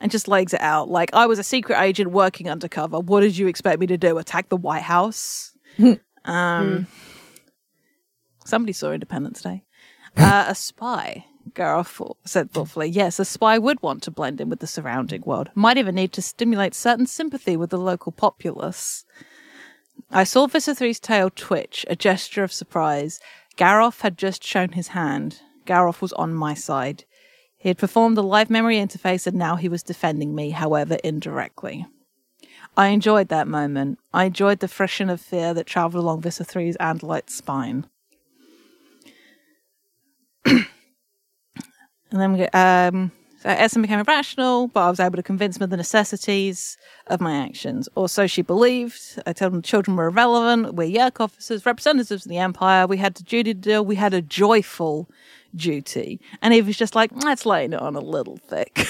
and 0.00 0.10
just 0.10 0.28
legs 0.28 0.52
it 0.52 0.60
out. 0.60 0.90
Like, 0.90 1.14
I 1.14 1.26
was 1.26 1.38
a 1.38 1.44
secret 1.44 1.80
agent 1.80 2.10
working 2.10 2.50
undercover. 2.50 2.98
What 2.98 3.20
did 3.20 3.38
you 3.38 3.46
expect 3.46 3.80
me 3.80 3.86
to 3.86 3.96
do? 3.96 4.18
Attack 4.18 4.48
the 4.50 4.56
White 4.56 4.82
House? 4.82 5.56
um, 6.24 6.86
Somebody 8.44 8.72
saw 8.72 8.92
Independence 8.92 9.42
Day. 9.42 9.64
Uh, 10.14 10.44
a 10.48 10.54
spy. 10.54 11.24
Thought- 11.54 12.16
said 12.24 12.50
thoughtfully, 12.50 12.88
yes, 12.88 13.18
a 13.18 13.24
spy 13.24 13.58
would 13.58 13.82
want 13.82 14.02
to 14.04 14.10
blend 14.10 14.40
in 14.40 14.48
with 14.48 14.60
the 14.60 14.66
surrounding 14.66 15.22
world. 15.22 15.50
Might 15.54 15.76
even 15.76 15.94
need 15.94 16.12
to 16.12 16.22
stimulate 16.22 16.74
certain 16.74 17.06
sympathy 17.06 17.56
with 17.56 17.70
the 17.70 17.78
local 17.78 18.12
populace. 18.12 19.04
I 20.10 20.24
saw 20.24 20.46
Visser 20.46 20.74
3's 20.74 21.00
tail 21.00 21.30
twitch, 21.30 21.84
a 21.88 21.96
gesture 21.96 22.44
of 22.44 22.52
surprise. 22.52 23.20
Garoff 23.56 24.00
had 24.00 24.18
just 24.18 24.44
shown 24.44 24.72
his 24.72 24.88
hand. 24.88 25.40
Garoff 25.66 26.00
was 26.00 26.12
on 26.14 26.34
my 26.34 26.54
side. 26.54 27.04
He 27.56 27.68
had 27.68 27.78
performed 27.78 28.16
the 28.16 28.22
live 28.22 28.50
memory 28.50 28.76
interface 28.76 29.26
and 29.26 29.36
now 29.36 29.56
he 29.56 29.68
was 29.68 29.82
defending 29.82 30.34
me, 30.34 30.50
however, 30.50 30.98
indirectly. 31.04 31.86
I 32.76 32.88
enjoyed 32.88 33.28
that 33.28 33.46
moment. 33.46 33.98
I 34.12 34.24
enjoyed 34.24 34.60
the 34.60 34.68
freshen 34.68 35.10
of 35.10 35.20
fear 35.20 35.54
that 35.54 35.66
travelled 35.66 36.02
along 36.02 36.22
Visser 36.22 36.44
3's 36.44 36.76
Andalite 36.78 37.30
spine. 37.30 37.86
And 42.12 42.20
then 42.20 42.32
we 42.32 42.46
um, 42.48 43.10
so 43.42 43.48
Essen 43.48 43.82
became 43.82 43.98
irrational, 43.98 44.68
but 44.68 44.82
I 44.82 44.90
was 44.90 45.00
able 45.00 45.16
to 45.16 45.22
convince 45.22 45.56
him 45.56 45.64
of 45.64 45.70
the 45.70 45.76
necessities 45.76 46.76
of 47.08 47.20
my 47.20 47.38
actions. 47.38 47.88
Or 47.96 48.08
so 48.08 48.28
she 48.28 48.40
believed. 48.40 49.20
I 49.26 49.32
told 49.32 49.52
him 49.52 49.62
children 49.62 49.96
were 49.96 50.06
irrelevant. 50.06 50.76
We're 50.76 50.88
Yeerk 50.88 51.20
officers, 51.20 51.66
representatives 51.66 52.24
of 52.24 52.30
the 52.30 52.38
Empire. 52.38 52.86
We 52.86 52.98
had 52.98 53.18
a 53.18 53.24
duty 53.24 53.52
to 53.52 53.60
do. 53.60 53.82
We 53.82 53.96
had 53.96 54.14
a 54.14 54.22
joyful 54.22 55.10
duty. 55.56 56.20
And 56.40 56.54
he 56.54 56.62
was 56.62 56.76
just 56.76 56.94
like, 56.94 57.10
let's 57.12 57.44
laying 57.44 57.72
it 57.72 57.80
on 57.80 57.96
a 57.96 58.00
little 58.00 58.36
thick. 58.36 58.86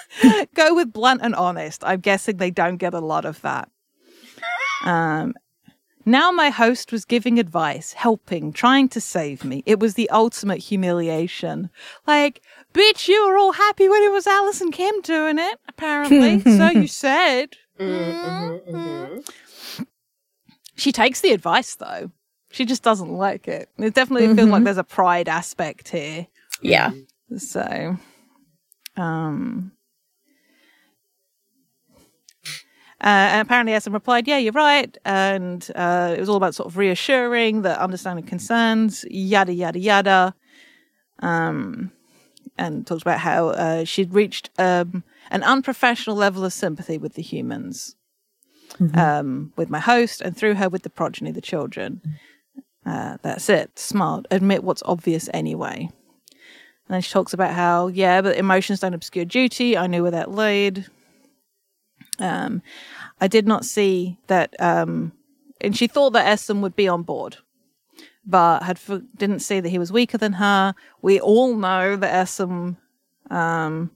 Go 0.54 0.74
with 0.74 0.90
blunt 0.90 1.20
and 1.22 1.34
honest. 1.34 1.84
I'm 1.84 2.00
guessing 2.00 2.38
they 2.38 2.50
don't 2.50 2.78
get 2.78 2.94
a 2.94 3.00
lot 3.00 3.26
of 3.26 3.42
that. 3.42 3.68
Um, 4.84 5.34
now 6.04 6.30
my 6.30 6.50
host 6.50 6.92
was 6.92 7.04
giving 7.04 7.38
advice, 7.38 7.92
helping, 7.92 8.52
trying 8.52 8.88
to 8.90 9.00
save 9.00 9.44
me. 9.44 9.62
It 9.66 9.78
was 9.80 9.94
the 9.94 10.08
ultimate 10.10 10.58
humiliation. 10.58 11.70
Like, 12.06 12.40
bitch, 12.74 13.08
you 13.08 13.26
were 13.26 13.36
all 13.36 13.52
happy 13.52 13.88
when 13.88 14.02
it 14.02 14.12
was 14.12 14.26
Allison 14.26 14.70
Kim 14.70 15.00
doing 15.02 15.38
it, 15.38 15.58
apparently. 15.68 16.40
so 16.56 16.70
you 16.70 16.86
said. 16.88 17.56
Mm-hmm, 17.80 18.74
mm-hmm. 18.76 19.82
She 20.76 20.92
takes 20.92 21.20
the 21.20 21.32
advice 21.32 21.74
though. 21.74 22.10
She 22.50 22.64
just 22.64 22.82
doesn't 22.82 23.12
like 23.12 23.48
it. 23.48 23.68
It 23.78 23.94
definitely 23.94 24.34
feels 24.34 24.48
like 24.50 24.62
Mhm. 24.62 24.64
there's 24.64 24.78
a 24.78 24.84
pride 24.84 25.28
aspect 25.28 25.88
here. 25.88 26.26
Yeah. 26.60 26.90
So, 27.38 27.96
um, 28.96 29.72
uh, 33.02 33.30
and 33.32 33.46
apparently 33.46 33.72
Essom 33.72 33.92
replied, 33.92 34.28
"Yeah, 34.28 34.38
you're 34.38 34.52
right," 34.52 34.96
and 35.04 35.68
uh, 35.74 36.14
it 36.16 36.20
was 36.20 36.28
all 36.28 36.36
about 36.36 36.54
sort 36.54 36.68
of 36.68 36.76
reassuring 36.76 37.62
that 37.62 37.78
understanding 37.78 38.24
concerns, 38.24 39.04
yada 39.10 39.52
yada 39.52 39.78
yada. 39.78 40.34
Um, 41.18 41.92
and 42.58 42.86
talks 42.86 43.02
about 43.02 43.20
how 43.20 43.48
uh, 43.48 43.84
she'd 43.84 44.12
reached 44.12 44.50
um, 44.58 45.04
an 45.30 45.42
unprofessional 45.42 46.16
level 46.16 46.44
of 46.44 46.52
sympathy 46.52 46.98
with 46.98 47.14
the 47.14 47.22
humans, 47.22 47.96
um, 48.94 49.52
with 49.56 49.70
my 49.70 49.80
host, 49.80 50.20
and 50.20 50.36
through 50.36 50.54
her 50.54 50.68
with 50.68 50.82
the 50.82 50.90
progeny, 50.90 51.30
the 51.32 51.40
children. 51.40 52.00
Uh, 52.84 53.16
that's 53.22 53.48
it. 53.48 53.78
Smart. 53.78 54.26
Admit 54.30 54.64
what's 54.64 54.82
obvious 54.84 55.28
anyway. 55.32 55.88
And 56.88 56.94
then 56.94 57.00
she 57.00 57.12
talks 57.12 57.32
about 57.32 57.54
how, 57.54 57.86
yeah, 57.86 58.20
but 58.20 58.36
emotions 58.36 58.80
don't 58.80 58.94
obscure 58.94 59.24
duty. 59.24 59.78
I 59.78 59.86
knew 59.86 60.02
where 60.02 60.10
that 60.10 60.32
led. 60.32 60.86
Um, 62.18 62.62
I 63.20 63.28
did 63.28 63.46
not 63.46 63.64
see 63.64 64.18
that, 64.26 64.54
um, 64.60 65.12
and 65.60 65.76
she 65.76 65.86
thought 65.86 66.10
that 66.10 66.26
Essom 66.26 66.60
would 66.60 66.76
be 66.76 66.88
on 66.88 67.02
board, 67.02 67.38
but 68.24 68.62
had 68.62 68.78
didn't 69.16 69.40
see 69.40 69.60
that 69.60 69.68
he 69.68 69.78
was 69.78 69.92
weaker 69.92 70.18
than 70.18 70.34
her. 70.34 70.74
We 71.00 71.20
all 71.20 71.56
know 71.56 71.96
that 71.96 72.26
Essom 72.26 72.76
um, 73.30 73.90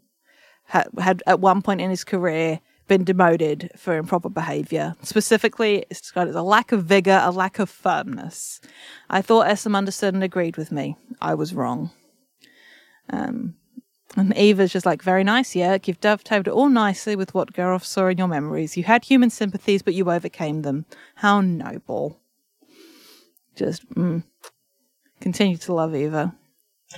had, 0.64 0.88
had 0.98 1.22
at 1.26 1.40
one 1.40 1.62
point 1.62 1.80
in 1.80 1.90
his 1.90 2.04
career 2.04 2.60
been 2.88 3.04
demoted 3.04 3.70
for 3.76 3.96
improper 3.96 4.28
behavior. 4.28 4.94
Specifically, 5.02 5.84
it's 5.90 6.00
described 6.00 6.30
as 6.30 6.36
a 6.36 6.42
lack 6.42 6.72
of 6.72 6.84
vigor, 6.84 7.20
a 7.22 7.30
lack 7.30 7.58
of 7.58 7.68
firmness. 7.68 8.60
I 9.10 9.22
thought 9.22 9.48
Essom 9.48 9.76
understood 9.76 10.14
and 10.14 10.22
agreed 10.22 10.56
with 10.56 10.70
me. 10.70 10.96
I 11.20 11.34
was 11.34 11.54
wrong. 11.54 11.90
Um, 13.10 13.56
and 14.16 14.36
Eva's 14.36 14.72
just 14.72 14.86
like, 14.86 15.02
very 15.02 15.22
nice, 15.22 15.54
yeah. 15.54 15.76
You've 15.84 16.00
dovetailed 16.00 16.48
it 16.48 16.52
all 16.52 16.68
nicely 16.68 17.14
with 17.14 17.34
what 17.34 17.52
Garoff 17.52 17.84
saw 17.84 18.06
in 18.06 18.18
your 18.18 18.28
memories. 18.28 18.76
You 18.76 18.84
had 18.84 19.04
human 19.04 19.30
sympathies, 19.30 19.82
but 19.82 19.94
you 19.94 20.10
overcame 20.10 20.62
them. 20.62 20.86
How 21.16 21.40
noble. 21.42 22.18
Just 23.54 23.88
mm, 23.90 24.24
continue 25.20 25.56
to 25.58 25.72
love 25.74 25.94
Eva. 25.94 26.34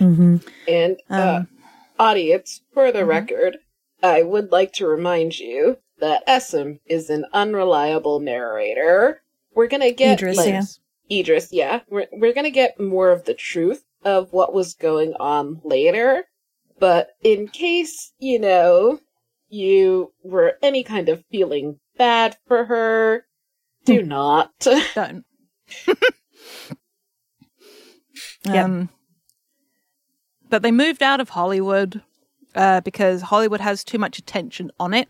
And 0.01 1.01
uh, 1.11 1.39
Um, 1.41 1.49
audience, 1.99 2.61
for 2.73 2.93
the 2.93 3.01
mhm. 3.01 3.09
record, 3.09 3.59
I 4.03 4.23
would 4.23 4.53
like 4.53 4.73
to 4.75 4.87
remind 4.87 5.39
you 5.39 5.79
that 5.99 6.27
Essom 6.27 6.79
is 6.87 7.11
an 7.11 7.25
unreliable 7.33 8.21
narrator. 8.21 9.23
We're 9.55 9.67
gonna 9.67 9.91
get 9.91 10.21
Idris, 10.21 10.37
like, 10.37 10.49
yeah. 10.49 10.63
Idris, 11.11 11.53
yeah. 11.53 11.81
We're 11.89 12.07
we're 12.13 12.33
gonna 12.35 12.51
get 12.51 12.79
more 12.79 13.11
of 13.11 13.25
the 13.25 13.35
truth 13.35 13.85
of 14.05 14.33
what 14.33 14.55
was 14.55 14.75
going 14.75 15.15
on 15.15 15.61
later. 15.65 16.28
But 16.79 17.11
in 17.23 17.49
case, 17.49 18.13
you 18.19 18.39
know, 18.39 19.01
you 19.49 20.13
were 20.23 20.59
any 20.63 20.83
kind 20.85 21.09
of 21.09 21.25
feeling 21.31 21.81
bad 21.97 22.37
for 22.47 22.65
her, 22.67 23.25
do 23.85 24.03
not. 24.03 24.53
Don't. 24.95 25.25
Yep. 28.45 28.65
um, 28.65 28.89
but 30.49 30.63
they 30.63 30.73
moved 30.73 31.03
out 31.03 31.21
of 31.21 31.29
Hollywood 31.31 32.03
uh, 32.55 32.81
because 32.81 33.23
Hollywood 33.23 33.61
has 33.61 33.85
too 33.85 33.99
much 33.99 34.19
attention 34.19 34.71
on 34.81 34.95
it. 34.95 35.09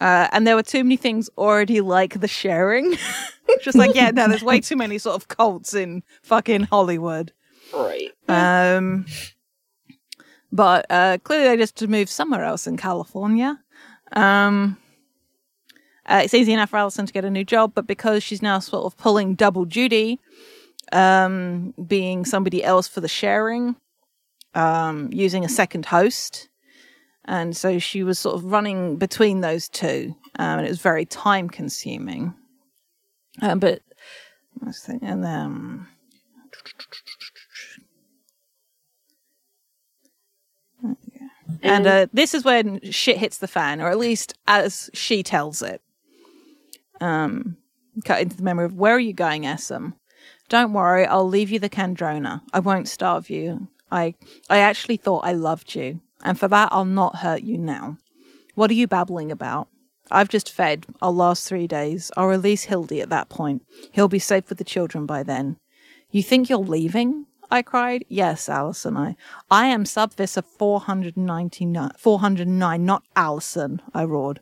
Uh, 0.00 0.28
and 0.32 0.46
there 0.46 0.56
were 0.56 0.62
too 0.62 0.82
many 0.82 0.96
things 0.96 1.30
already 1.38 1.80
like 1.80 2.20
the 2.20 2.28
sharing. 2.28 2.96
Just 3.62 3.78
like, 3.78 3.94
yeah, 3.94 4.10
no, 4.10 4.26
there's 4.26 4.42
way 4.42 4.60
too 4.60 4.76
many 4.76 4.98
sort 4.98 5.14
of 5.14 5.28
cults 5.28 5.74
in 5.74 6.02
fucking 6.22 6.64
Hollywood. 6.64 7.32
right. 7.72 8.10
Um, 8.28 9.06
but 10.52 10.86
uh, 10.90 11.18
clearly 11.24 11.48
they 11.48 11.56
just 11.56 11.80
moved 11.88 12.10
somewhere 12.10 12.44
else 12.44 12.66
in 12.66 12.76
California. 12.76 13.58
Um, 14.12 14.76
uh, 16.04 16.20
it's 16.24 16.34
easy 16.34 16.52
enough 16.52 16.70
for 16.70 16.76
Allison 16.76 17.06
to 17.06 17.12
get 17.12 17.24
a 17.24 17.30
new 17.30 17.44
job, 17.44 17.72
but 17.74 17.86
because 17.86 18.22
she's 18.22 18.42
now 18.42 18.58
sort 18.58 18.84
of 18.84 18.96
pulling 18.98 19.34
double 19.34 19.64
duty, 19.64 20.20
um, 20.92 21.72
being 21.86 22.24
somebody 22.24 22.62
else 22.62 22.86
for 22.86 23.00
the 23.00 23.08
sharing, 23.08 23.76
um, 24.54 25.08
using 25.12 25.44
a 25.44 25.48
second 25.48 25.86
host. 25.86 26.48
And 27.24 27.56
so 27.56 27.78
she 27.78 28.02
was 28.02 28.18
sort 28.18 28.34
of 28.34 28.44
running 28.44 28.96
between 28.96 29.40
those 29.40 29.68
two, 29.68 30.14
um, 30.38 30.58
and 30.58 30.66
it 30.66 30.70
was 30.70 30.82
very 30.82 31.06
time 31.06 31.48
consuming. 31.48 32.34
Um, 33.40 33.60
but 33.60 33.80
And 41.62 41.86
uh, 41.86 42.06
this 42.12 42.34
is 42.34 42.44
when 42.44 42.80
shit 42.90 43.18
hits 43.18 43.38
the 43.38 43.48
fan, 43.48 43.80
or 43.80 43.88
at 43.88 43.98
least 43.98 44.34
as 44.46 44.90
she 44.94 45.22
tells 45.22 45.62
it. 45.62 45.80
Um, 47.00 47.56
cut 48.04 48.20
into 48.20 48.36
the 48.36 48.42
memory 48.42 48.66
of 48.66 48.74
where 48.74 48.94
are 48.94 49.00
you 49.00 49.12
going, 49.12 49.42
Essom? 49.42 49.94
Don't 50.48 50.72
worry, 50.72 51.06
I'll 51.06 51.28
leave 51.28 51.50
you 51.50 51.58
the 51.58 51.70
Kandrona. 51.70 52.42
I 52.52 52.60
won't 52.60 52.88
starve 52.88 53.30
you. 53.30 53.68
I 53.90 54.14
I 54.48 54.58
actually 54.58 54.96
thought 54.96 55.24
I 55.24 55.32
loved 55.32 55.74
you, 55.74 56.00
and 56.22 56.38
for 56.38 56.48
that 56.48 56.68
I'll 56.72 56.84
not 56.84 57.16
hurt 57.16 57.42
you 57.42 57.58
now. 57.58 57.98
What 58.54 58.70
are 58.70 58.74
you 58.74 58.86
babbling 58.86 59.32
about? 59.32 59.68
I've 60.10 60.28
just 60.28 60.52
fed. 60.52 60.86
I'll 61.00 61.14
last 61.14 61.48
three 61.48 61.66
days. 61.66 62.10
I'll 62.16 62.26
release 62.26 62.64
Hildy 62.64 63.00
at 63.00 63.08
that 63.08 63.28
point. 63.28 63.62
He'll 63.92 64.08
be 64.08 64.18
safe 64.18 64.48
with 64.48 64.58
the 64.58 64.64
children 64.64 65.06
by 65.06 65.22
then. 65.22 65.56
You 66.10 66.22
think 66.22 66.50
you're 66.50 66.58
leaving? 66.58 67.26
I 67.52 67.60
cried. 67.60 68.06
Yes, 68.08 68.48
Allison, 68.48 68.96
I. 68.96 69.14
I 69.50 69.66
am 69.66 69.84
Sub-Visser 69.84 70.40
499, 70.40 71.90
409, 71.98 72.84
not 72.86 73.02
Allison, 73.14 73.82
I 73.92 74.04
roared. 74.04 74.40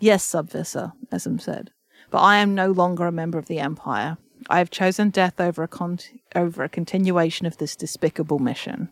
Yes, 0.00 0.24
Sub-Visser, 0.24 0.90
Esm 1.12 1.40
said. 1.40 1.70
But 2.10 2.22
I 2.22 2.38
am 2.38 2.56
no 2.56 2.72
longer 2.72 3.06
a 3.06 3.12
member 3.12 3.38
of 3.38 3.46
the 3.46 3.60
Empire. 3.60 4.18
I 4.48 4.58
have 4.58 4.68
chosen 4.68 5.10
death 5.10 5.40
over 5.40 5.62
a, 5.62 5.68
con- 5.68 6.00
over 6.34 6.64
a 6.64 6.68
continuation 6.68 7.46
of 7.46 7.58
this 7.58 7.76
despicable 7.76 8.40
mission. 8.40 8.88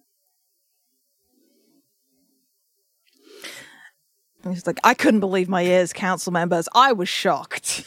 He's 4.49 4.69
like, 4.69 4.79
I 4.85 4.95
couldn't 4.95 5.19
believe 5.19 5.49
my 5.49 5.63
ears, 5.63 5.93
council 5.93 6.33
members. 6.33 6.69
I 6.77 6.93
was 6.93 7.09
shocked. 7.09 7.83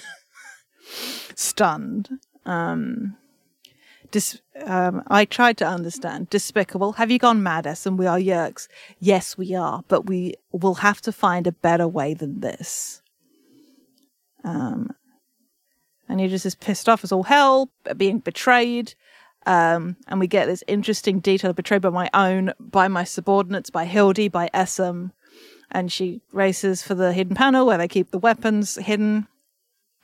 Stunned. 1.36 2.10
Um, 2.46 3.16
dis- 4.12 4.42
um, 4.66 5.04
I 5.08 5.26
tried 5.26 5.58
to 5.58 5.68
understand. 5.68 6.30
Despicable. 6.30 6.94
Have 6.94 7.10
you 7.12 7.20
gone 7.20 7.42
mad, 7.42 7.66
Essen? 7.66 7.98
We 7.98 8.06
are 8.06 8.20
Yeerks. 8.20 8.68
Yes, 9.00 9.38
we 9.38 9.56
are, 9.56 9.84
but 9.88 10.06
we 10.06 10.36
will 10.52 10.76
have 10.76 11.02
to 11.02 11.12
find 11.12 11.48
a 11.48 11.52
better 11.52 11.88
way 11.88 12.14
than 12.14 12.42
this. 12.42 13.02
Um, 14.44 14.92
and 16.08 16.20
he 16.20 16.28
just 16.28 16.46
is 16.46 16.56
pissed 16.56 16.90
off 16.90 17.04
as 17.04 17.12
all 17.12 17.24
hell, 17.24 17.72
at 17.86 17.98
being 17.98 18.20
betrayed. 18.20 18.94
Um, 19.46 19.96
and 20.08 20.20
we 20.20 20.28
get 20.28 20.46
this 20.46 20.64
interesting 20.68 21.20
detail 21.20 21.54
betrayed 21.54 21.82
by 21.82 21.90
my 21.90 22.10
own, 22.14 22.54
by 22.60 22.88
my 22.88 23.04
subordinates, 23.04 23.70
by 23.70 23.86
Hildy, 23.86 24.28
by 24.28 24.50
Essam. 24.54 25.12
And 25.72 25.92
she 25.92 26.22
races 26.34 26.84
for 26.84 26.96
the 26.96 27.14
hidden 27.14 27.36
panel 27.36 27.66
where 27.66 27.78
they 27.78 27.88
keep 27.88 28.12
the 28.12 28.20
weapons 28.20 28.76
hidden. 28.76 29.28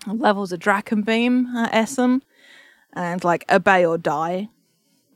Levels 0.08 0.54
a 0.54 0.58
Dracon 0.58 1.04
beam 1.06 1.48
at 1.56 1.74
Essam. 1.74 2.22
And 2.98 3.24
like, 3.24 3.46
obey 3.52 3.86
or 3.86 4.00
die. 4.00 4.50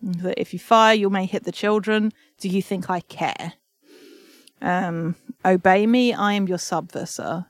That 0.03 0.39
if 0.39 0.53
you 0.53 0.59
fire, 0.59 0.93
you 0.93 1.09
may 1.09 1.25
hit 1.25 1.45
the 1.45 1.51
children. 1.51 2.13
Do 2.39 2.47
you 2.47 2.61
think 2.61 2.91
I 2.91 2.99
care? 2.99 3.53
Um, 4.61 5.15
obey 5.43 5.87
me, 5.87 6.13
I 6.13 6.33
am 6.33 6.47
your 6.47 6.59
Sub-Visser. 6.59 7.47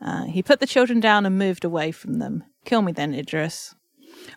Uh, 0.00 0.24
he 0.24 0.42
put 0.42 0.60
the 0.60 0.66
children 0.66 0.98
down 0.98 1.26
and 1.26 1.38
moved 1.38 1.66
away 1.66 1.92
from 1.92 2.20
them. 2.20 2.44
Kill 2.64 2.80
me 2.80 2.92
then, 2.92 3.12
Idris. 3.12 3.74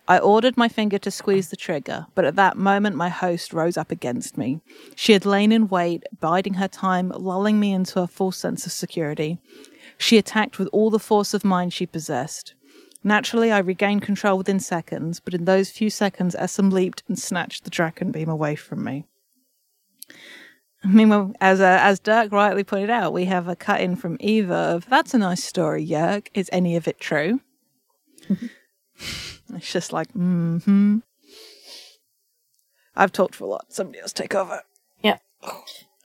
I 0.09 0.19
ordered 0.19 0.57
my 0.57 0.67
finger 0.67 0.97
to 0.99 1.09
squeeze 1.09 1.49
the 1.49 1.55
trigger, 1.55 2.07
but 2.15 2.25
at 2.25 2.35
that 2.35 2.57
moment 2.57 2.97
my 2.97 3.07
host 3.07 3.53
rose 3.53 3.77
up 3.77 3.91
against 3.91 4.37
me. 4.37 4.59
She 4.95 5.13
had 5.13 5.25
lain 5.25 5.53
in 5.53 5.69
wait, 5.69 6.03
biding 6.19 6.55
her 6.55 6.67
time, 6.67 7.13
lulling 7.15 7.61
me 7.61 7.71
into 7.71 8.01
a 8.01 8.07
false 8.07 8.37
sense 8.37 8.65
of 8.65 8.73
security. 8.73 9.39
She 9.97 10.17
attacked 10.17 10.59
with 10.59 10.67
all 10.73 10.89
the 10.89 10.99
force 10.99 11.33
of 11.33 11.45
mind 11.45 11.71
she 11.71 11.85
possessed. 11.85 12.55
Naturally, 13.03 13.51
I 13.51 13.59
regained 13.59 14.01
control 14.01 14.37
within 14.37 14.59
seconds, 14.59 15.19
but 15.19 15.33
in 15.33 15.45
those 15.45 15.69
few 15.69 15.89
seconds, 15.89 16.35
Essam 16.35 16.71
leaped 16.71 17.03
and 17.07 17.19
snatched 17.19 17.63
the 17.63 17.69
Dracon 17.69 18.11
beam 18.11 18.29
away 18.29 18.55
from 18.55 18.83
me. 18.83 19.05
Meanwhile, 20.85 21.33
as 21.39 21.61
uh, 21.61 21.79
as 21.81 21.99
Dirk 21.99 22.31
rightly 22.31 22.63
pointed 22.63 22.89
out, 22.89 23.13
we 23.13 23.25
have 23.25 23.47
a 23.47 23.55
cut 23.55 23.81
in 23.81 23.95
from 23.95 24.17
Eva 24.19 24.53
of 24.53 24.85
"That's 24.89 25.13
a 25.13 25.17
nice 25.17 25.43
story, 25.43 25.85
Yeerk. 25.85 26.27
Is 26.33 26.49
any 26.51 26.75
of 26.75 26.87
it 26.87 26.99
true?" 26.99 27.39
it's 29.55 29.71
just 29.71 29.93
like, 29.93 30.11
hmm. 30.11 30.99
I've 32.95 33.11
talked 33.11 33.35
for 33.35 33.45
a 33.45 33.47
lot. 33.47 33.65
Somebody 33.69 33.99
else 33.99 34.13
take 34.13 34.35
over. 34.35 34.61
Yeah. 35.01 35.17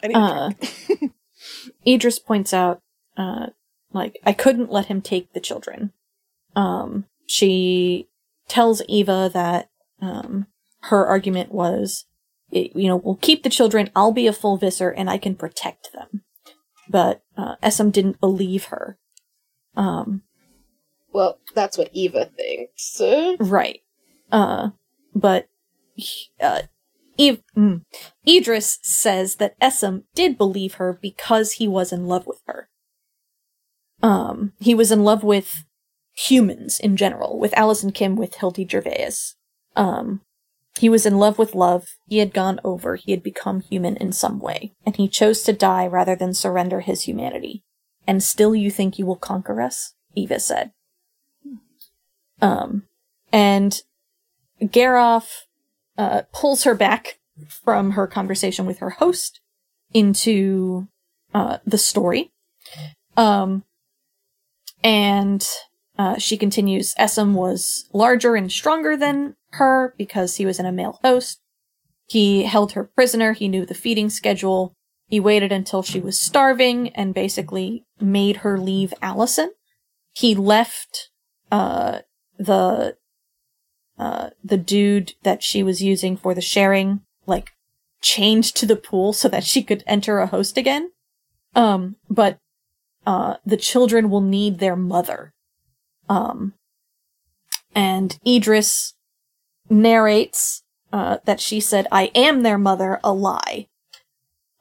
I 0.03 0.07
need 0.07 0.17
a 0.17 0.19
Uh. 0.19 0.51
Idris 1.87 2.19
points 2.19 2.55
out, 2.55 2.81
uh, 3.17 3.49
like, 3.93 4.19
I 4.25 4.33
couldn't 4.33 4.71
let 4.71 4.87
him 4.87 5.03
take 5.03 5.33
the 5.33 5.41
children. 5.41 5.93
Um, 6.59 7.05
she 7.27 8.09
tells 8.49 8.83
Eva 8.89 9.31
that 9.33 9.71
um, 10.03 10.49
her 10.83 11.07
argument 11.07 11.53
was, 11.53 12.05
it, 12.51 12.75
you 12.75 12.89
know, 12.89 12.97
we'll 12.97 13.15
keep 13.15 13.45
the 13.45 13.49
children. 13.49 13.91
I'll 13.95 14.11
be 14.11 14.27
a 14.27 14.33
full 14.33 14.57
visser 14.57 14.91
and 14.91 15.09
I 15.09 15.19
can 15.19 15.37
protect 15.37 15.93
them. 15.93 16.25
But 16.89 17.23
uh, 17.37 17.55
Essam 17.63 17.93
didn't 17.93 18.19
believe 18.19 18.65
her. 18.67 18.99
Um, 19.77 20.23
well, 21.13 21.39
that's 21.55 21.79
what 21.79 21.91
Eva 21.93 22.29
thinks. 22.37 23.01
right. 23.39 23.81
Uh, 24.33 24.71
but 25.15 25.47
uh, 26.41 26.63
Eve, 27.17 27.41
mm, 27.57 27.85
Idris 28.27 28.81
says 28.83 29.37
that 29.37 29.59
Essam 29.61 30.03
did 30.17 30.37
believe 30.37 30.75
her 30.75 30.99
because 31.01 31.53
he 31.53 31.69
was 31.69 31.93
in 31.93 32.07
love 32.09 32.27
with 32.27 32.41
her. 32.47 32.69
Um, 34.03 34.55
he 34.59 34.75
was 34.75 34.91
in 34.91 35.05
love 35.05 35.23
with 35.23 35.65
humans 36.19 36.81
in 36.81 36.97
general, 36.97 37.39
with 37.39 37.57
Allison 37.57 37.93
Kim, 37.93 38.17
with 38.17 38.35
Hildy 38.35 38.67
Gervais. 38.69 39.13
Um, 39.77 40.23
he 40.79 40.89
was 40.89 41.07
in 41.07 41.19
love 41.19 41.39
with 41.39 41.55
love. 41.55 41.87
He 42.09 42.19
had 42.19 42.35
gone 42.35 42.61
over. 42.65 42.97
He 42.97 43.13
had 43.13 43.23
become 43.23 43.61
human 43.61 43.97
in 43.97 44.13
some 44.13 44.41
way, 44.41 44.73
and 44.85 44.97
he 44.97 45.09
chose 45.09 45.43
to 45.43 45.53
die 45.53 45.87
rather 45.87 46.17
than 46.17 46.35
surrender 46.35 46.81
his 46.81 47.03
humanity. 47.03 47.63
And 48.07 48.23
still 48.23 48.55
you 48.55 48.71
think 48.71 48.99
you 48.99 49.07
will 49.07 49.17
conquer 49.17 49.63
us? 49.63 49.95
Eva 50.15 50.41
said. 50.41 50.73
Um, 52.41 52.85
and 53.33 53.81
Garoff, 54.61 55.43
uh, 55.97 56.23
pulls 56.33 56.65
her 56.65 56.75
back 56.75 57.19
from 57.47 57.93
her 57.93 58.07
conversation 58.07 58.67
with 58.67 58.79
her 58.79 58.91
host 58.91 59.41
into, 59.93 60.89
uh, 61.35 61.59
the 61.65 61.79
story. 61.79 62.33
Um, 63.17 63.65
and 64.83 65.47
uh, 65.99 66.17
she 66.17 66.37
continues, 66.37 66.95
Essam 66.95 67.35
was 67.35 67.89
larger 67.93 68.37
and 68.37 68.53
stronger 68.53 68.97
than 68.97 69.35
her 69.53 69.95
because 69.99 70.37
he 70.37 70.47
was 70.47 70.61
in 70.61 70.67
a 70.67 70.73
male 70.73 71.01
host. 71.03 71.41
He 72.07 72.45
held 72.45 72.73
her 72.73 72.85
prisoner. 72.85 73.33
He 73.33 73.49
knew 73.49 73.67
the 73.67 73.75
feeding 73.75 74.09
schedule. 74.09 74.75
He 75.09 75.19
waited 75.19 75.51
until 75.51 75.83
she 75.83 76.01
was 76.01 76.19
starving 76.19 76.91
and 76.91 77.15
basically 77.15 77.85
made 78.01 78.39
her 78.39 78.59
leave 78.59 78.95
Allison. 79.03 79.53
He 80.13 80.35
left, 80.35 81.11
uh, 81.51 82.01
the, 82.39 82.97
uh, 83.99 84.31
the 84.45 84.57
dude 84.57 85.15
that 85.23 85.43
she 85.43 85.63
was 85.63 85.83
using 85.83 86.17
for 86.17 86.35
the 86.35 86.41
sharing, 86.41 87.01
like, 87.27 87.51
chained 88.01 88.45
to 88.45 88.67
the 88.67 88.77
pool 88.77 89.13
so 89.13 89.29
that 89.29 89.45
she 89.45 89.63
could 89.63 89.83
enter 89.87 90.19
a 90.19 90.27
host 90.27 90.57
again. 90.57 90.93
Um, 91.57 91.97
but, 92.09 92.39
uh, 93.07 93.37
the 93.45 93.57
children 93.57 94.11
will 94.11 94.21
need 94.21 94.59
their 94.59 94.77
mother. 94.77 95.33
Um, 96.09 96.55
and 97.75 98.19
Idris 98.27 98.95
narrates 99.69 100.63
uh, 100.93 101.19
that 101.25 101.41
she 101.41 101.61
said, 101.61 101.87
I 101.93 102.11
am 102.15 102.43
their 102.43 102.59
mother, 102.59 102.99
a 103.05 103.13
lie. 103.13 103.69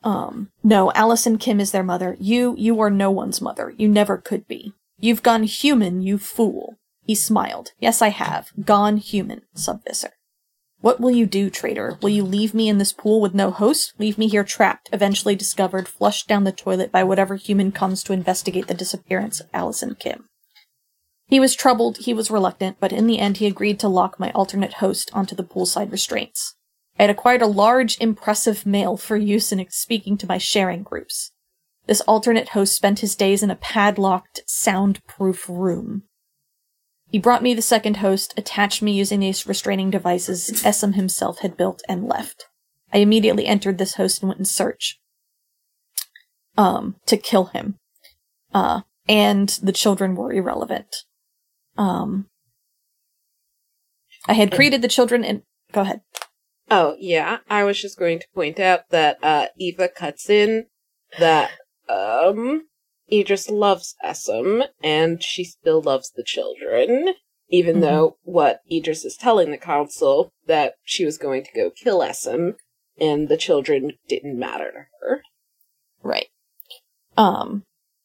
Um, 0.03 0.51
no, 0.63 0.91
Allison 0.93 1.37
Kim 1.37 1.59
is 1.59 1.71
their 1.71 1.83
mother. 1.83 2.15
You, 2.19 2.55
you 2.57 2.79
are 2.81 2.89
no 2.89 3.11
one's 3.11 3.41
mother. 3.41 3.73
You 3.77 3.87
never 3.87 4.17
could 4.17 4.47
be. 4.47 4.73
You've 4.99 5.23
gone 5.23 5.43
human, 5.43 6.01
you 6.01 6.17
fool. 6.17 6.75
He 7.05 7.15
smiled. 7.15 7.71
Yes, 7.79 8.01
I 8.01 8.09
have. 8.09 8.51
Gone 8.63 8.97
human, 8.97 9.41
Sub-Visser. 9.53 10.11
What 10.79 10.99
will 10.99 11.11
you 11.11 11.25
do, 11.25 11.49
traitor? 11.49 11.97
Will 12.01 12.09
you 12.09 12.23
leave 12.23 12.53
me 12.53 12.69
in 12.69 12.77
this 12.77 12.93
pool 12.93 13.19
with 13.19 13.33
no 13.33 13.49
host? 13.49 13.93
Leave 13.97 14.17
me 14.17 14.27
here 14.27 14.43
trapped, 14.43 14.89
eventually 14.93 15.35
discovered, 15.35 15.87
flushed 15.87 16.27
down 16.27 16.43
the 16.43 16.51
toilet 16.51 16.91
by 16.91 17.03
whatever 17.03 17.35
human 17.35 17.71
comes 17.71 18.03
to 18.03 18.13
investigate 18.13 18.67
the 18.67 18.73
disappearance 18.73 19.39
of 19.39 19.47
Allison 19.53 19.95
Kim. 19.95 20.25
He 21.27 21.39
was 21.39 21.55
troubled, 21.55 21.97
he 21.97 22.13
was 22.13 22.31
reluctant, 22.31 22.77
but 22.79 22.93
in 22.93 23.05
the 23.05 23.19
end 23.19 23.37
he 23.37 23.47
agreed 23.47 23.79
to 23.81 23.89
lock 23.89 24.19
my 24.19 24.31
alternate 24.31 24.75
host 24.75 25.09
onto 25.13 25.35
the 25.35 25.43
poolside 25.43 25.91
restraints. 25.91 26.55
I 26.97 27.03
had 27.03 27.09
acquired 27.09 27.41
a 27.41 27.47
large, 27.47 27.97
impressive 27.99 28.65
male 28.65 28.97
for 28.97 29.17
use 29.17 29.51
in 29.51 29.65
speaking 29.69 30.17
to 30.17 30.27
my 30.27 30.37
sharing 30.37 30.83
groups. 30.83 31.31
This 31.85 32.01
alternate 32.01 32.49
host 32.49 32.75
spent 32.75 32.99
his 32.99 33.15
days 33.15 33.43
in 33.43 33.51
a 33.51 33.55
padlocked, 33.55 34.41
soundproof 34.47 35.47
room. 35.49 36.03
He 37.09 37.19
brought 37.19 37.43
me 37.43 37.53
the 37.53 37.61
second 37.61 37.97
host, 37.97 38.33
attached 38.35 38.81
me 38.81 38.91
using 38.91 39.19
these 39.19 39.47
restraining 39.47 39.89
devices 39.89 40.49
Essam 40.65 40.95
himself 40.95 41.39
had 41.39 41.55
built, 41.55 41.81
and 41.87 42.07
left. 42.07 42.45
I 42.93 42.97
immediately 42.97 43.45
entered 43.45 43.77
this 43.77 43.95
host 43.95 44.21
and 44.21 44.29
went 44.29 44.39
in 44.39 44.45
search. 44.45 44.99
Um, 46.57 46.95
to 47.05 47.17
kill 47.17 47.45
him. 47.45 47.75
Uh, 48.53 48.81
and 49.07 49.49
the 49.61 49.71
children 49.71 50.15
were 50.15 50.33
irrelevant. 50.33 51.03
Um, 51.77 52.27
I 54.27 54.33
had 54.33 54.51
created 54.51 54.81
the 54.81 54.87
children 54.87 55.23
and 55.23 55.43
go 55.71 55.81
ahead. 55.81 56.01
Oh, 56.69 56.95
yeah. 56.99 57.37
I 57.49 57.63
was 57.63 57.81
just 57.81 57.97
going 57.97 58.19
to 58.19 58.27
point 58.33 58.59
out 58.59 58.89
that 58.89 59.17
uh, 59.23 59.47
Eva 59.57 59.87
cuts 59.87 60.29
in 60.29 60.65
that 61.19 61.51
um 61.87 62.63
Idris 63.11 63.49
loves 63.49 63.95
Essam 64.03 64.65
and 64.83 65.23
she 65.23 65.45
still 65.45 65.81
loves 65.81 66.11
the 66.11 66.23
children, 66.23 67.13
even 67.49 67.75
mm-hmm. 67.75 67.81
though 67.81 68.17
what 68.23 68.59
Idris 68.69 69.05
is 69.05 69.15
telling 69.15 69.51
the 69.51 69.57
council 69.57 70.33
that 70.45 70.73
she 70.83 71.05
was 71.05 71.17
going 71.17 71.45
to 71.45 71.51
go 71.55 71.69
kill 71.69 71.99
Essam 71.99 72.55
and 72.99 73.29
the 73.29 73.37
children 73.37 73.93
didn't 74.09 74.37
matter 74.37 74.71
to 74.71 75.07
her. 75.07 75.21
Right. 76.03 76.27
Um 77.15 77.63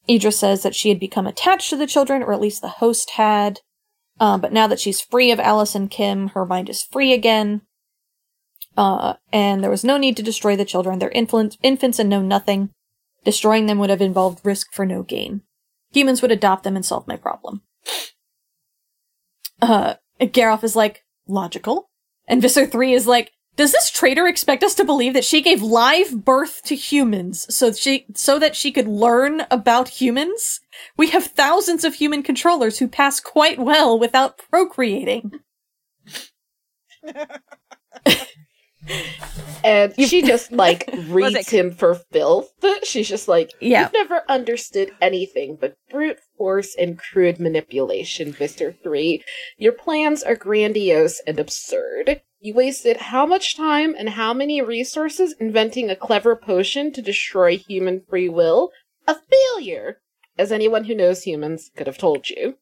Idris 0.09 0.38
says 0.38 0.62
that 0.62 0.74
she 0.74 0.88
had 0.88 0.98
become 0.98 1.26
attached 1.26 1.70
to 1.70 1.76
the 1.76 1.86
children, 1.86 2.22
or 2.22 2.32
at 2.32 2.40
least 2.40 2.61
the 2.61 2.68
host 2.68 3.11
had. 3.11 3.61
Um, 4.20 4.40
but 4.40 4.53
now 4.53 4.66
that 4.66 4.80
she's 4.80 5.00
free 5.00 5.30
of 5.30 5.40
Allison 5.40 5.88
Kim, 5.88 6.28
her 6.28 6.44
mind 6.44 6.68
is 6.68 6.82
free 6.82 7.12
again. 7.12 7.62
Uh, 8.76 9.14
and 9.32 9.62
there 9.62 9.70
was 9.70 9.84
no 9.84 9.96
need 9.96 10.16
to 10.16 10.22
destroy 10.22 10.57
the 10.57 10.64
children. 10.64 10.98
They're 10.98 11.11
infant- 11.11 11.57
infants 11.62 11.98
and 11.98 12.09
know 12.09 12.22
nothing. 12.22 12.70
Destroying 13.24 13.66
them 13.66 13.78
would 13.78 13.90
have 13.90 14.00
involved 14.00 14.44
risk 14.44 14.72
for 14.72 14.84
no 14.84 15.03
gain. 15.03 15.42
Humans 15.92 16.22
would 16.22 16.32
adopt 16.32 16.64
them 16.64 16.74
and 16.76 16.84
solve 16.84 17.07
my 17.07 17.16
problem. 17.16 17.62
Uh, 19.61 19.94
Garoff 20.20 20.64
is 20.64 20.74
like, 20.74 21.05
logical. 21.28 21.90
And 22.26 22.42
Visser 22.42 22.66
3 22.66 22.94
is 22.94 23.07
like, 23.07 23.32
does 23.57 23.72
this 23.72 23.90
traitor 23.90 24.26
expect 24.26 24.62
us 24.62 24.74
to 24.76 24.84
believe 24.84 25.12
that 25.14 25.24
she 25.24 25.42
gave 25.42 25.62
live 25.62 26.24
birth 26.24 26.62
to 26.64 26.74
humans 26.74 27.46
so 27.55 27.72
she 27.72 28.07
so 28.14 28.38
that 28.38 28.57
she 28.57 28.72
could 28.72 28.88
learn 28.88 29.42
about 29.50 29.88
humans? 30.00 30.61
We 30.96 31.11
have 31.11 31.26
thousands 31.26 31.84
of 31.84 31.94
human 31.94 32.22
controllers 32.22 32.78
who 32.78 32.88
pass 32.88 33.20
quite 33.20 33.59
well 33.59 33.98
without 33.98 34.38
procreating. 34.38 35.32
and 39.64 39.94
she 39.98 40.22
just 40.22 40.50
like 40.53 40.88
reads 41.09 41.50
him 41.50 41.72
for 41.72 41.94
filth. 41.94 42.53
She's 42.84 43.09
just 43.09 43.28
like, 43.28 43.50
yeah. 43.61 43.82
You've 43.82 43.92
never 43.92 44.22
understood 44.28 44.92
anything 45.00 45.59
but 45.61 45.76
brute 45.90 46.18
force 46.36 46.74
and 46.74 46.98
crude 46.98 47.38
manipulation, 47.38 48.32
Visser 48.32 48.72
3. 48.82 49.22
Your 49.59 49.72
plans 49.72 50.22
are 50.22 50.36
grandiose 50.36 51.20
and 51.26 51.38
absurd. 51.38 52.22
You 52.45 52.55
wasted 52.55 52.97
how 52.97 53.24
much 53.24 53.57
time 53.57 53.95
and 53.97 54.09
how 54.09 54.34
many 54.34 54.61
resources 54.61 55.32
inventing 55.38 55.88
a 55.88 55.95
clever 55.95 56.34
potion 56.34 56.93
to 56.93 57.01
destroy 57.01 57.57
human 57.57 58.01
free 58.11 58.28
will? 58.28 58.72
A 59.07 59.14
failure! 59.14 60.01
As 60.36 60.51
anyone 60.51 60.86
who 60.86 60.95
knows 60.97 61.22
humans 61.22 61.70
could 61.76 61.86
have 61.86 61.99
told 61.99 62.28
you. 62.28 62.57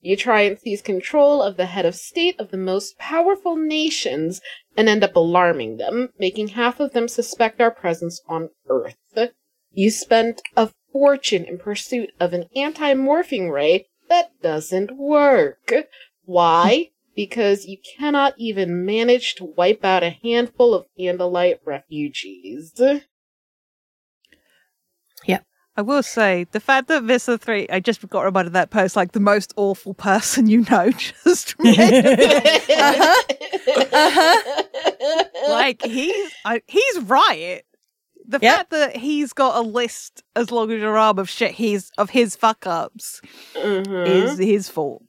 You 0.00 0.14
try 0.14 0.42
and 0.42 0.56
seize 0.56 0.82
control 0.82 1.42
of 1.42 1.56
the 1.56 1.66
head 1.66 1.84
of 1.84 1.96
state 1.96 2.38
of 2.38 2.52
the 2.52 2.56
most 2.56 2.96
powerful 2.96 3.56
nations 3.56 4.40
and 4.76 4.88
end 4.88 5.02
up 5.02 5.16
alarming 5.16 5.78
them, 5.78 6.10
making 6.16 6.48
half 6.48 6.78
of 6.78 6.92
them 6.92 7.08
suspect 7.08 7.60
our 7.60 7.72
presence 7.72 8.22
on 8.28 8.50
Earth. 8.68 8.94
You 9.72 9.90
spent 9.90 10.42
a 10.56 10.70
fortune 10.92 11.44
in 11.44 11.58
pursuit 11.58 12.10
of 12.20 12.34
an 12.34 12.44
anti-morphing 12.54 13.50
ray 13.50 13.88
that 14.08 14.40
doesn't 14.42 14.96
work. 14.96 15.72
Why? 16.24 16.90
Because 17.14 17.66
you 17.66 17.78
cannot 17.98 18.34
even 18.38 18.84
manage 18.84 19.34
to 19.36 19.44
wipe 19.44 19.84
out 19.84 20.02
a 20.02 20.18
handful 20.22 20.74
of 20.74 20.86
Andalite 20.98 21.58
refugees. 21.64 22.72
Yeah. 25.24 25.40
I 25.76 25.82
will 25.82 26.04
say 26.04 26.46
the 26.52 26.60
fact 26.60 26.86
that 26.88 27.02
Visser 27.02 27.36
three, 27.36 27.66
I 27.68 27.80
just 27.80 28.08
got 28.08 28.22
reminded 28.22 28.48
of 28.48 28.52
that 28.52 28.70
post, 28.70 28.94
like 28.94 29.10
the 29.12 29.20
most 29.20 29.52
awful 29.56 29.92
person 29.94 30.46
you 30.46 30.64
know, 30.70 30.90
just 31.24 31.56
uh-huh. 31.60 33.22
uh-huh. 33.92 35.24
like 35.48 35.82
he's 35.82 36.32
I, 36.44 36.62
he's 36.66 37.00
right. 37.00 37.62
The 38.26 38.38
yep. 38.40 38.56
fact 38.56 38.70
that 38.70 38.96
he's 38.96 39.32
got 39.32 39.56
a 39.56 39.60
list 39.68 40.22
as 40.34 40.50
long 40.50 40.70
as 40.70 40.80
your 40.80 40.96
arm 40.96 41.18
of 41.18 41.28
shit 41.28 41.50
he's 41.52 41.90
of 41.98 42.10
his 42.10 42.36
fuck 42.36 42.66
ups 42.66 43.20
mm-hmm. 43.54 44.10
is 44.10 44.38
his 44.38 44.68
fault. 44.68 45.02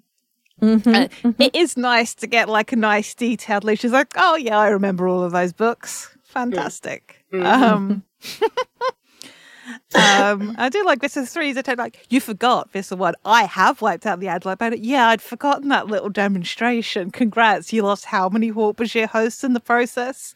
Mm-hmm, 0.62 0.90
uh, 0.90 0.94
mm-hmm. 0.94 1.42
It 1.42 1.56
is 1.56 1.76
nice 1.76 2.16
to 2.16 2.28
get 2.28 2.48
like 2.50 2.72
a 2.72 2.76
nice 2.76 3.14
detailed 3.14 3.64
list. 3.64 3.82
She's 3.82 3.92
like, 3.92 4.14
oh 4.16 4.36
yeah, 4.36 4.58
I 4.58 4.70
remember 4.70 5.08
all 5.08 5.24
of 5.24 5.32
those 5.32 5.54
books. 5.54 6.16
Fantastic. 6.24 7.24
Mm-hmm. 7.34 7.46
Um, 7.46 8.04
um, 9.96 10.56
I 10.58 10.70
do 10.70 10.86
like 10.86 11.02
Visser 11.02 11.22
3's 11.22 11.58
attempt, 11.58 11.80
like, 11.80 12.06
you 12.10 12.20
forgot 12.20 12.72
Visser 12.72 12.96
1. 12.96 13.16
I 13.26 13.44
have 13.46 13.82
wiped 13.82 14.06
out 14.06 14.20
the 14.20 14.28
Andalite 14.28 14.58
Bandit. 14.58 14.82
Yeah, 14.82 15.08
I'd 15.10 15.22
forgotten 15.22 15.70
that 15.70 15.88
little 15.88 16.10
demonstration. 16.10 17.12
Congrats, 17.12 17.74
you 17.74 17.84
lost 17.84 18.06
how 18.06 18.30
many 18.30 18.52
Hork-Bajir 18.52 19.08
hosts 19.08 19.44
in 19.44 19.54
the 19.54 19.60
process? 19.60 20.34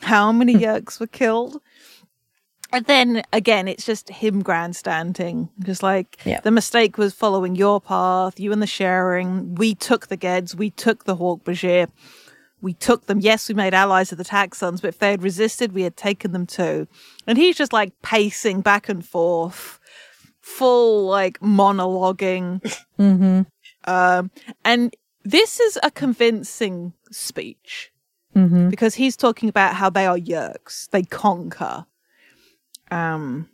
How 0.00 0.32
many 0.32 0.54
Yeerks 0.62 1.00
were 1.00 1.06
killed? 1.06 1.60
And 2.72 2.86
then 2.86 3.22
again, 3.32 3.68
it's 3.68 3.84
just 3.84 4.08
him 4.08 4.42
grandstanding, 4.42 5.50
just 5.60 5.82
like 5.82 6.18
Yeah. 6.24 6.40
the 6.40 6.50
mistake 6.50 6.96
was 6.98 7.12
following 7.12 7.54
your 7.54 7.80
path, 7.80 8.40
you 8.40 8.50
and 8.52 8.62
the 8.62 8.66
sharing. 8.66 9.54
We 9.54 9.74
took 9.74 10.06
the 10.08 10.16
Geds, 10.16 10.54
we 10.54 10.70
took 10.70 11.04
the 11.04 11.16
Hork-Bajir. 11.16 11.88
we 12.62 12.74
took 12.74 13.06
them. 13.06 13.18
Yes, 13.18 13.48
we 13.48 13.56
made 13.56 13.74
allies 13.74 14.12
of 14.12 14.18
the 14.18 14.24
Taxxons, 14.24 14.80
but 14.80 14.86
if 14.88 14.98
they 15.00 15.10
had 15.10 15.20
resisted, 15.22 15.72
we 15.72 15.82
had 15.82 15.96
taken 15.96 16.30
them 16.30 16.46
too. 16.46 16.86
And 17.26 17.36
he's 17.36 17.56
just 17.56 17.72
like 17.72 17.92
pacing 18.02 18.60
back 18.60 18.88
and 18.88 19.04
forth, 19.04 19.80
full 20.40 21.06
like 21.06 21.38
monologuing. 21.40 22.60
Mm-hmm. 22.98 23.40
Um, 23.90 24.30
and 24.64 24.94
this 25.24 25.58
is 25.58 25.76
a 25.82 25.90
convincing 25.90 26.92
speech 27.10 27.90
Mm-hmm. 28.36 28.70
because 28.70 28.94
he's 28.94 29.14
talking 29.16 29.48
about 29.50 29.74
how 29.74 29.90
they 29.90 30.06
are 30.06 30.16
yeerks, 30.16 30.88
they 30.90 31.02
conquer. 31.02 31.84
Um, 32.92 33.48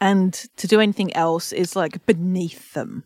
and 0.00 0.32
to 0.32 0.68
do 0.68 0.80
anything 0.80 1.12
else 1.14 1.52
is 1.52 1.74
like 1.74 2.06
beneath 2.06 2.72
them. 2.72 3.04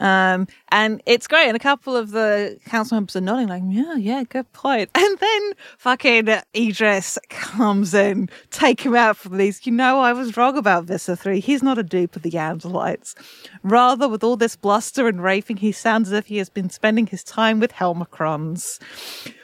Um, 0.00 0.48
and 0.70 1.00
it's 1.06 1.26
great. 1.28 1.46
And 1.46 1.56
a 1.56 1.60
couple 1.60 1.96
of 1.96 2.10
the 2.10 2.58
council 2.66 2.96
members 2.96 3.14
are 3.16 3.20
nodding, 3.20 3.48
like, 3.48 3.62
yeah, 3.68 3.94
yeah, 3.94 4.24
good 4.24 4.52
point. 4.52 4.90
And 5.04 5.18
then 5.18 5.52
fucking 5.78 6.28
Idris 6.56 7.18
comes 7.28 7.94
in, 7.94 8.28
take 8.50 8.80
him 8.80 8.96
out 8.96 9.16
from 9.16 9.36
these. 9.36 9.64
You 9.66 9.72
know, 9.72 10.00
I 10.00 10.12
was 10.12 10.36
wrong 10.36 10.56
about 10.56 10.84
Visser 10.84 11.14
3. 11.14 11.40
He's 11.40 11.62
not 11.62 11.78
a 11.78 11.82
dupe 11.82 12.16
of 12.16 12.22
the 12.22 12.30
Andalites. 12.30 13.14
Rather, 13.62 14.08
with 14.08 14.24
all 14.24 14.36
this 14.36 14.56
bluster 14.56 15.06
and 15.06 15.22
raving, 15.22 15.58
he 15.58 15.72
sounds 15.72 16.08
as 16.08 16.18
if 16.18 16.26
he 16.26 16.38
has 16.38 16.48
been 16.48 16.70
spending 16.70 17.06
his 17.06 17.22
time 17.22 17.60
with 17.60 17.72
Helmacrons, 17.72 18.80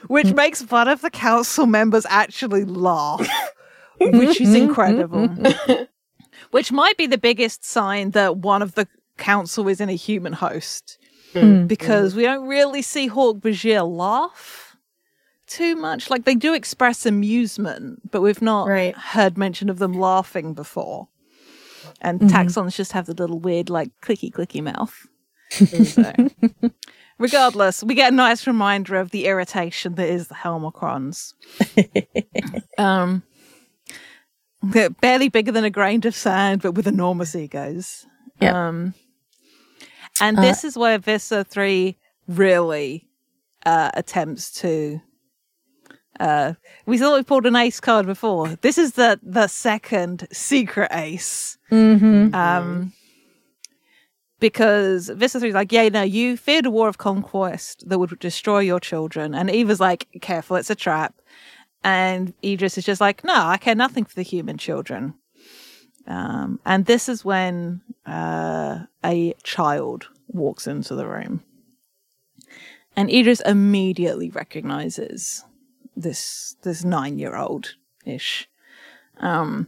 which 0.07 0.33
makes 0.33 0.61
one 0.69 0.87
of 0.87 1.01
the 1.01 1.11
council 1.11 1.67
members 1.67 2.05
actually 2.09 2.65
laugh, 2.65 3.25
which 4.01 4.41
is 4.41 4.53
incredible. 4.53 5.29
which 6.51 6.71
might 6.71 6.97
be 6.97 7.07
the 7.07 7.17
biggest 7.17 7.63
sign 7.63 8.11
that 8.11 8.37
one 8.37 8.61
of 8.61 8.75
the 8.75 8.87
council 9.17 9.67
is 9.67 9.79
in 9.81 9.89
a 9.89 9.93
human 9.95 10.33
host 10.33 10.97
Mm. 11.33 11.65
because 11.67 12.13
we 12.13 12.23
don't 12.23 12.45
really 12.47 12.81
see 12.81 13.07
Hork-Bajir 13.09 13.87
laugh 13.89 14.75
too 15.47 15.77
much. 15.77 16.09
Like 16.09 16.25
they 16.25 16.35
do 16.35 16.53
express 16.53 17.05
amusement, 17.05 18.11
but 18.11 18.21
we've 18.21 18.41
not 18.41 18.67
Right. 18.67 18.93
heard 18.97 19.37
mention 19.37 19.69
of 19.69 19.79
them 19.79 19.93
laughing 19.93 20.53
before. 20.53 21.07
And 22.01 22.19
Mhm. 22.19 22.29
Taxxons 22.29 22.75
just 22.75 22.91
have 22.91 23.05
the 23.05 23.13
little 23.13 23.39
weird, 23.39 23.69
like 23.69 23.91
clicky 24.01 24.29
clicky 24.31 24.61
mouth. 24.61 25.07
So, 25.51 26.13
regardless, 27.17 27.81
we 27.83 27.95
get 27.95 28.11
a 28.11 28.15
nice 28.15 28.45
reminder 28.45 28.95
of 28.97 29.11
the 29.11 29.25
irritation 29.25 29.95
that 29.95 30.09
is 30.09 30.27
the 30.27 30.35
Helmacrons. 30.35 31.33
um, 32.77 33.23
they're 34.61 34.89
barely 34.89 35.29
bigger 35.29 35.51
than 35.51 35.63
a 35.63 35.69
grain 35.69 36.05
of 36.05 36.15
sand, 36.15 36.61
but 36.61 36.73
with 36.73 36.87
enormous 36.87 37.35
egos. 37.35 38.05
Yep. 38.41 38.53
Um, 38.53 38.93
and 40.21 40.37
Uh, 40.37 40.41
this 40.41 40.63
is 40.63 40.77
where 40.77 40.97
Visser 40.97 41.43
3 41.43 41.97
really 42.27 43.07
uh, 43.65 43.91
attempts 43.93 44.51
to. 44.61 45.01
Uh, 46.19 46.53
we 46.85 46.97
thought 46.97 47.15
we 47.15 47.23
pulled 47.23 47.45
an 47.45 47.55
ace 47.55 47.79
card 47.79 48.05
before. 48.05 48.49
This 48.61 48.77
is 48.77 48.93
the 48.93 49.19
the 49.23 49.47
second 49.47 50.27
secret 50.31 50.89
ace. 50.91 51.57
Mm-hmm. 51.71 52.35
Um, 52.35 52.93
because 54.39 55.09
Visser 55.09 55.39
3 55.39 55.49
is 55.49 55.55
like, 55.55 55.71
yeah, 55.71 55.87
no, 55.89 56.01
you 56.01 56.35
feared 56.35 56.65
a 56.65 56.71
war 56.71 56.87
of 56.87 56.97
conquest 56.97 57.87
that 57.87 57.99
would 57.99 58.17
destroy 58.19 58.59
your 58.59 58.79
children. 58.79 59.35
And 59.35 59.49
Eva's 59.51 59.79
like, 59.79 60.07
careful, 60.21 60.55
it's 60.57 60.71
a 60.71 60.75
trap. 60.75 61.13
And 61.83 62.33
Idris 62.43 62.77
is 62.77 62.85
just 62.85 62.99
like, 63.01 63.23
no, 63.23 63.35
I 63.35 63.57
care 63.57 63.75
nothing 63.75 64.03
for 64.03 64.15
the 64.15 64.23
human 64.23 64.57
children. 64.57 65.13
Um, 66.07 66.59
and 66.65 66.85
this 66.85 67.07
is 67.07 67.23
when 67.23 67.81
uh, 68.05 68.79
a 69.03 69.33
child 69.43 70.07
walks 70.27 70.67
into 70.67 70.95
the 70.95 71.07
room. 71.07 71.43
And 72.95 73.09
Idris 73.09 73.41
immediately 73.41 74.29
recognizes 74.29 75.45
this 75.95 76.55
this 76.63 76.83
nine 76.83 77.19
year 77.19 77.35
old 77.35 77.75
ish. 78.05 78.49
Um, 79.17 79.67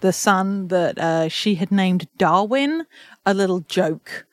the 0.00 0.12
son 0.12 0.68
that 0.68 0.98
uh, 0.98 1.28
she 1.28 1.54
had 1.56 1.70
named 1.70 2.08
Darwin, 2.18 2.86
a 3.24 3.34
little 3.34 3.60
joke 3.60 4.26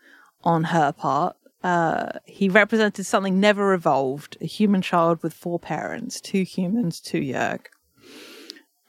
on 0.43 0.65
her 0.65 0.91
part. 0.91 1.37
Uh, 1.63 2.09
he 2.25 2.49
represented 2.49 3.05
something 3.05 3.39
never 3.39 3.73
evolved, 3.73 4.37
a 4.41 4.45
human 4.45 4.81
child 4.81 5.21
with 5.21 5.33
four 5.33 5.59
parents, 5.59 6.19
two 6.19 6.41
humans, 6.41 6.99
two 6.99 7.21
Yeerk. 7.21 7.67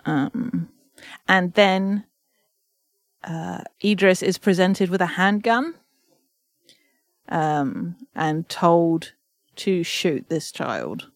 Um, 0.06 0.70
and 1.28 1.52
then 1.52 2.04
uh, 3.24 3.62
Idris 3.84 4.22
is 4.22 4.38
presented 4.38 4.90
with 4.90 5.00
a 5.00 5.06
handgun 5.06 5.74
um, 7.28 7.96
and 8.14 8.48
told 8.48 9.12
to 9.56 9.82
shoot 9.82 10.28
this 10.28 10.50
child. 10.50 11.10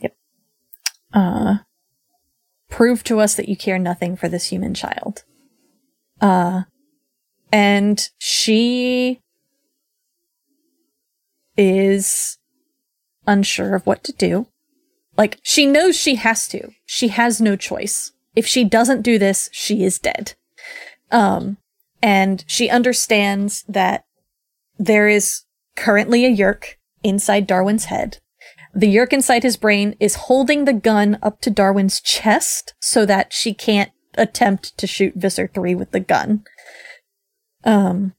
Yep. 0.00 0.16
Uh, 1.12 1.56
prove 2.70 3.02
to 3.04 3.20
us 3.20 3.34
that 3.34 3.48
you 3.48 3.56
care 3.56 3.78
nothing 3.78 4.16
for 4.16 4.28
this 4.28 4.46
human 4.46 4.74
child. 4.74 5.24
Uh, 6.20 6.62
and 7.52 8.10
she 8.18 9.20
is 11.56 12.38
unsure 13.26 13.74
of 13.74 13.86
what 13.86 14.04
to 14.04 14.12
do. 14.12 14.46
Like, 15.16 15.38
she 15.42 15.66
knows 15.66 15.96
she 15.96 16.14
has 16.14 16.46
to. 16.48 16.70
She 16.86 17.08
has 17.08 17.40
no 17.40 17.56
choice. 17.56 18.12
If 18.38 18.46
she 18.46 18.64
doesn't 18.64 19.02
do 19.02 19.18
this, 19.18 19.50
she 19.52 19.84
is 19.84 19.98
dead. 19.98 20.34
Um, 21.10 21.58
and 22.02 22.44
she 22.46 22.70
understands 22.70 23.64
that 23.68 24.04
there 24.78 25.08
is 25.08 25.42
currently 25.76 26.24
a 26.24 26.34
Yeerk 26.34 26.76
inside 27.02 27.46
Darwin's 27.46 27.86
head 27.86 28.18
the 28.74 28.94
yeerk 28.94 29.12
inside 29.12 29.42
his 29.42 29.56
brain 29.56 29.96
is 29.98 30.14
holding 30.14 30.64
the 30.64 30.72
gun 30.72 31.18
up 31.22 31.40
to 31.40 31.50
Darwin's 31.50 32.00
chest 32.00 32.74
so 32.80 33.04
that 33.06 33.32
she 33.32 33.54
can't 33.54 33.90
attempt 34.16 34.76
to 34.78 34.86
shoot 34.86 35.14
Visser 35.16 35.50
3 35.52 35.74
with 35.74 35.90
the 35.90 36.00
gun. 36.00 36.44
Um, 37.64 38.14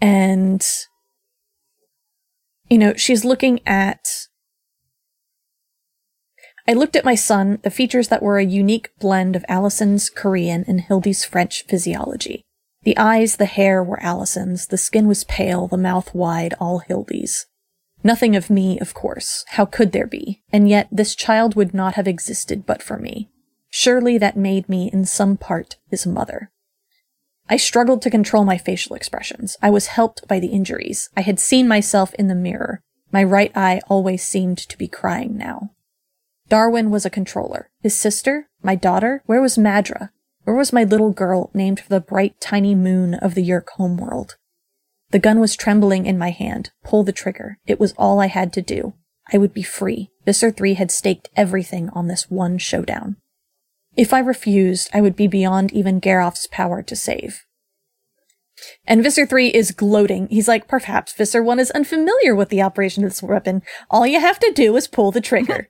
and, 0.00 0.66
you 2.68 2.78
know, 2.78 2.94
she's 2.94 3.24
looking 3.24 3.60
at. 3.66 4.26
I 6.68 6.72
looked 6.72 6.96
at 6.96 7.04
my 7.04 7.14
son, 7.14 7.60
the 7.62 7.70
features 7.70 8.08
that 8.08 8.22
were 8.22 8.38
a 8.38 8.44
unique 8.44 8.90
blend 8.98 9.36
of 9.36 9.44
Allison's 9.48 10.10
Korean 10.10 10.64
and 10.66 10.80
Hildy's 10.80 11.24
French 11.24 11.64
physiology. 11.66 12.42
The 12.82 12.96
eyes, 12.98 13.36
the 13.36 13.46
hair 13.46 13.82
were 13.82 14.02
Allison's, 14.02 14.66
the 14.66 14.78
skin 14.78 15.06
was 15.06 15.24
pale, 15.24 15.68
the 15.68 15.76
mouth 15.76 16.12
wide, 16.14 16.54
all 16.60 16.80
Hildy's. 16.80 17.46
Nothing 18.02 18.34
of 18.36 18.50
me, 18.50 18.78
of 18.80 18.94
course. 18.94 19.44
How 19.50 19.64
could 19.64 19.92
there 19.92 20.06
be? 20.06 20.42
And 20.52 20.68
yet 20.68 20.88
this 20.90 21.14
child 21.14 21.54
would 21.54 21.72
not 21.72 21.94
have 21.94 22.08
existed 22.08 22.66
but 22.66 22.82
for 22.82 22.98
me. 22.98 23.30
Surely 23.70 24.18
that 24.18 24.36
made 24.36 24.68
me, 24.68 24.90
in 24.92 25.04
some 25.04 25.36
part, 25.36 25.76
his 25.90 26.06
mother. 26.06 26.50
I 27.48 27.56
struggled 27.56 28.02
to 28.02 28.10
control 28.10 28.44
my 28.44 28.58
facial 28.58 28.96
expressions. 28.96 29.56
I 29.62 29.70
was 29.70 29.88
helped 29.88 30.26
by 30.26 30.40
the 30.40 30.48
injuries. 30.48 31.10
I 31.16 31.20
had 31.20 31.38
seen 31.38 31.68
myself 31.68 32.12
in 32.14 32.26
the 32.26 32.34
mirror. 32.34 32.80
My 33.12 33.22
right 33.22 33.52
eye 33.56 33.80
always 33.88 34.26
seemed 34.26 34.58
to 34.58 34.78
be 34.78 34.88
crying 34.88 35.36
now. 35.36 35.70
Darwin 36.48 36.90
was 36.90 37.04
a 37.04 37.10
controller. 37.10 37.70
His 37.82 37.96
sister? 37.96 38.48
My 38.62 38.74
daughter? 38.74 39.22
Where 39.26 39.40
was 39.40 39.56
Madra? 39.56 40.10
Where 40.44 40.56
was 40.56 40.72
my 40.72 40.84
little 40.84 41.12
girl 41.12 41.50
named 41.54 41.80
for 41.80 41.88
the 41.88 42.00
bright 42.00 42.40
tiny 42.40 42.74
moon 42.74 43.14
of 43.14 43.34
the 43.34 43.42
Yeerk 43.42 43.68
homeworld? 43.70 44.36
The 45.10 45.18
gun 45.18 45.40
was 45.40 45.56
trembling 45.56 46.06
in 46.06 46.18
my 46.18 46.30
hand. 46.30 46.70
Pull 46.84 47.04
the 47.04 47.12
trigger. 47.12 47.58
It 47.66 47.80
was 47.80 47.94
all 47.98 48.20
I 48.20 48.26
had 48.26 48.52
to 48.54 48.62
do. 48.62 48.94
I 49.32 49.38
would 49.38 49.52
be 49.52 49.62
free. 49.62 50.10
Visser 50.24 50.50
3 50.50 50.74
had 50.74 50.90
staked 50.90 51.28
everything 51.36 51.90
on 51.90 52.06
this 52.06 52.30
one 52.30 52.58
showdown. 52.58 53.16
If 53.96 54.12
I 54.12 54.20
refused, 54.20 54.90
I 54.92 55.00
would 55.00 55.16
be 55.16 55.26
beyond 55.26 55.72
even 55.72 56.00
Garoff's 56.00 56.46
power 56.46 56.82
to 56.82 56.94
save. 56.94 57.44
And 58.86 59.02
Visser 59.02 59.26
3 59.26 59.48
is 59.48 59.70
gloating. 59.70 60.28
He's 60.28 60.48
like, 60.48 60.68
perhaps 60.68 61.12
Visser 61.12 61.42
1 61.42 61.58
is 61.58 61.70
unfamiliar 61.72 62.34
with 62.34 62.48
the 62.48 62.62
operation 62.62 63.04
of 63.04 63.10
this 63.10 63.22
weapon. 63.22 63.62
All 63.90 64.06
you 64.06 64.20
have 64.20 64.38
to 64.40 64.52
do 64.52 64.76
is 64.76 64.88
pull 64.88 65.12
the 65.12 65.20
trigger. 65.20 65.68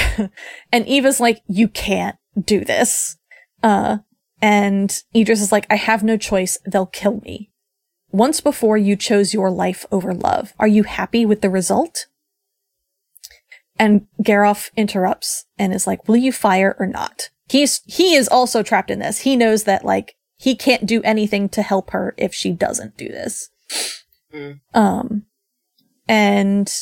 and 0.72 0.86
Eva's 0.86 1.20
like, 1.20 1.40
you 1.46 1.68
can't 1.68 2.16
do 2.42 2.64
this. 2.64 3.16
Uh, 3.62 3.98
and 4.42 5.02
Idris 5.14 5.40
is 5.40 5.52
like, 5.52 5.66
I 5.70 5.76
have 5.76 6.02
no 6.02 6.16
choice. 6.16 6.58
They'll 6.66 6.86
kill 6.86 7.20
me. 7.20 7.50
Once 8.12 8.40
before 8.40 8.76
you 8.76 8.96
chose 8.96 9.32
your 9.32 9.50
life 9.50 9.86
over 9.92 10.12
love. 10.12 10.52
Are 10.58 10.68
you 10.68 10.82
happy 10.82 11.24
with 11.24 11.42
the 11.42 11.50
result? 11.50 12.06
and 13.80 14.06
Garoff 14.22 14.70
interrupts 14.76 15.46
and 15.58 15.72
is 15.72 15.86
like, 15.86 16.06
will 16.06 16.18
you 16.18 16.32
fire 16.32 16.76
or 16.78 16.86
not? 16.86 17.30
He's, 17.48 17.80
he 17.86 18.14
is 18.14 18.28
also 18.28 18.62
trapped 18.62 18.90
in 18.90 18.98
this. 18.98 19.20
He 19.20 19.36
knows 19.36 19.64
that 19.64 19.86
like 19.86 20.16
he 20.40 20.56
can't 20.56 20.86
do 20.86 21.02
anything 21.02 21.50
to 21.50 21.60
help 21.60 21.90
her 21.90 22.14
if 22.16 22.32
she 22.32 22.50
doesn't 22.50 22.96
do 22.96 23.08
this. 23.08 23.50
Mm. 24.32 24.60
Um, 24.72 25.26
and 26.08 26.72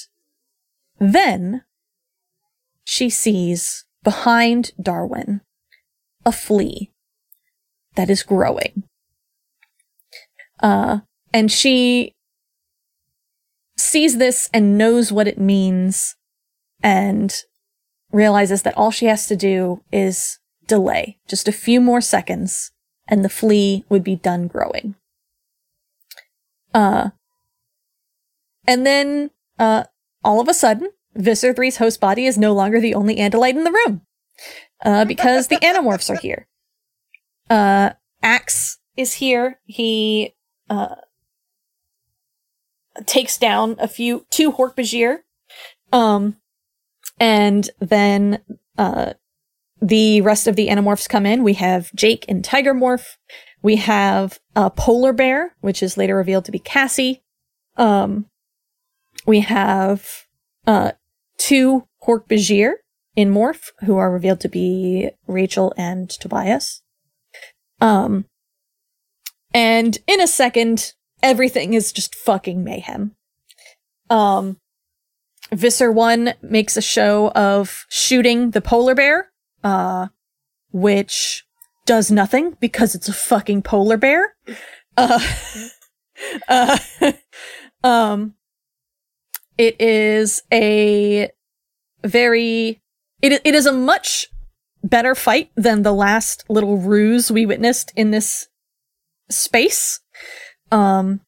then 1.00 1.64
she 2.84 3.11
sees 3.11 3.84
behind 4.04 4.70
Darwin 4.80 5.40
a 6.24 6.30
flea 6.30 6.92
that 7.96 8.09
is 8.09 8.22
growing. 8.22 8.84
Uh, 10.61 11.00
and 11.34 11.50
she 11.50 12.14
sees 13.76 14.18
this 14.18 14.48
and 14.54 14.78
knows 14.78 15.11
what 15.11 15.26
it 15.26 15.38
means 15.38 16.14
and 16.80 17.34
realizes 18.12 18.62
that 18.62 18.76
all 18.76 18.92
she 18.92 19.06
has 19.06 19.26
to 19.26 19.34
do 19.34 19.82
is 19.90 20.38
delay 20.68 21.18
just 21.26 21.48
a 21.48 21.52
few 21.52 21.80
more 21.80 22.00
seconds 22.00 22.70
and 23.09 23.24
the 23.24 23.28
flea 23.28 23.84
would 23.88 24.04
be 24.04 24.16
done 24.16 24.46
growing. 24.46 24.94
Uh, 26.74 27.11
and 28.66 28.86
then, 28.86 29.30
uh, 29.59 29.84
all 30.22 30.40
of 30.40 30.48
a 30.48 30.54
sudden, 30.54 30.90
Visser 31.14 31.54
3's 31.54 31.78
host 31.78 32.00
body 32.00 32.26
is 32.26 32.36
no 32.38 32.52
longer 32.52 32.80
the 32.80 32.94
only 32.94 33.16
Andalite 33.16 33.56
in 33.56 33.64
the 33.64 33.72
room. 33.72 34.02
Uh, 34.84 35.04
because 35.04 35.48
the 35.48 35.56
Animorphs 35.56 36.11
are 36.11 36.20
here. 36.20 36.46
Uh, 37.50 37.90
Ax 38.22 38.78
is 38.96 39.14
here. 39.14 39.59
He, 39.64 40.34
uh, 40.70 40.96
takes 43.06 43.38
down 43.38 43.76
a 43.78 43.88
few, 43.88 44.26
two 44.30 44.52
Hork-Bajir. 44.52 45.20
Um, 45.92 46.36
and 47.18 47.70
then, 47.80 48.40
uh, 48.76 49.14
the 49.81 50.20
rest 50.22 50.47
of 50.47 50.57
the 50.57 50.68
Animorphs 50.68 51.09
come 51.09 51.26
in. 51.26 51.43
We 51.43 51.55
have 51.55 51.93
Jake 51.95 52.24
and 52.29 52.45
Tiger 52.45 52.74
Morph. 52.74 53.16
We 53.62 53.76
have 53.76 54.39
a 54.55 54.70
polar 54.70 55.12
bear, 55.12 55.55
which 55.61 55.83
is 55.83 55.97
later 55.97 56.16
revealed 56.16 56.45
to 56.47 56.53
be 56.53 56.59
Cassie. 56.59 57.22
Um, 57.76 58.26
we 59.26 59.41
have, 59.41 60.07
uh, 60.66 60.93
two 61.39 61.87
Hork-Bajir 62.07 62.72
in 63.16 63.31
Morph, 63.31 63.70
who 63.81 63.97
are 63.97 64.12
revealed 64.12 64.41
to 64.41 64.49
be 64.49 65.11
Rachel 65.26 65.72
and 65.76 66.09
Tobias. 66.09 66.83
Um, 67.81 68.26
and 69.55 69.99
in 70.07 70.20
a 70.20 70.26
second, 70.26 70.95
everything 71.22 71.74
is 71.74 71.93
just 71.93 72.14
fucking 72.14 72.62
mayhem. 72.62 73.16
Um, 74.11 74.59
Visser 75.53 75.91
1 75.91 76.35
makes 76.43 76.76
a 76.76 76.83
show 76.83 77.31
of 77.31 77.87
shooting 77.89 78.51
the 78.51 78.61
polar 78.61 78.95
bear, 78.95 79.31
uh, 79.69 80.09
which 80.73 81.45
does 81.85 82.11
nothing 82.11 82.57
because 82.59 82.95
it's 82.95 83.09
a 83.09 83.12
fucking 83.12 83.61
polar 83.62 83.99
bear. 83.99 84.35
Uh, 84.97 85.21
uh, 86.49 86.79
um, 87.85 88.35
it 89.59 89.79
is 89.79 90.43
a 90.53 91.31
very, 92.03 92.81
it, 93.21 93.43
it 93.45 93.55
is 93.55 93.66
a 93.66 93.73
much 93.73 94.29
better 94.83 95.14
fight 95.14 95.51
than 95.55 95.83
the 95.83 95.93
last 95.93 96.45
little 96.49 96.79
ruse 96.79 97.31
we 97.31 97.45
witnessed 97.45 97.93
in 97.95 98.11
this 98.11 98.49
space. 99.29 100.01
Um, 100.73 101.21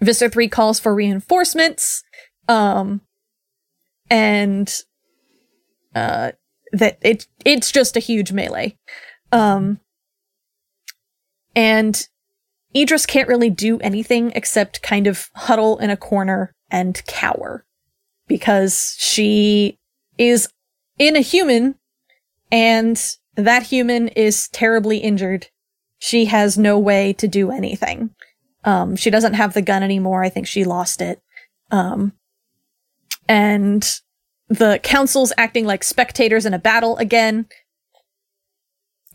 Visser 0.00 0.28
3 0.28 0.48
calls 0.48 0.78
for 0.78 0.94
reinforcements. 0.94 2.04
Um, 2.48 3.00
and, 4.08 4.72
uh, 5.94 6.32
that 6.72 6.98
it, 7.02 7.26
it's 7.44 7.72
just 7.72 7.96
a 7.96 8.00
huge 8.00 8.32
melee. 8.32 8.76
Um, 9.32 9.80
and 11.54 12.06
Idris 12.76 13.06
can't 13.06 13.28
really 13.28 13.50
do 13.50 13.78
anything 13.80 14.32
except 14.34 14.82
kind 14.82 15.06
of 15.06 15.28
huddle 15.34 15.78
in 15.78 15.90
a 15.90 15.96
corner 15.96 16.54
and 16.70 17.04
cower 17.06 17.64
because 18.28 18.94
she 18.98 19.78
is 20.18 20.48
in 20.98 21.16
a 21.16 21.20
human 21.20 21.74
and 22.52 23.00
that 23.34 23.64
human 23.64 24.08
is 24.08 24.48
terribly 24.48 24.98
injured. 24.98 25.48
She 25.98 26.26
has 26.26 26.56
no 26.56 26.78
way 26.78 27.12
to 27.14 27.26
do 27.26 27.50
anything. 27.50 28.10
Um, 28.64 28.96
she 28.96 29.10
doesn't 29.10 29.34
have 29.34 29.54
the 29.54 29.62
gun 29.62 29.82
anymore. 29.82 30.22
I 30.22 30.28
think 30.28 30.46
she 30.46 30.64
lost 30.64 31.00
it. 31.00 31.20
Um, 31.70 32.12
and 33.28 33.88
the 34.50 34.80
council's 34.82 35.32
acting 35.38 35.64
like 35.64 35.84
spectators 35.84 36.44
in 36.44 36.52
a 36.52 36.58
battle 36.58 36.96
again. 36.98 37.46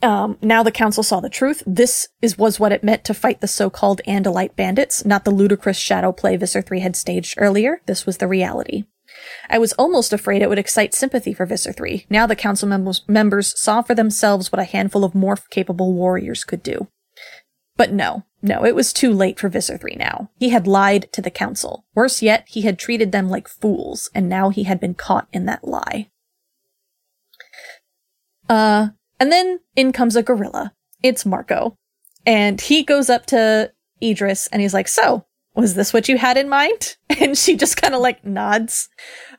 Um, 0.01 0.37
now 0.41 0.63
the 0.63 0.71
council 0.71 1.03
saw 1.03 1.19
the 1.19 1.29
truth. 1.29 1.61
This 1.67 2.07
is 2.21 2.37
was 2.37 2.59
what 2.59 2.71
it 2.71 2.83
meant 2.83 3.03
to 3.05 3.13
fight 3.13 3.41
the 3.41 3.47
so-called 3.47 4.01
Andalite 4.07 4.55
bandits, 4.55 5.05
not 5.05 5.25
the 5.25 5.31
ludicrous 5.31 5.77
shadow 5.77 6.11
play 6.11 6.37
Visser 6.37 6.61
3 6.61 6.79
had 6.79 6.95
staged 6.95 7.35
earlier. 7.37 7.81
This 7.85 8.05
was 8.05 8.17
the 8.17 8.27
reality. 8.27 8.85
I 9.49 9.57
was 9.57 9.73
almost 9.73 10.13
afraid 10.13 10.41
it 10.41 10.49
would 10.49 10.59
excite 10.59 10.93
sympathy 10.93 11.33
for 11.33 11.45
Visser 11.45 11.71
3. 11.71 12.05
Now 12.09 12.27
the 12.27 12.35
council 12.35 12.67
members, 12.67 13.03
members 13.07 13.59
saw 13.59 13.81
for 13.81 13.95
themselves 13.95 14.51
what 14.51 14.59
a 14.59 14.65
handful 14.65 15.03
of 15.03 15.13
morph-capable 15.13 15.93
warriors 15.93 16.43
could 16.43 16.63
do. 16.63 16.87
But 17.77 17.91
no, 17.91 18.23
no, 18.41 18.63
it 18.63 18.75
was 18.75 18.93
too 18.93 19.11
late 19.11 19.39
for 19.39 19.49
Visser 19.49 19.77
3 19.77 19.95
now. 19.97 20.29
He 20.37 20.49
had 20.49 20.67
lied 20.67 21.11
to 21.11 21.21
the 21.21 21.31
council. 21.31 21.85
Worse 21.93 22.21
yet, 22.21 22.45
he 22.47 22.61
had 22.61 22.79
treated 22.79 23.11
them 23.11 23.29
like 23.29 23.47
fools, 23.47 24.09
and 24.13 24.29
now 24.29 24.49
he 24.49 24.63
had 24.63 24.79
been 24.79 24.93
caught 24.93 25.27
in 25.33 25.45
that 25.45 25.67
lie. 25.67 26.09
Uh, 28.47 28.89
and 29.19 29.31
then 29.31 29.59
in 29.75 29.91
comes 29.91 30.15
a 30.15 30.23
gorilla. 30.23 30.73
It's 31.01 31.25
Marco. 31.25 31.77
And 32.25 32.59
he 32.61 32.83
goes 32.83 33.09
up 33.09 33.25
to 33.27 33.71
Idris 34.01 34.47
and 34.47 34.61
he's 34.61 34.73
like, 34.73 34.87
so, 34.87 35.25
was 35.55 35.75
this 35.75 35.93
what 35.93 36.09
you 36.09 36.17
had 36.17 36.37
in 36.37 36.49
mind? 36.49 36.97
And 37.17 37.37
she 37.37 37.55
just 37.55 37.81
kind 37.81 37.95
of 37.95 38.01
like 38.01 38.25
nods. 38.25 38.89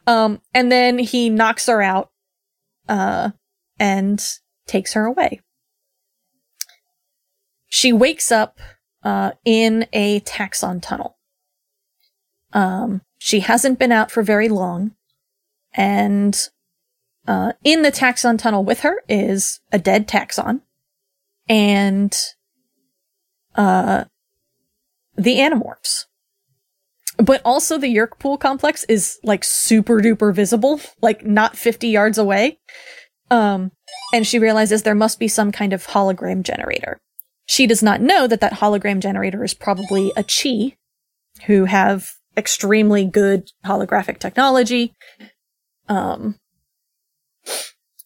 Um, 0.07 0.41
and 0.55 0.73
then 0.73 0.99
he 0.99 1.29
knocks 1.29 1.67
her 1.67 1.83
out, 1.83 2.11
uh, 2.89 3.31
and 3.79 4.25
takes 4.67 4.95
her 4.95 5.05
away. 5.05 5.41
She 7.77 7.93
wakes 7.93 8.33
up, 8.33 8.59
uh, 9.03 9.33
in 9.45 9.87
a 9.93 10.21
Taxxon 10.21 10.81
tunnel. 10.81 11.19
Um, 12.55 13.03
she 13.19 13.41
hasn't 13.41 13.79
been 13.79 13.93
out 13.93 14.11
for 14.11 14.23
very 14.23 14.49
long. 14.49 14.93
And, 15.75 16.49
uh, 17.29 17.53
in 17.65 17.83
the 17.83 17.93
Taxxon 17.93 18.39
tunnel 18.39 18.65
with 18.65 18.81
her 18.81 19.03
is 19.11 19.61
a 19.73 19.79
dead 19.79 20.09
Taxxon 20.09 20.63
and, 21.51 22.19
uh, 23.57 24.05
the 25.17 25.37
Animorphs. 25.37 26.07
But 27.19 27.43
also 27.45 27.77
the 27.77 27.95
Yeerk 27.95 28.19
pool 28.19 28.39
complex 28.39 28.85
is 28.85 29.19
like 29.23 29.45
super 29.45 30.01
duper 30.01 30.35
visible, 30.35 30.81
like 31.03 31.27
not 31.27 31.59
50 31.59 31.89
yards 31.89 32.17
away. 32.17 32.59
Um, 33.31 33.73
and 34.15 34.27
she 34.27 34.39
realizes 34.39 34.83
there 34.83 34.95
must 34.95 35.19
be 35.19 35.29
some 35.29 35.53
kind 35.53 35.75
of 35.75 35.89
hologram 35.89 36.43
generator. 36.43 37.03
She 37.47 37.67
does 37.67 37.83
not 37.83 38.01
know 38.01 38.27
that 38.27 38.41
that 38.41 38.55
hologram 38.55 39.01
generator 39.01 39.43
is 39.45 39.55
probably 39.55 40.13
a 40.17 40.23
Chee 40.23 40.77
who 41.47 41.65
have 41.65 42.11
extremely 42.37 43.05
good 43.05 43.51
holographic 43.65 44.19
technology. 44.19 44.95
Um, 45.89 46.39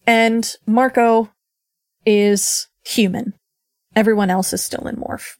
and 0.06 0.54
Marco 0.66 1.30
is 2.04 2.68
human. 2.84 3.34
Everyone 3.96 4.30
else 4.30 4.52
is 4.52 4.62
still 4.62 4.86
in 4.86 4.96
morph. 4.96 5.36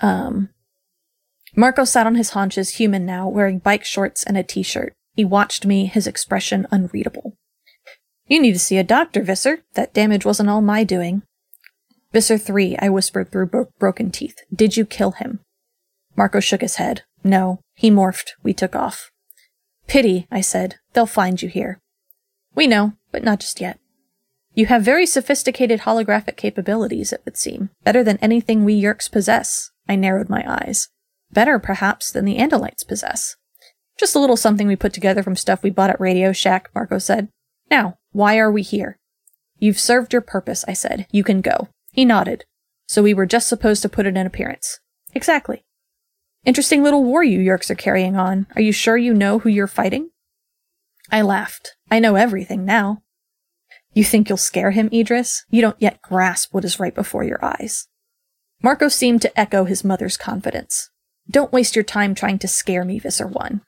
Um, 0.00 0.50
Marco 1.56 1.84
sat 1.84 2.06
on 2.06 2.16
his 2.16 2.30
haunches, 2.30 2.70
human 2.70 3.06
now, 3.06 3.28
wearing 3.28 3.58
bike 3.58 3.84
shorts 3.84 4.24
and 4.24 4.36
a 4.36 4.42
t-shirt. 4.42 4.94
He 5.14 5.24
watched 5.24 5.64
me, 5.64 5.86
his 5.86 6.06
expression 6.06 6.66
unreadable. 6.72 7.36
You 8.26 8.40
need 8.40 8.52
to 8.52 8.58
see 8.58 8.78
a 8.78 8.82
doctor, 8.82 9.22
Visser. 9.22 9.60
That 9.74 9.94
damage 9.94 10.24
wasn't 10.24 10.50
all 10.50 10.62
my 10.62 10.82
doing. 10.82 11.22
Visser 12.14 12.38
3, 12.38 12.76
I 12.78 12.90
whispered 12.90 13.32
through 13.32 13.46
bro- 13.46 13.68
broken 13.80 14.12
teeth. 14.12 14.36
Did 14.54 14.76
you 14.76 14.86
kill 14.86 15.10
him? 15.10 15.40
Marco 16.14 16.38
shook 16.38 16.60
his 16.60 16.76
head. 16.76 17.02
No, 17.24 17.58
he 17.74 17.90
morphed. 17.90 18.28
We 18.44 18.54
took 18.54 18.76
off. 18.76 19.10
Pity, 19.88 20.28
I 20.30 20.40
said. 20.40 20.76
They'll 20.92 21.06
find 21.06 21.42
you 21.42 21.48
here. 21.48 21.80
We 22.54 22.68
know, 22.68 22.92
but 23.10 23.24
not 23.24 23.40
just 23.40 23.60
yet. 23.60 23.80
You 24.54 24.66
have 24.66 24.84
very 24.84 25.06
sophisticated 25.06 25.80
holographic 25.80 26.36
capabilities, 26.36 27.12
it 27.12 27.22
would 27.24 27.36
seem. 27.36 27.70
Better 27.82 28.04
than 28.04 28.18
anything 28.18 28.64
we 28.64 28.80
Yeerks 28.80 29.10
possess. 29.10 29.72
I 29.88 29.96
narrowed 29.96 30.28
my 30.28 30.44
eyes. 30.46 30.86
Better, 31.32 31.58
perhaps, 31.58 32.12
than 32.12 32.24
the 32.24 32.38
Andalites 32.38 32.86
possess. 32.86 33.34
Just 33.98 34.14
a 34.14 34.20
little 34.20 34.36
something 34.36 34.68
we 34.68 34.76
put 34.76 34.92
together 34.92 35.24
from 35.24 35.34
stuff 35.34 35.64
we 35.64 35.70
bought 35.70 35.90
at 35.90 36.00
Radio 36.00 36.32
Shack, 36.32 36.70
Marco 36.76 36.98
said. 36.98 37.26
Now, 37.72 37.96
why 38.12 38.38
are 38.38 38.52
we 38.52 38.62
here? 38.62 39.00
You've 39.58 39.80
served 39.80 40.12
your 40.12 40.22
purpose, 40.22 40.64
I 40.68 40.74
said. 40.74 41.08
You 41.10 41.24
can 41.24 41.40
go. 41.40 41.70
He 41.94 42.04
nodded. 42.04 42.44
So 42.88 43.02
we 43.04 43.14
were 43.14 43.24
just 43.24 43.48
supposed 43.48 43.82
to 43.82 43.88
put 43.88 44.04
in 44.04 44.16
an 44.16 44.26
appearance. 44.26 44.80
Exactly. 45.14 45.64
Interesting 46.44 46.82
little 46.82 47.04
war 47.04 47.22
you 47.22 47.38
Yeerks 47.38 47.70
are 47.70 47.76
carrying 47.76 48.16
on. 48.16 48.46
Are 48.56 48.60
you 48.60 48.72
sure 48.72 48.96
you 48.96 49.14
know 49.14 49.38
who 49.38 49.48
you're 49.48 49.68
fighting? 49.68 50.10
I 51.10 51.22
laughed. 51.22 51.76
I 51.90 52.00
know 52.00 52.16
everything 52.16 52.64
now. 52.64 53.02
You 53.92 54.02
think 54.02 54.28
you'll 54.28 54.38
scare 54.38 54.72
him, 54.72 54.90
Idris? 54.92 55.44
You 55.50 55.62
don't 55.62 55.80
yet 55.80 56.02
grasp 56.02 56.52
what 56.52 56.64
is 56.64 56.80
right 56.80 56.94
before 56.94 57.22
your 57.22 57.42
eyes. 57.44 57.86
Marco 58.60 58.88
seemed 58.88 59.22
to 59.22 59.40
echo 59.40 59.64
his 59.64 59.84
mother's 59.84 60.16
confidence. 60.16 60.90
Don't 61.30 61.52
waste 61.52 61.76
your 61.76 61.84
time 61.84 62.14
trying 62.14 62.40
to 62.40 62.48
scare 62.48 62.84
me, 62.84 62.98
Visser 62.98 63.26
One. 63.28 63.60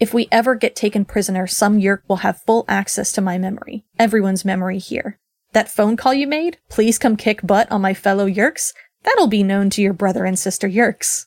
If 0.00 0.14
we 0.14 0.28
ever 0.32 0.54
get 0.54 0.74
taken 0.74 1.04
prisoner, 1.04 1.46
some 1.46 1.78
Yeerk 1.78 2.02
will 2.08 2.16
have 2.16 2.42
full 2.42 2.64
access 2.68 3.12
to 3.12 3.20
my 3.20 3.36
memory. 3.36 3.84
Everyone's 3.98 4.44
memory 4.44 4.78
here. 4.78 5.18
That 5.56 5.70
phone 5.70 5.96
call 5.96 6.12
you 6.12 6.26
made? 6.26 6.58
Please 6.68 6.98
come 6.98 7.16
kick 7.16 7.40
butt 7.42 7.72
on 7.72 7.80
my 7.80 7.94
fellow 7.94 8.28
Yeerks? 8.28 8.74
That'll 9.04 9.26
be 9.26 9.42
known 9.42 9.70
to 9.70 9.80
your 9.80 9.94
brother 9.94 10.26
and 10.26 10.38
sister 10.38 10.68
Yeerks. 10.68 11.24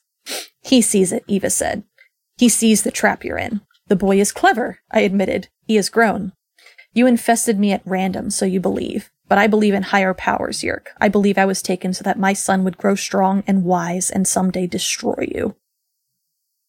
He 0.62 0.84
sees 0.84 1.12
it, 1.12 1.24
Eva 1.26 1.50
said. 1.50 1.82
He 2.38 2.48
sees 2.48 2.84
the 2.84 2.92
trap 2.92 3.26
you're 3.26 3.40
in. 3.40 3.62
The 3.88 3.96
boy 3.96 4.20
is 4.20 4.32
clever, 4.32 4.82
I 4.92 5.00
admitted. 5.00 5.48
He 5.66 5.78
has 5.78 5.90
grown. 5.90 6.34
You 6.94 7.08
infested 7.08 7.58
me 7.58 7.72
at 7.72 7.82
random, 7.86 8.30
so 8.30 8.46
you 8.46 8.60
believe. 8.60 9.10
But 9.28 9.40
I 9.40 9.48
believe 9.48 9.74
in 9.74 9.82
higher 9.82 10.14
powers, 10.14 10.62
Yeerk. 10.62 10.90
I 11.02 11.08
believe 11.08 11.40
I 11.40 11.46
was 11.46 11.64
taken 11.64 11.92
so 11.96 12.04
that 12.04 12.20
my 12.20 12.34
son 12.34 12.64
would 12.64 12.78
grow 12.78 12.94
strong 12.94 13.44
and 13.48 13.64
wise 13.64 14.12
and 14.12 14.28
someday 14.28 14.68
destroy 14.68 15.28
you. 15.34 15.56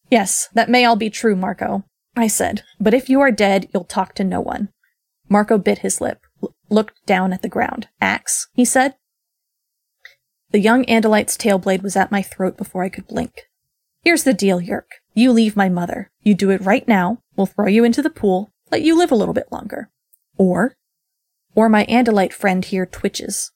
Yes, 0.09 0.49
that 0.55 0.67
may 0.67 0.83
all 0.83 0.95
be 0.95 1.11
true, 1.11 1.35
Marco, 1.35 1.83
I 2.15 2.25
said. 2.25 2.63
But 2.79 2.95
if 2.95 3.07
you 3.07 3.21
are 3.21 3.29
dead, 3.29 3.69
you'll 3.71 3.83
talk 3.83 4.15
to 4.15 4.23
no 4.23 4.41
one. 4.41 4.69
Marco 5.29 5.59
bit 5.59 5.77
his 5.77 6.01
lip, 6.01 6.25
looked 6.69 7.05
down 7.05 7.33
at 7.33 7.41
the 7.41 7.49
ground. 7.49 7.87
Ax, 7.99 8.47
he 8.53 8.65
said. 8.65 8.95
The 10.51 10.59
young 10.59 10.83
Andalite's 10.85 11.37
tail 11.37 11.59
blade 11.59 11.81
was 11.81 11.95
at 11.95 12.11
my 12.11 12.21
throat 12.21 12.57
before 12.57 12.83
I 12.83 12.89
could 12.89 13.07
blink. 13.07 13.47
Here's 14.03 14.23
the 14.23 14.33
deal, 14.33 14.59
Yeerk. 14.59 15.01
You 15.13 15.31
leave 15.31 15.55
my 15.55 15.69
mother. 15.69 16.09
You 16.23 16.33
do 16.33 16.49
it 16.49 16.61
right 16.61 16.87
now. 16.87 17.19
We'll 17.35 17.45
throw 17.45 17.67
you 17.67 17.83
into 17.83 18.01
the 18.01 18.09
pool, 18.09 18.51
let 18.71 18.81
you 18.81 18.97
live 18.97 19.11
a 19.11 19.15
little 19.15 19.33
bit 19.33 19.51
longer. 19.51 19.89
Or, 20.37 20.75
or 21.55 21.69
my 21.69 21.85
Andalite 21.85 22.33
friend 22.33 22.63
here 22.65 22.85
twitches. 22.85 23.51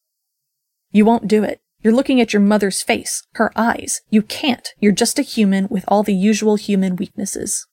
You 0.91 1.05
won't 1.05 1.27
do 1.27 1.43
it. 1.43 1.59
You're 1.81 1.93
looking 1.93 2.19
at 2.19 2.33
your 2.33 2.41
mother's 2.41 2.81
face, 2.81 3.23
her 3.33 3.51
eyes. 3.55 4.01
You 4.09 4.21
can't. 4.21 4.67
You're 4.79 4.91
just 4.91 5.19
a 5.19 5.23
human 5.23 5.67
with 5.69 5.85
all 5.87 6.03
the 6.03 6.13
usual 6.13 6.55
human 6.55 6.95
weaknesses. 6.95 7.67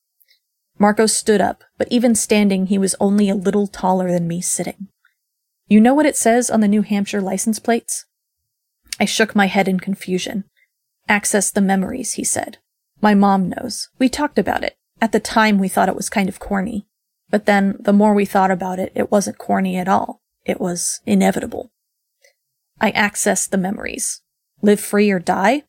Marco 0.78 1.06
stood 1.06 1.40
up, 1.40 1.64
but 1.78 1.88
even 1.90 2.14
standing, 2.14 2.66
he 2.66 2.78
was 2.78 2.96
only 3.00 3.28
a 3.28 3.34
little 3.34 3.66
taller 3.66 4.10
than 4.10 4.26
me 4.28 4.40
sitting. 4.40 4.88
You 5.72 5.80
know 5.80 5.94
what 5.94 6.04
it 6.04 6.18
says 6.18 6.50
on 6.50 6.60
the 6.60 6.68
New 6.68 6.82
Hampshire 6.82 7.22
license 7.22 7.58
plates? 7.58 8.04
I 9.00 9.06
shook 9.06 9.34
my 9.34 9.46
head 9.46 9.68
in 9.68 9.80
confusion. 9.80 10.44
Access 11.08 11.50
the 11.50 11.62
memories, 11.62 12.12
he 12.12 12.24
said. 12.24 12.58
My 13.00 13.14
mom 13.14 13.48
knows. 13.48 13.88
We 13.98 14.10
talked 14.10 14.38
about 14.38 14.64
it. 14.64 14.76
At 15.00 15.12
the 15.12 15.18
time, 15.18 15.58
we 15.58 15.68
thought 15.68 15.88
it 15.88 15.96
was 15.96 16.10
kind 16.10 16.28
of 16.28 16.38
corny. 16.38 16.86
But 17.30 17.46
then, 17.46 17.78
the 17.80 17.94
more 17.94 18.12
we 18.12 18.26
thought 18.26 18.50
about 18.50 18.78
it, 18.78 18.92
it 18.94 19.10
wasn't 19.10 19.38
corny 19.38 19.78
at 19.78 19.88
all. 19.88 20.20
It 20.44 20.60
was 20.60 21.00
inevitable. 21.06 21.72
I 22.78 22.90
access 22.90 23.46
the 23.46 23.56
memories. 23.56 24.20
Live 24.60 24.78
free 24.78 25.10
or 25.10 25.20
die? 25.20 25.62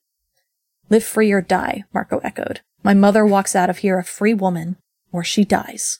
Live 0.89 1.06
free 1.06 1.32
or 1.32 1.39
die, 1.39 1.86
Marco 1.93 2.18
echoed. 2.26 2.60
My 2.84 2.93
mother 2.93 3.26
walks 3.26 3.56
out 3.56 3.70
of 3.70 3.78
here 3.78 3.99
a 3.99 4.04
free 4.04 4.34
woman, 4.34 4.76
or 5.14 5.24
she 5.24 5.45
dies. 5.45 5.99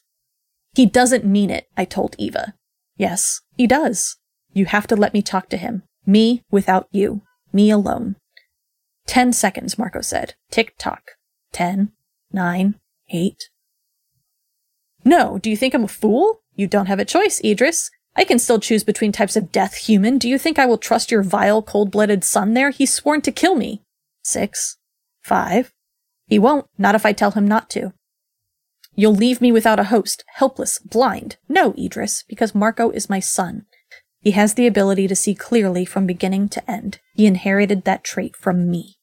He 0.76 0.86
doesn't 0.86 1.24
mean 1.24 1.50
it, 1.50 1.70
I 1.78 1.86
told 1.86 2.18
Eva. 2.20 2.56
Yes, 3.04 3.42
he 3.58 3.68
does. 3.68 4.16
You 4.54 4.66
have 4.68 4.88
to 4.88 4.96
let 4.96 5.14
me 5.14 5.22
talk 5.22 5.50
to 5.50 5.58
him. 5.58 5.84
Me 6.06 6.42
without 6.50 6.88
you. 6.94 7.22
Me 7.52 7.70
alone. 7.70 8.16
Ten 9.06 9.34
seconds, 9.34 9.78
Marco 9.78 10.00
said. 10.00 10.36
Tick 10.50 10.76
tock. 10.78 11.04
Ten, 11.52 11.92
nine, 12.32 12.80
eight. 13.10 13.50
No, 15.04 15.38
do 15.38 15.50
you 15.50 15.58
think 15.58 15.74
I'm 15.74 15.84
a 15.84 15.90
fool? 15.90 16.44
You 16.56 16.66
don't 16.66 16.86
have 16.86 17.00
a 17.00 17.04
choice, 17.04 17.44
Idris. 17.44 17.92
I 18.16 18.24
can 18.24 18.40
still 18.40 18.58
choose 18.58 18.86
between 18.86 19.12
types 19.12 19.36
of 19.36 19.52
death 19.52 19.76
human. 19.76 20.18
Do 20.18 20.30
you 20.30 20.38
think 20.38 20.58
I 20.58 20.66
will 20.66 20.78
trust 20.78 21.12
your 21.12 21.24
vile, 21.24 21.62
cold-blooded 21.62 22.24
son 22.24 22.54
there? 22.54 22.70
He's 22.70 22.94
sworn 22.94 23.20
to 23.24 23.34
kill 23.34 23.56
me. 23.56 23.82
Six. 24.24 24.78
Five. 25.22 25.74
He 26.28 26.40
won't, 26.40 26.68
not 26.78 26.96
if 26.96 27.06
I 27.06 27.12
tell 27.12 27.32
him 27.32 27.50
not 27.50 27.70
to. 27.72 27.92
You'll 28.96 29.16
leave 29.16 29.42
me 29.42 29.52
without 29.52 29.80
a 29.80 29.86
host, 29.86 30.24
helpless, 30.36 30.80
blind. 30.80 31.38
No, 31.50 31.74
Idris, 31.78 32.24
because 32.28 32.54
Marco 32.54 32.90
is 32.92 33.10
my 33.10 33.20
son. 33.20 33.66
He 34.22 34.32
has 34.32 34.54
the 34.54 34.68
ability 34.68 35.08
to 35.08 35.16
see 35.16 35.36
clearly 35.36 35.84
from 35.84 36.06
beginning 36.06 36.50
to 36.50 36.72
end. 36.72 37.00
He 37.16 37.26
inherited 37.26 37.84
that 37.84 38.04
trait 38.04 38.36
from 38.36 38.70
me. 38.70 38.96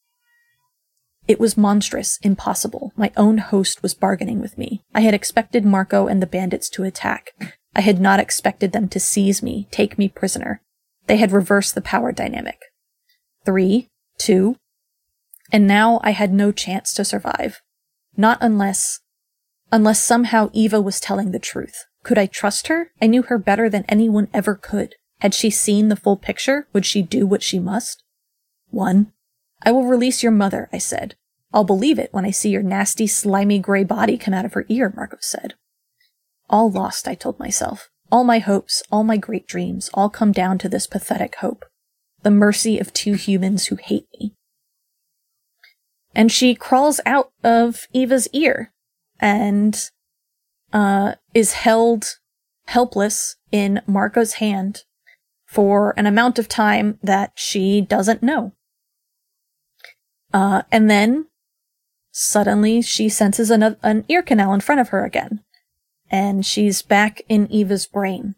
It 1.28 1.38
was 1.38 1.56
monstrous, 1.56 2.18
impossible. 2.22 2.92
My 2.96 3.12
own 3.16 3.38
host 3.38 3.82
was 3.82 3.94
bargaining 3.94 4.40
with 4.40 4.56
me. 4.56 4.82
I 4.94 5.00
had 5.02 5.14
expected 5.14 5.64
Marco 5.64 6.06
and 6.06 6.22
the 6.22 6.26
bandits 6.26 6.68
to 6.70 6.84
attack. 6.84 7.32
I 7.74 7.82
had 7.82 8.00
not 8.00 8.18
expected 8.18 8.72
them 8.72 8.88
to 8.88 8.98
seize 8.98 9.42
me, 9.42 9.68
take 9.70 9.98
me 9.98 10.08
prisoner. 10.08 10.62
They 11.06 11.18
had 11.18 11.32
reversed 11.32 11.74
the 11.74 11.80
power 11.80 12.12
dynamic. 12.12 12.58
Three, 13.44 13.88
two, 14.18 14.56
and 15.52 15.66
now 15.66 16.00
I 16.02 16.10
had 16.10 16.32
no 16.32 16.52
chance 16.52 16.92
to 16.94 17.04
survive. 17.04 17.60
Not 18.16 18.38
unless, 18.40 19.00
unless 19.72 20.02
somehow 20.02 20.50
Eva 20.52 20.80
was 20.80 21.00
telling 21.00 21.30
the 21.30 21.38
truth. 21.38 21.84
Could 22.02 22.18
I 22.18 22.26
trust 22.26 22.68
her? 22.68 22.92
I 23.00 23.06
knew 23.06 23.22
her 23.22 23.38
better 23.38 23.68
than 23.68 23.84
anyone 23.88 24.28
ever 24.32 24.54
could. 24.54 24.94
Had 25.20 25.34
she 25.34 25.50
seen 25.50 25.88
the 25.88 25.96
full 25.96 26.16
picture? 26.16 26.66
Would 26.72 26.86
she 26.86 27.02
do 27.02 27.26
what 27.26 27.42
she 27.42 27.58
must? 27.58 28.02
One. 28.70 29.12
I 29.62 29.72
will 29.72 29.84
release 29.84 30.22
your 30.22 30.32
mother, 30.32 30.68
I 30.72 30.78
said. 30.78 31.14
I'll 31.52 31.64
believe 31.64 31.98
it 31.98 32.12
when 32.12 32.24
I 32.24 32.30
see 32.30 32.50
your 32.50 32.62
nasty, 32.62 33.06
slimy 33.06 33.58
gray 33.58 33.84
body 33.84 34.16
come 34.16 34.32
out 34.32 34.44
of 34.44 34.54
her 34.54 34.64
ear, 34.68 34.92
Marco 34.94 35.18
said. 35.20 35.54
All 36.48 36.70
lost, 36.70 37.06
I 37.06 37.14
told 37.14 37.38
myself. 37.38 37.90
All 38.10 38.24
my 38.24 38.38
hopes, 38.38 38.82
all 38.90 39.04
my 39.04 39.16
great 39.16 39.46
dreams, 39.46 39.90
all 39.94 40.08
come 40.08 40.32
down 40.32 40.58
to 40.58 40.68
this 40.68 40.86
pathetic 40.86 41.36
hope. 41.36 41.64
The 42.22 42.30
mercy 42.30 42.78
of 42.78 42.92
two 42.92 43.14
humans 43.14 43.66
who 43.66 43.76
hate 43.76 44.06
me. 44.18 44.34
And 46.14 46.32
she 46.32 46.54
crawls 46.54 47.00
out 47.04 47.30
of 47.44 47.86
Eva's 47.92 48.28
ear 48.32 48.72
and 49.20 49.90
uh, 50.72 51.14
is 51.34 51.52
held 51.52 52.18
helpless 52.66 53.36
in 53.50 53.80
Marco's 53.86 54.34
hand 54.34 54.84
for 55.46 55.92
an 55.96 56.06
amount 56.06 56.38
of 56.38 56.48
time 56.48 56.98
that 57.02 57.32
she 57.34 57.80
doesn't 57.80 58.22
know. 58.22 58.52
Uh, 60.32 60.62
and 60.70 60.88
then 60.88 61.26
suddenly 62.12 62.80
she 62.80 63.08
senses 63.08 63.50
an, 63.50 63.76
an 63.82 64.04
ear 64.08 64.22
canal 64.22 64.54
in 64.54 64.60
front 64.60 64.80
of 64.80 64.90
her 64.90 65.04
again. 65.04 65.42
And 66.10 66.46
she's 66.46 66.82
back 66.82 67.22
in 67.28 67.50
Eva's 67.50 67.86
brain. 67.86 68.36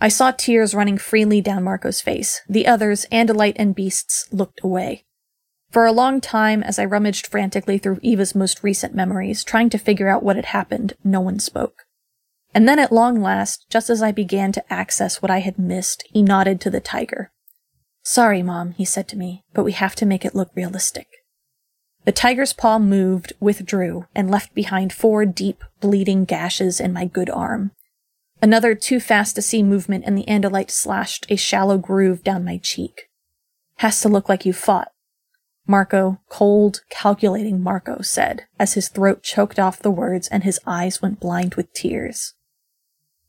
I 0.00 0.08
saw 0.08 0.30
tears 0.30 0.74
running 0.74 0.98
freely 0.98 1.40
down 1.40 1.64
Marco's 1.64 2.00
face. 2.00 2.40
The 2.48 2.66
others, 2.66 3.04
Andalite 3.10 3.56
and 3.56 3.74
beasts, 3.74 4.28
looked 4.32 4.60
away. 4.62 5.04
For 5.70 5.84
a 5.84 5.92
long 5.92 6.20
time, 6.20 6.62
as 6.62 6.78
I 6.78 6.84
rummaged 6.84 7.26
frantically 7.26 7.76
through 7.78 8.00
Eva's 8.02 8.34
most 8.34 8.62
recent 8.62 8.94
memories, 8.94 9.44
trying 9.44 9.68
to 9.70 9.78
figure 9.78 10.08
out 10.08 10.22
what 10.22 10.36
had 10.36 10.46
happened, 10.46 10.94
no 11.04 11.20
one 11.20 11.38
spoke. 11.38 11.84
And 12.54 12.66
then 12.66 12.78
at 12.78 12.90
long 12.90 13.20
last, 13.20 13.66
just 13.68 13.90
as 13.90 14.02
I 14.02 14.10
began 14.10 14.52
to 14.52 14.72
access 14.72 15.20
what 15.20 15.30
I 15.30 15.40
had 15.40 15.58
missed, 15.58 16.04
he 16.10 16.22
nodded 16.22 16.60
to 16.62 16.70
the 16.70 16.80
tiger. 16.80 17.30
Sorry, 18.02 18.42
Mom, 18.42 18.72
he 18.72 18.86
said 18.86 19.06
to 19.08 19.18
me, 19.18 19.44
but 19.52 19.64
we 19.64 19.72
have 19.72 19.94
to 19.96 20.06
make 20.06 20.24
it 20.24 20.34
look 20.34 20.50
realistic. 20.54 21.08
The 22.06 22.12
tiger's 22.12 22.54
paw 22.54 22.78
moved, 22.78 23.34
withdrew, 23.38 24.06
and 24.14 24.30
left 24.30 24.54
behind 24.54 24.94
four 24.94 25.26
deep, 25.26 25.62
bleeding 25.80 26.24
gashes 26.24 26.80
in 26.80 26.94
my 26.94 27.04
good 27.04 27.28
arm. 27.28 27.72
Another 28.40 28.74
too 28.74 28.98
fast 28.98 29.34
to 29.34 29.42
see 29.42 29.62
movement 29.62 30.04
and 30.06 30.16
the 30.16 30.24
Andalite 30.24 30.70
slashed 30.70 31.26
a 31.28 31.36
shallow 31.36 31.76
groove 31.76 32.24
down 32.24 32.46
my 32.46 32.56
cheek. 32.56 33.10
Has 33.76 34.00
to 34.00 34.08
look 34.08 34.28
like 34.30 34.46
you 34.46 34.54
fought. 34.54 34.90
Marco, 35.70 36.18
cold, 36.30 36.80
calculating 36.88 37.62
Marco, 37.62 38.00
said, 38.00 38.46
as 38.58 38.72
his 38.72 38.88
throat 38.88 39.22
choked 39.22 39.58
off 39.58 39.78
the 39.82 39.90
words 39.90 40.26
and 40.26 40.42
his 40.42 40.58
eyes 40.66 41.02
went 41.02 41.20
blind 41.20 41.54
with 41.56 41.72
tears. 41.74 42.32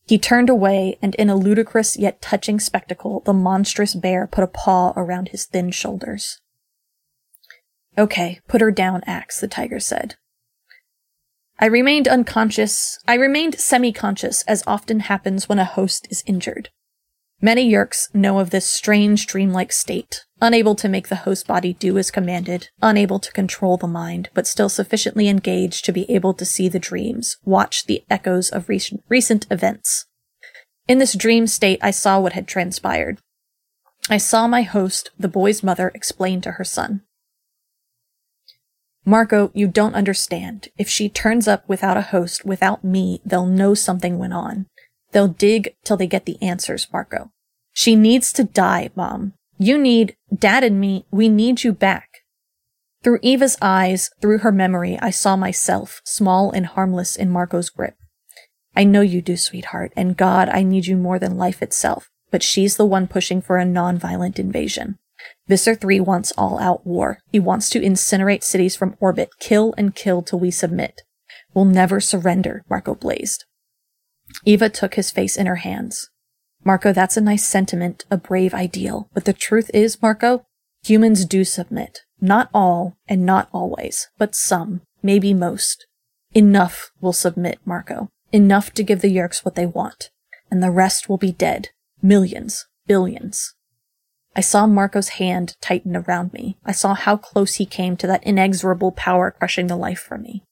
He 0.08 0.18
turned 0.18 0.50
away, 0.50 0.98
and 1.02 1.14
in 1.16 1.30
a 1.30 1.36
ludicrous 1.36 1.98
yet 1.98 2.22
touching 2.22 2.60
spectacle, 2.60 3.22
the 3.26 3.34
monstrous 3.34 3.94
bear 3.94 4.26
put 4.26 4.44
a 4.44 4.48
paw 4.48 4.94
around 4.96 5.30
his 5.30 5.46
thin 5.46 5.70
shoulders. 5.70 6.40
Okay, 7.98 8.40
put 8.48 8.62
her 8.62 8.72
down, 8.72 9.04
Ax, 9.06 9.42
the 9.42 9.48
tiger 9.48 9.80
said. 9.80 10.16
I 11.60 11.66
remained 11.66 12.08
unconscious. 12.08 12.98
I 13.06 13.16
remained 13.16 13.60
semi-conscious, 13.60 14.44
as 14.44 14.64
often 14.66 15.02
happens 15.02 15.50
when 15.50 15.60
a 15.60 15.66
host 15.66 16.08
is 16.10 16.24
injured. 16.26 16.70
Many 17.42 17.72
Yeerks 17.72 18.14
know 18.14 18.40
of 18.40 18.50
this 18.50 18.70
strange 18.70 19.26
dreamlike 19.26 19.72
state, 19.72 20.26
unable 20.42 20.76
to 20.76 20.90
make 20.90 21.08
the 21.08 21.24
host 21.24 21.48
body 21.48 21.72
do 21.72 21.98
as 21.98 22.12
commanded, 22.12 22.68
unable 22.82 23.18
to 23.18 23.32
control 23.32 23.78
the 23.78 23.88
mind, 23.88 24.30
but 24.34 24.46
still 24.46 24.68
sufficiently 24.68 25.30
engaged 25.30 25.86
to 25.86 25.94
be 25.94 26.10
able 26.12 26.34
to 26.34 26.44
see 26.44 26.68
the 26.68 26.80
dreams, 26.80 27.38
watch 27.46 27.86
the 27.86 28.04
echoes 28.10 28.50
of 28.50 28.68
recent, 28.68 29.06
recent 29.08 29.48
events. 29.50 30.06
In 30.90 30.98
this 30.98 31.16
dream 31.16 31.48
state, 31.48 31.80
I 31.82 31.92
saw 31.92 32.20
what 32.20 32.34
had 32.34 32.46
transpired. 32.46 33.20
I 34.10 34.18
saw 34.18 34.46
my 34.46 34.64
host, 34.64 35.12
the 35.18 35.30
boy's 35.30 35.64
mother, 35.64 35.94
explain 35.96 36.42
to 36.42 36.54
her 36.54 36.66
son. 36.66 37.04
Marco, 39.06 39.50
you 39.54 39.68
don't 39.68 39.96
understand. 39.96 40.68
If 40.78 40.90
she 40.90 41.08
turns 41.08 41.48
up 41.48 41.64
without 41.70 41.96
a 41.96 42.02
host, 42.02 42.44
without 42.44 42.84
me, 42.84 43.22
they'll 43.24 43.46
know 43.46 43.76
something 43.76 44.18
went 44.18 44.34
on. 44.34 44.66
They'll 45.12 45.28
dig 45.28 45.76
till 45.84 45.98
they 45.98 46.08
get 46.08 46.26
the 46.26 46.42
answers, 46.42 46.88
Marco. 46.92 47.32
She 47.74 47.96
needs 47.96 48.32
to 48.34 48.44
die, 48.44 48.90
Mom. 48.96 49.34
You 49.58 49.78
need, 49.78 50.16
Dad 50.34 50.64
and 50.64 50.80
me, 50.80 51.06
we 51.12 51.30
need 51.30 51.64
you 51.64 51.74
back. 51.74 52.08
Through 53.04 53.20
Eva's 53.22 53.58
eyes, 53.62 54.10
through 54.22 54.40
her 54.40 54.52
memory, 54.52 54.98
I 55.02 55.10
saw 55.10 55.36
myself, 55.36 56.02
small 56.04 56.52
and 56.52 56.66
harmless 56.66 57.16
in 57.16 57.30
Marco's 57.30 57.70
grip. 57.70 57.96
I 58.76 58.84
know 58.84 59.02
you 59.02 59.22
do, 59.22 59.38
sweetheart, 59.38 59.94
and 59.96 60.18
God, 60.18 60.50
I 60.50 60.64
need 60.64 60.86
you 60.86 60.98
more 60.98 61.18
than 61.18 61.38
life 61.38 61.62
itself, 61.62 62.10
but 62.32 62.44
she's 62.44 62.78
the 62.78 62.86
one 62.86 63.08
pushing 63.08 63.42
for 63.42 63.58
a 63.58 63.66
non-violent 63.66 64.38
invasion. 64.38 64.98
Visser 65.48 65.76
3 65.76 66.00
wants 66.00 66.32
all 66.38 66.60
out 66.60 66.86
war. 66.86 67.20
He 67.32 67.40
wants 67.40 67.70
to 67.72 67.82
incinerate 67.82 68.44
cities 68.44 68.76
from 68.76 68.96
orbit, 69.00 69.32
kill 69.40 69.74
and 69.78 69.96
kill 69.96 70.22
till 70.22 70.40
we 70.40 70.52
submit. 70.52 71.02
We'll 71.54 71.66
never 71.66 72.00
surrender, 72.00 72.64
Marco 72.70 72.96
blazed. 72.96 73.46
Eva 74.46 74.70
took 74.70 74.96
his 74.96 75.12
face 75.12 75.38
in 75.38 75.46
her 75.46 75.58
hands. 75.58 76.10
Marco, 76.64 76.92
that's 76.92 77.18
a 77.18 77.22
nice 77.22 77.48
sentiment, 77.48 78.06
a 78.12 78.18
brave 78.18 78.54
ideal, 78.54 79.10
but 79.14 79.26
the 79.26 79.34
truth 79.34 79.72
is, 79.74 80.02
Marco, 80.02 80.46
humans 80.84 81.26
do 81.26 81.44
submit. 81.44 82.02
Not 82.22 82.50
all, 82.54 82.98
and 83.08 83.26
not 83.26 83.48
always, 83.54 84.10
but 84.18 84.36
some, 84.36 84.82
maybe 85.02 85.34
most. 85.34 85.88
Enough 86.34 86.92
will 87.02 87.14
submit, 87.14 87.60
Marco. 87.66 88.10
Enough 88.32 88.74
to 88.74 88.84
give 88.84 89.02
the 89.02 89.16
Yeerks 89.16 89.44
what 89.44 89.56
they 89.56 89.66
want. 89.66 90.10
And 90.52 90.62
the 90.62 90.72
rest 90.72 91.10
will 91.10 91.18
be 91.18 91.32
dead. 91.32 91.70
Millions. 92.02 92.66
Billions. 92.88 93.54
I 94.36 94.42
saw 94.42 94.68
Marco's 94.68 95.10
hand 95.10 95.56
tighten 95.62 95.96
around 95.96 96.34
me. 96.34 96.58
I 96.66 96.72
saw 96.72 96.94
how 96.94 97.18
close 97.18 97.56
he 97.56 97.66
came 97.66 97.98
to 97.98 98.08
that 98.08 98.24
inexorable 98.24 98.92
power 98.92 99.32
crushing 99.32 99.68
the 99.68 99.76
life 99.76 100.00
from 100.00 100.24
me. 100.24 100.44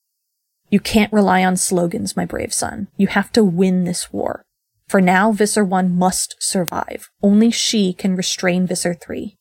You 0.69 0.79
can't 0.79 1.13
rely 1.13 1.43
on 1.45 1.55
slogans, 1.55 2.17
my 2.17 2.25
brave 2.25 2.53
son. 2.53 2.87
You 2.97 3.07
have 3.07 3.31
to 3.33 3.43
win 3.43 3.85
this 3.85 4.11
war. 4.11 4.43
For 4.87 5.01
now, 5.01 5.31
Visser 5.31 5.63
1 5.63 5.95
must 5.95 6.35
survive. 6.39 7.09
Only 7.21 7.51
she 7.51 7.93
can 7.93 8.15
restrain 8.15 8.67
Visser 8.67 8.93
3. 8.93 9.35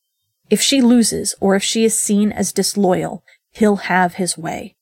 If 0.49 0.61
she 0.61 0.81
loses, 0.81 1.35
or 1.41 1.55
if 1.55 1.63
she 1.63 1.83
is 1.83 1.99
seen 1.99 2.31
as 2.31 2.53
disloyal, 2.53 3.23
he'll 3.51 3.77
have 3.77 4.15
his 4.15 4.37
way. 4.37 4.75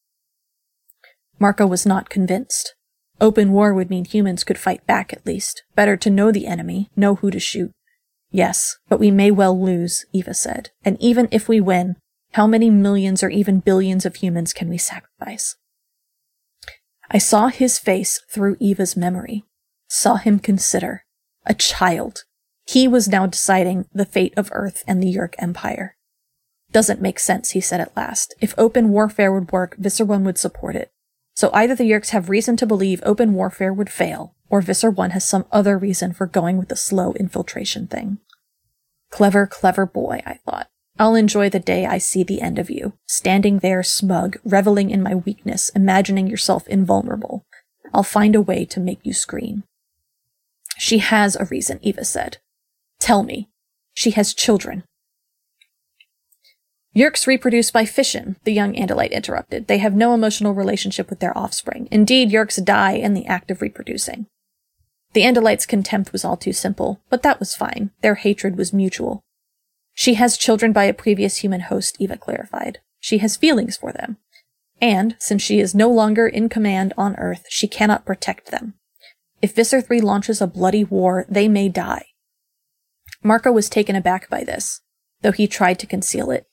Marco 1.40 1.66
was 1.66 1.86
not 1.86 2.10
convinced. 2.10 2.76
Open 3.20 3.52
war 3.52 3.74
would 3.74 3.90
mean 3.90 4.06
humans 4.06 4.44
could 4.44 4.60
fight 4.60 4.86
back 4.86 5.14
at 5.14 5.26
least. 5.26 5.64
Better 5.76 5.98
to 5.98 6.10
know 6.10 6.32
the 6.32 6.48
enemy, 6.48 6.90
know 6.96 7.16
who 7.16 7.32
to 7.32 7.40
shoot. 7.40 7.72
Yes, 8.32 8.78
but 8.90 9.00
we 9.00 9.12
may 9.12 9.32
well 9.32 9.60
lose, 9.60 10.06
Eva 10.14 10.34
said. 10.34 10.72
And 10.84 10.98
even 11.00 11.28
if 11.32 11.48
we 11.48 11.62
win, 11.62 11.96
how 12.34 12.46
many 12.46 12.70
millions 12.70 13.24
or 13.24 13.30
even 13.30 13.60
billions 13.60 14.06
of 14.06 14.16
humans 14.16 14.54
can 14.54 14.70
we 14.70 14.78
sacrifice? 14.78 15.56
I 17.12 17.18
saw 17.18 17.48
his 17.48 17.78
face 17.80 18.22
through 18.30 18.58
Eva's 18.60 18.98
memory, 18.98 19.46
saw 19.88 20.16
him 20.16 20.40
consider. 20.40 21.06
A 21.46 21.54
child, 21.54 22.24
he 22.66 22.88
was 22.88 23.08
now 23.08 23.28
deciding 23.28 23.88
the 23.94 24.06
fate 24.06 24.34
of 24.36 24.50
Earth 24.52 24.84
and 24.88 25.02
the 25.02 25.14
Yeerk 25.14 25.36
Empire. 25.38 25.96
Doesn't 26.72 27.02
make 27.02 27.20
sense, 27.20 27.52
he 27.52 27.62
said 27.62 27.80
at 27.80 27.96
last. 27.96 28.34
If 28.42 28.56
open 28.58 28.90
warfare 28.90 29.32
would 29.32 29.52
work, 29.52 29.78
Visser 29.78 30.04
1 30.04 30.24
would 30.24 30.38
support 30.38 30.76
it. 30.76 30.92
So 31.36 31.52
either 31.54 31.76
the 31.76 31.90
Yeerks 31.90 32.10
have 32.10 32.30
reason 32.30 32.58
to 32.58 32.66
believe 32.66 33.02
open 33.06 33.34
warfare 33.34 33.74
would 33.74 33.90
fail, 33.90 34.36
or 34.50 34.62
Visser 34.62 34.90
1 34.90 35.12
has 35.12 35.28
some 35.28 35.46
other 35.52 35.78
reason 35.78 36.12
for 36.14 36.26
going 36.26 36.58
with 36.58 36.70
the 36.70 36.76
slow 36.76 37.14
infiltration 37.14 37.88
thing. 37.88 38.18
Clever, 39.12 39.46
clever 39.46 39.86
boy, 39.86 40.22
I 40.26 40.40
thought. 40.46 40.70
I'll 40.98 41.16
enjoy 41.16 41.50
the 41.50 41.60
day 41.60 41.86
I 41.86 41.98
see 41.98 42.24
the 42.24 42.42
end 42.42 42.58
of 42.58 42.70
you, 42.70 42.94
standing 43.06 43.60
there 43.60 43.84
smug, 43.84 44.38
reveling 44.46 44.90
in 44.90 45.04
my 45.04 45.14
weakness, 45.14 45.70
imagining 45.70 46.28
yourself 46.28 46.68
invulnerable. 46.68 47.46
I'll 47.94 48.04
find 48.04 48.36
a 48.36 48.42
way 48.42 48.64
to 48.66 48.80
make 48.80 49.00
you 49.04 49.14
scream. 49.14 49.64
She 50.78 51.00
has 51.00 51.36
a 51.36 51.46
reason, 51.46 51.80
Eva 51.82 52.06
said. 52.06 52.38
Tell 53.00 53.24
me. 53.24 53.50
She 53.94 54.12
has 54.12 54.34
children. 54.34 54.84
Yeerks 56.96 57.28
reproduce 57.28 57.72
by 57.72 57.84
fission, 57.84 58.38
the 58.46 58.54
young 58.54 58.74
Andalite 58.74 59.12
interrupted. 59.12 59.68
They 59.68 59.80
have 59.80 59.94
no 59.94 60.14
emotional 60.14 60.54
relationship 60.54 61.10
with 61.10 61.20
their 61.20 61.38
offspring. 61.38 61.90
Indeed, 61.92 62.32
Yeerks 62.32 62.64
die 62.64 62.94
in 62.94 63.14
the 63.14 63.26
act 63.26 63.52
of 63.52 63.62
reproducing. 63.62 64.28
The 65.12 65.24
Andalite's 65.24 65.66
contempt 65.66 66.14
was 66.14 66.24
all 66.24 66.38
too 66.38 66.54
simple, 66.54 67.02
but 67.10 67.22
that 67.24 67.40
was 67.40 67.54
fine. 67.54 67.92
Their 68.02 68.16
hatred 68.16 68.58
was 68.58 68.72
mutual. 68.72 69.25
She 69.96 70.16
has 70.16 70.38
children 70.38 70.74
by 70.74 70.84
a 70.84 70.94
previous 70.94 71.38
human 71.38 71.62
host, 71.62 71.96
Eva 72.00 72.18
clarified. 72.18 72.80
She 73.00 73.20
has 73.20 73.38
feelings 73.38 73.78
for 73.78 73.92
them. 73.92 74.18
And, 74.82 75.16
since 75.20 75.42
she 75.42 75.60
is 75.60 75.74
no 75.74 75.90
longer 75.90 76.28
in 76.28 76.50
command 76.50 76.94
on 76.98 77.16
Earth, 77.16 77.46
she 77.50 77.68
cannot 77.68 78.06
protect 78.06 78.52
them. 78.52 78.74
If 79.42 79.56
Visser 79.56 79.80
3 79.80 80.02
launches 80.02 80.42
a 80.42 80.48
bloody 80.48 80.84
war, 80.84 81.26
they 81.30 81.48
may 81.48 81.70
die. 81.70 82.08
Marco 83.24 83.52
was 83.52 83.70
taken 83.70 83.96
aback 83.96 84.30
by 84.30 84.44
this, 84.44 84.82
though 85.22 85.32
he 85.32 85.48
tried 85.48 85.80
to 85.80 85.88
conceal 85.88 86.30
it. 86.30 86.46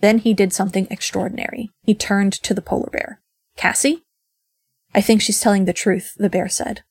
Then 0.00 0.18
he 0.18 0.34
did 0.34 0.52
something 0.52 0.86
extraordinary. 0.90 1.70
He 1.82 1.94
turned 1.94 2.34
to 2.34 2.54
the 2.54 2.62
polar 2.62 2.90
bear. 2.90 3.20
Cassie? 3.56 4.04
I 4.94 5.00
think 5.00 5.22
she's 5.22 5.40
telling 5.40 5.64
the 5.64 5.72
truth, 5.72 6.12
the 6.16 6.30
bear 6.30 6.48
said. 6.48 6.82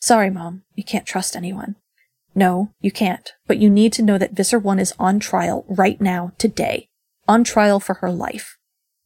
Sorry, 0.00 0.30
Mom. 0.30 0.62
You 0.74 0.84
can't 0.84 1.06
trust 1.06 1.36
anyone. 1.36 1.76
No, 2.34 2.72
you 2.80 2.90
can't. 2.90 3.32
But 3.46 3.58
you 3.58 3.68
need 3.68 3.92
to 3.94 4.02
know 4.02 4.18
that 4.18 4.32
Visser 4.32 4.58
1 4.58 4.78
is 4.78 4.94
on 4.98 5.20
trial 5.20 5.64
right 5.68 6.00
now, 6.00 6.32
today. 6.38 6.88
On 7.28 7.44
trial 7.44 7.78
for 7.78 7.94
her 7.94 8.10
life. 8.10 8.56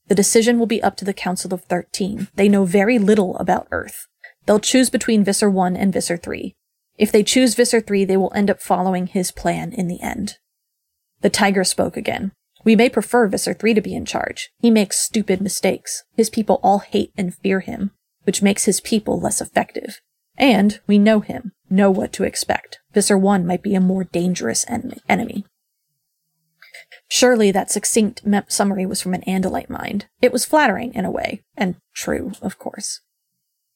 The 0.09 0.15
decision 0.15 0.59
will 0.59 0.67
be 0.67 0.83
up 0.83 0.97
to 0.99 1.05
the 1.05 1.13
Council 1.13 1.53
of 1.53 1.65
Thirteen. 1.65 2.29
They 2.37 2.49
know 2.49 2.65
very 2.65 2.99
little 2.99 3.37
about 3.39 3.67
Earth. 3.73 4.07
They'll 4.47 4.61
choose 4.61 4.91
between 4.91 5.25
Visser 5.25 5.51
1 5.51 5.77
and 5.77 5.93
Visser 5.93 6.17
3. 6.17 6.55
If 6.97 7.11
they 7.11 7.25
choose 7.25 7.57
Visser 7.57 7.81
3, 7.81 8.05
they 8.05 8.17
will 8.17 8.33
end 8.35 8.49
up 8.49 8.63
following 8.63 9.09
his 9.09 9.33
plan 9.33 9.73
in 9.73 9.89
the 9.89 10.01
end. 10.01 10.39
The 11.21 11.31
tiger 11.31 11.65
spoke 11.65 11.97
again. 11.97 12.33
We 12.65 12.77
may 12.77 12.89
prefer 12.89 13.27
Visser 13.27 13.53
3 13.53 13.75
to 13.75 13.81
be 13.81 13.95
in 13.95 14.05
charge. 14.05 14.51
He 14.61 14.71
makes 14.71 14.99
stupid 14.99 15.41
mistakes. 15.41 16.05
His 16.17 16.31
people 16.31 16.61
all 16.63 16.79
hate 16.79 17.13
and 17.17 17.35
fear 17.35 17.61
him, 17.61 17.91
which 18.23 18.43
makes 18.43 18.65
his 18.65 18.81
people 18.81 19.21
less 19.21 19.41
effective. 19.41 20.01
And 20.39 20.81
we 20.87 20.99
know 20.99 21.21
him, 21.21 21.53
know 21.69 21.91
what 21.91 22.13
to 22.15 22.25
expect. 22.25 22.79
Visser 22.93 23.19
1 23.19 23.47
might 23.47 23.63
be 23.63 23.75
a 23.75 23.81
more 23.81 24.05
dangerous 24.05 24.65
enemy. 24.69 25.45
Surely 27.09 27.51
that 27.51 27.71
succinct 27.71 28.23
summary 28.49 28.87
was 28.87 29.01
from 29.01 29.15
an 29.15 29.23
Andalite 29.23 29.71
mind. 29.71 30.07
It 30.21 30.33
was 30.33 30.45
flattering 30.45 30.95
in 30.95 31.05
a 31.05 31.11
way, 31.11 31.43
and 31.57 31.77
true, 31.95 32.33
of 32.43 32.59
course. 32.59 33.01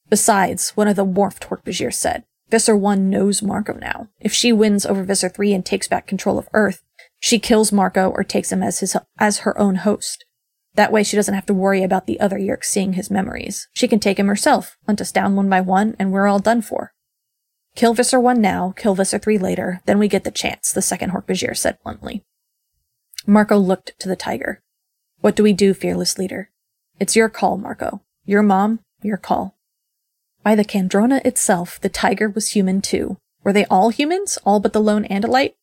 Besides, 0.08 0.70
one 0.70 0.88
of 0.88 0.96
the 0.96 1.04
morphed 1.04 1.48
Hork-Bajir 1.48 1.94
said, 1.94 2.24
Visser 2.50 2.76
1 2.76 3.08
knows 3.08 3.42
Marco 3.42 3.74
now. 3.74 4.08
If 4.18 4.32
she 4.32 4.52
wins 4.52 4.84
over 4.84 5.04
Visser 5.04 5.28
3 5.28 5.54
and 5.54 5.64
takes 5.64 5.86
back 5.86 6.08
control 6.08 6.38
of 6.38 6.48
Earth, 6.52 6.82
she 7.20 7.38
kills 7.38 7.70
Marco 7.70 8.10
or 8.10 8.24
takes 8.24 8.50
him 8.50 8.62
as 8.62 8.80
his 8.80 8.96
as 9.18 9.38
her 9.40 9.56
own 9.58 9.76
host. 9.76 10.24
That 10.74 10.90
way 10.90 11.02
she 11.02 11.16
doesn't 11.16 11.34
have 11.34 11.46
to 11.46 11.54
worry 11.54 11.82
about 11.82 12.06
the 12.06 12.18
other 12.18 12.38
Yeerks 12.38 12.64
seeing 12.64 12.94
his 12.94 13.10
memories. 13.10 13.68
She 13.72 13.86
can 13.86 14.00
take 14.00 14.18
him 14.18 14.28
herself, 14.28 14.76
hunt 14.86 15.00
us 15.00 15.12
down 15.12 15.36
one 15.36 15.48
by 15.48 15.60
one, 15.60 15.94
and 15.98 16.10
we're 16.10 16.26
all 16.26 16.38
done 16.38 16.62
for. 16.62 16.92
Kill 17.74 17.94
Visser 17.94 18.20
1 18.20 18.40
now, 18.40 18.74
kill 18.76 18.94
Visser 18.94 19.18
3 19.18 19.38
later, 19.38 19.80
then 19.86 19.98
we 19.98 20.08
get 20.08 20.24
the 20.24 20.30
chance, 20.30 20.72
the 20.72 20.82
second 20.82 21.10
Hork-Bajir 21.10 21.56
said 21.56 21.78
bluntly. 21.82 22.24
Marco 23.26 23.56
looked 23.56 23.98
to 24.00 24.08
the 24.08 24.16
tiger. 24.16 24.62
What 25.20 25.36
do 25.36 25.42
we 25.42 25.52
do, 25.52 25.74
fearless 25.74 26.18
leader? 26.18 26.50
It's 26.98 27.16
your 27.16 27.28
call, 27.28 27.56
Marco. 27.56 28.02
Your 28.24 28.42
mom, 28.42 28.80
your 29.02 29.16
call. 29.16 29.56
By 30.42 30.54
the 30.54 30.64
Kandrona 30.64 31.24
itself, 31.24 31.80
the 31.80 31.88
tiger 31.88 32.28
was 32.28 32.52
human 32.52 32.80
too. 32.80 33.18
Were 33.42 33.52
they 33.52 33.66
all 33.66 33.90
humans? 33.90 34.38
All 34.44 34.60
but 34.60 34.72
the 34.72 34.80
lone 34.80 35.04
Andalite? 35.04 35.54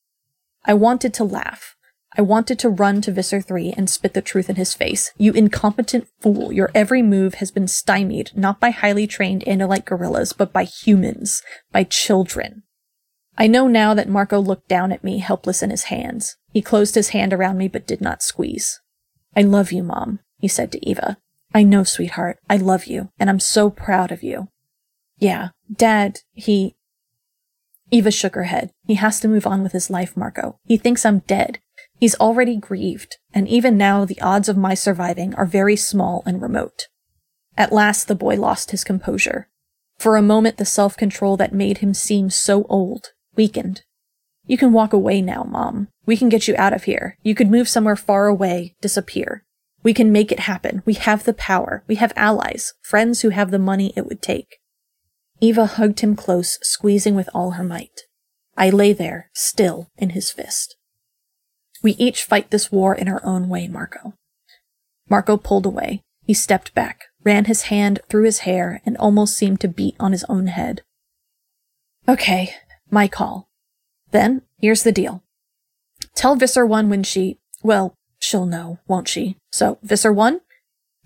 I 0.66 0.74
wanted 0.74 1.14
to 1.16 1.24
laugh. 1.24 1.77
I 2.18 2.22
wanted 2.22 2.58
to 2.60 2.70
run 2.70 3.02
to 3.02 3.12
Visser 3.12 3.42
3 3.42 3.76
and 3.78 3.88
spit 3.88 4.16
the 4.16 4.24
truth 4.24 4.50
in 4.50 4.56
his 4.56 4.74
face. 4.74 5.12
You 5.18 5.34
incompetent 5.34 6.08
fool, 6.20 6.52
your 6.52 6.72
every 6.74 7.04
move 7.04 7.36
has 7.36 7.52
been 7.52 7.68
stymied, 7.68 8.32
not 8.36 8.60
by 8.60 8.72
highly 8.72 9.06
trained 9.06 9.44
Andalite 9.46 9.86
guerrillas, 9.86 10.34
but 10.34 10.52
by 10.52 10.64
humans, 10.64 11.44
by 11.72 11.84
children. 11.84 12.64
I 13.38 13.46
know 13.46 13.68
now 13.68 13.94
that 13.94 14.10
Marco 14.10 14.40
looked 14.40 14.68
down 14.68 14.92
at 14.92 15.04
me, 15.04 15.20
helpless 15.20 15.62
in 15.62 15.70
his 15.70 15.84
hands. 15.84 16.38
He 16.52 16.62
closed 16.64 16.96
his 16.96 17.10
hand 17.10 17.34
around 17.34 17.60
me 17.60 17.68
but 17.68 17.86
did 17.86 18.02
not 18.02 18.24
squeeze. 18.24 18.80
I 19.36 19.42
love 19.44 19.72
you, 19.72 19.84
Mom, 19.84 20.20
he 20.40 20.48
said 20.48 20.72
to 20.72 20.90
Eva. 20.90 21.18
I 21.54 21.62
know, 21.62 21.84
sweetheart, 21.84 22.40
I 22.50 22.58
love 22.58 22.86
you, 22.86 23.12
and 23.20 23.30
I'm 23.30 23.40
so 23.40 23.70
proud 23.70 24.12
of 24.12 24.24
you. 24.24 24.48
Yeah, 25.20 25.50
Dad, 25.72 26.22
he. 26.34 26.76
Eva 27.92 28.10
shook 28.10 28.34
her 28.34 28.46
head. 28.46 28.72
He 28.88 28.96
has 28.96 29.20
to 29.20 29.28
move 29.28 29.46
on 29.46 29.62
with 29.62 29.72
his 29.72 29.92
life, 29.92 30.18
Marco. 30.18 30.60
He 30.66 30.78
thinks 30.78 31.06
I'm 31.06 31.20
dead. 31.20 31.60
He's 32.00 32.16
already 32.16 32.58
grieved, 32.58 33.18
and 33.34 33.48
even 33.48 33.78
now 33.78 34.06
the 34.06 34.22
odds 34.22 34.48
of 34.48 34.58
my 34.58 34.74
surviving 34.74 35.34
are 35.36 35.46
very 35.46 35.76
small 35.76 36.24
and 36.26 36.42
remote. 36.42 36.88
At 37.58 37.74
last 37.74 38.08
the 38.08 38.16
boy 38.16 38.36
lost 38.36 38.72
his 38.72 38.84
composure. 38.84 39.50
For 39.98 40.16
a 40.16 40.22
moment 40.22 40.58
the 40.58 40.66
self-control 40.66 41.38
that 41.38 41.54
made 41.54 41.80
him 41.80 41.94
seem 41.96 42.30
so 42.30 42.66
old 42.70 43.14
weakened. 43.36 43.82
You 44.46 44.58
can 44.58 44.72
walk 44.72 44.94
away 44.94 45.22
now, 45.22 45.44
Mom. 45.44 45.90
We 46.06 46.16
can 46.16 46.30
get 46.30 46.48
you 46.48 46.56
out 46.58 46.74
of 46.74 46.84
here. 46.84 47.18
You 47.24 47.36
could 47.36 47.52
move 47.52 47.68
somewhere 47.68 47.96
far 47.96 48.28
away, 48.28 48.76
disappear. 48.80 49.44
We 49.84 49.94
can 49.94 50.12
make 50.12 50.32
it 50.32 50.42
happen. 50.42 50.84
We 50.86 50.94
have 50.94 51.24
the 51.24 51.34
power. 51.34 51.84
We 51.88 51.96
have 51.96 52.14
allies, 52.16 52.74
friends 52.82 53.22
who 53.22 53.30
have 53.30 53.52
the 53.52 53.60
money 53.60 53.92
it 53.96 54.06
would 54.06 54.22
take. 54.22 54.60
Eva 55.42 55.66
hugged 55.66 56.00
him 56.00 56.16
close, 56.16 56.60
squeezing 56.62 57.16
with 57.16 57.30
all 57.34 57.52
her 57.52 57.64
might. 57.64 58.02
I 58.56 58.70
lay 58.70 58.94
there, 58.94 59.30
still 59.34 59.92
in 59.98 60.12
his 60.12 60.32
fist. 60.32 60.77
We 61.84 61.92
each 61.94 62.24
fight 62.24 62.52
this 62.52 62.72
war 62.72 62.96
in 62.96 63.08
our 63.08 63.24
own 63.24 63.50
way, 63.50 63.68
Marco. 63.68 64.14
Marco 65.10 65.38
pulled 65.38 65.66
away. 65.66 66.02
He 66.24 66.34
stepped 66.34 66.74
back, 66.74 67.06
ran 67.24 67.46
his 67.46 67.64
hand 67.64 68.00
through 68.10 68.26
his 68.26 68.40
hair, 68.40 68.82
and 68.86 68.98
almost 68.98 69.38
seemed 69.38 69.62
to 69.62 69.68
beat 69.68 69.96
on 70.00 70.12
his 70.12 70.26
own 70.26 70.48
head. 70.48 70.82
Okay, 72.08 72.54
my 72.90 73.08
call. 73.08 73.50
Then, 74.12 74.42
here's 74.58 74.84
the 74.84 74.92
deal. 74.92 75.24
Tell 76.16 76.36
Visser 76.36 76.66
1 76.66 76.90
when 76.90 77.04
she, 77.04 77.40
well, 77.64 77.96
she'll 78.20 78.46
know, 78.46 78.80
won't 78.88 79.08
she? 79.08 79.38
So, 79.52 79.78
Visser 79.82 80.12
1, 80.12 80.42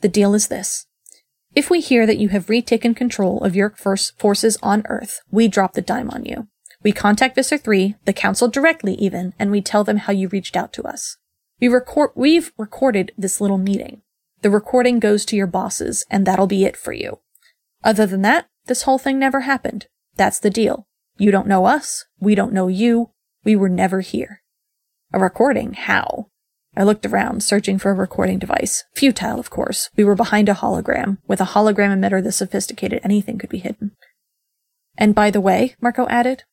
the 0.01 0.07
deal 0.07 0.33
is 0.33 0.47
this. 0.47 0.87
If 1.53 1.69
we 1.69 1.81
hear 1.81 2.05
that 2.05 2.17
you 2.17 2.29
have 2.29 2.49
retaken 2.49 2.95
control 2.95 3.43
of 3.43 3.55
your 3.55 3.71
first 3.71 4.17
forces 4.19 4.57
on 4.63 4.83
Earth, 4.87 5.21
we 5.29 5.47
drop 5.47 5.73
the 5.73 5.81
dime 5.81 6.09
on 6.09 6.23
you. 6.25 6.47
We 6.83 6.91
contact 6.91 7.35
Visser 7.35 7.57
3, 7.57 7.95
the 8.05 8.13
Council 8.13 8.47
directly 8.47 8.95
even, 8.95 9.33
and 9.37 9.51
we 9.51 9.61
tell 9.61 9.83
them 9.83 9.97
how 9.97 10.13
you 10.13 10.27
reached 10.27 10.55
out 10.55 10.73
to 10.73 10.83
us. 10.83 11.17
We 11.59 11.67
record, 11.67 12.11
we've 12.15 12.51
recorded 12.57 13.11
this 13.17 13.39
little 13.39 13.59
meeting. 13.59 14.01
The 14.41 14.49
recording 14.49 14.99
goes 14.99 15.23
to 15.25 15.35
your 15.35 15.47
bosses, 15.47 16.05
and 16.09 16.25
that'll 16.25 16.47
be 16.47 16.65
it 16.65 16.75
for 16.75 16.93
you. 16.93 17.19
Other 17.83 18.07
than 18.07 18.23
that, 18.23 18.47
this 18.65 18.83
whole 18.83 18.97
thing 18.97 19.19
never 19.19 19.41
happened. 19.41 19.87
That's 20.15 20.39
the 20.39 20.49
deal. 20.49 20.87
You 21.17 21.29
don't 21.29 21.47
know 21.47 21.65
us. 21.65 22.05
We 22.19 22.33
don't 22.33 22.53
know 22.53 22.67
you. 22.67 23.11
We 23.43 23.55
were 23.55 23.69
never 23.69 24.01
here. 24.01 24.41
A 25.13 25.19
recording? 25.19 25.73
How? 25.73 26.29
I 26.75 26.83
looked 26.83 27.05
around, 27.05 27.43
searching 27.43 27.77
for 27.77 27.91
a 27.91 27.95
recording 27.95 28.39
device. 28.39 28.85
Futile, 28.95 29.39
of 29.39 29.49
course. 29.49 29.89
We 29.95 30.03
were 30.03 30.15
behind 30.15 30.49
a 30.49 30.53
hologram. 30.53 31.17
With 31.27 31.41
a 31.41 31.45
hologram 31.45 31.93
emitter 31.93 32.23
this 32.23 32.37
sophisticated, 32.37 33.01
anything 33.03 33.37
could 33.37 33.49
be 33.49 33.59
hidden. 33.59 33.91
And 34.97 35.13
by 35.13 35.31
the 35.31 35.41
way, 35.41 35.75
Marco 35.81 36.07
added, 36.07 36.43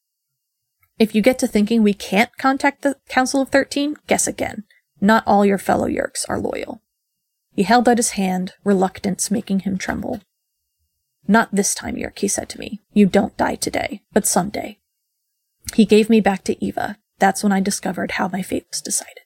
if 0.98 1.14
you 1.14 1.22
get 1.22 1.38
to 1.40 1.46
thinking 1.46 1.82
we 1.82 1.94
can't 1.94 2.36
contact 2.38 2.82
the 2.82 2.96
Council 3.08 3.40
of 3.40 3.48
Thirteen, 3.48 3.96
guess 4.06 4.26
again. 4.26 4.64
Not 5.00 5.24
all 5.26 5.46
your 5.46 5.58
fellow 5.58 5.86
Yeerks 5.88 6.24
are 6.28 6.38
loyal. 6.38 6.82
He 7.54 7.62
held 7.62 7.88
out 7.88 7.98
his 7.98 8.10
hand, 8.10 8.54
reluctance 8.64 9.30
making 9.30 9.60
him 9.60 9.78
tremble. 9.78 10.20
Not 11.26 11.54
this 11.54 11.74
time, 11.74 11.96
Yeerk, 11.96 12.18
he 12.18 12.28
said 12.28 12.48
to 12.50 12.58
me. 12.58 12.80
You 12.92 13.06
don't 13.06 13.36
die 13.36 13.56
today, 13.56 14.02
but 14.12 14.26
someday. 14.26 14.78
He 15.74 15.84
gave 15.84 16.08
me 16.08 16.20
back 16.20 16.42
to 16.44 16.64
Eva. 16.64 16.98
That's 17.18 17.42
when 17.42 17.52
I 17.52 17.60
discovered 17.60 18.12
how 18.12 18.28
my 18.28 18.42
fate 18.42 18.66
was 18.70 18.80
decided. 18.80 19.24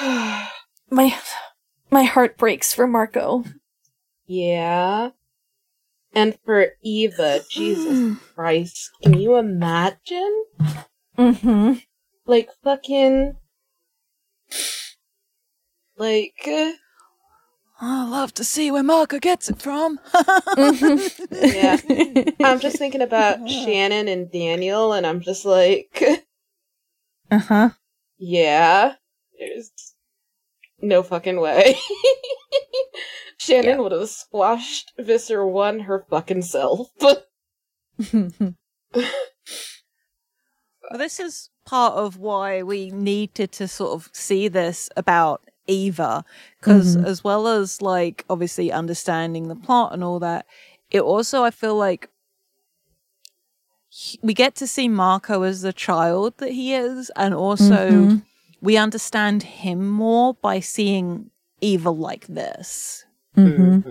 my 0.90 1.16
my 1.90 2.02
heart 2.04 2.36
breaks 2.36 2.74
for 2.74 2.86
Marco. 2.86 3.44
Yeah. 4.26 5.10
And 6.14 6.38
for 6.44 6.68
Eva, 6.82 7.40
Jesus 7.50 8.16
Christ, 8.34 8.90
can 9.02 9.14
you 9.18 9.36
imagine? 9.36 10.44
Mm-hmm. 11.18 11.72
Like 12.26 12.50
fucking 12.62 13.36
like 15.96 16.48
I 17.80 18.08
love 18.08 18.32
to 18.34 18.44
see 18.44 18.70
where 18.70 18.82
Marco 18.82 19.18
gets 19.18 19.48
it 19.50 19.60
from. 19.60 19.98
yeah. 21.30 21.80
I'm 22.44 22.60
just 22.60 22.78
thinking 22.78 23.02
about 23.02 23.48
Shannon 23.48 24.08
and 24.08 24.30
Daniel 24.30 24.92
and 24.92 25.06
I'm 25.06 25.20
just 25.20 25.44
like 25.44 26.02
Uh-huh. 27.30 27.70
yeah. 28.18 28.94
There's 29.38 29.70
no 30.80 31.02
fucking 31.02 31.40
way. 31.40 31.76
Shannon 33.44 33.82
would 33.82 33.92
have 33.92 34.08
squashed 34.08 34.92
Visser 34.98 35.46
1 35.46 35.80
her 35.80 36.06
fucking 36.08 36.42
self. 36.42 36.88
This 40.96 41.18
is 41.18 41.50
part 41.64 41.94
of 41.94 42.18
why 42.18 42.62
we 42.62 42.90
needed 42.90 43.52
to 43.52 43.66
sort 43.66 43.92
of 43.92 44.10
see 44.12 44.48
this 44.48 44.90
about 44.96 45.42
Eva, 45.66 46.24
because 46.60 46.96
Mhm. 46.96 47.04
as 47.06 47.24
well 47.24 47.46
as 47.48 47.80
like 47.82 48.24
obviously 48.28 48.70
understanding 48.70 49.48
the 49.48 49.56
plot 49.56 49.92
and 49.94 50.04
all 50.04 50.20
that, 50.20 50.46
it 50.90 51.00
also 51.00 51.42
I 51.42 51.50
feel 51.50 51.74
like 51.74 52.10
he- 53.88 54.20
we 54.22 54.34
get 54.34 54.54
to 54.56 54.66
see 54.66 54.88
Marco 54.88 55.42
as 55.42 55.62
the 55.62 55.72
child 55.72 56.34
that 56.38 56.52
he 56.52 56.74
is, 56.74 57.10
and 57.16 57.34
also 57.34 58.06
Mhm. 58.06 58.22
we 58.60 58.76
understand 58.76 59.42
him 59.42 59.88
more 59.90 60.34
by 60.34 60.60
seeing 60.60 61.30
Eva 61.60 61.90
like 61.90 62.26
this. 62.26 63.03
Mm-hmm. 63.36 63.90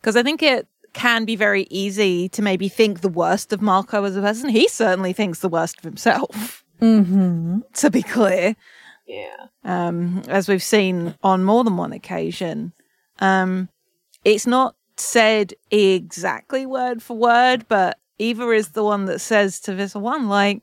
Because 0.00 0.16
I 0.16 0.22
think 0.22 0.42
it 0.42 0.66
can 0.92 1.24
be 1.24 1.36
very 1.36 1.66
easy 1.70 2.28
to 2.30 2.42
maybe 2.42 2.68
think 2.68 3.00
the 3.00 3.08
worst 3.08 3.52
of 3.52 3.60
Marco 3.60 4.04
as 4.04 4.16
a 4.16 4.20
person. 4.20 4.48
He 4.48 4.68
certainly 4.68 5.12
thinks 5.12 5.40
the 5.40 5.48
worst 5.48 5.78
of 5.78 5.84
himself, 5.84 6.64
Mm-hmm. 6.80 7.60
to 7.74 7.90
be 7.90 8.02
clear, 8.02 8.54
yeah. 9.06 9.46
um, 9.64 10.22
as 10.28 10.48
we've 10.48 10.62
seen 10.62 11.14
on 11.22 11.42
more 11.44 11.64
than 11.64 11.76
one 11.76 11.92
occasion. 11.92 12.72
Um, 13.18 13.68
it's 14.24 14.46
not 14.46 14.76
said 14.96 15.54
exactly 15.70 16.66
word 16.66 17.02
for 17.02 17.16
word, 17.16 17.66
but 17.68 17.98
Eva 18.18 18.50
is 18.50 18.70
the 18.70 18.84
one 18.84 19.04
that 19.06 19.20
says 19.20 19.60
to 19.60 19.74
Visser 19.74 19.98
One, 19.98 20.28
like, 20.28 20.62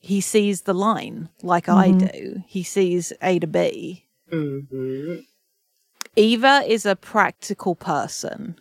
he 0.00 0.20
sees 0.20 0.62
the 0.62 0.74
line 0.74 1.28
like 1.42 1.68
I 1.68 1.92
do. 1.92 2.42
He 2.46 2.62
sees 2.62 3.12
A 3.22 3.38
to 3.38 3.46
B. 3.46 4.06
hmm 4.30 5.16
Eva 6.16 6.62
is 6.66 6.84
a 6.84 6.96
practical 6.96 7.74
person 7.74 8.56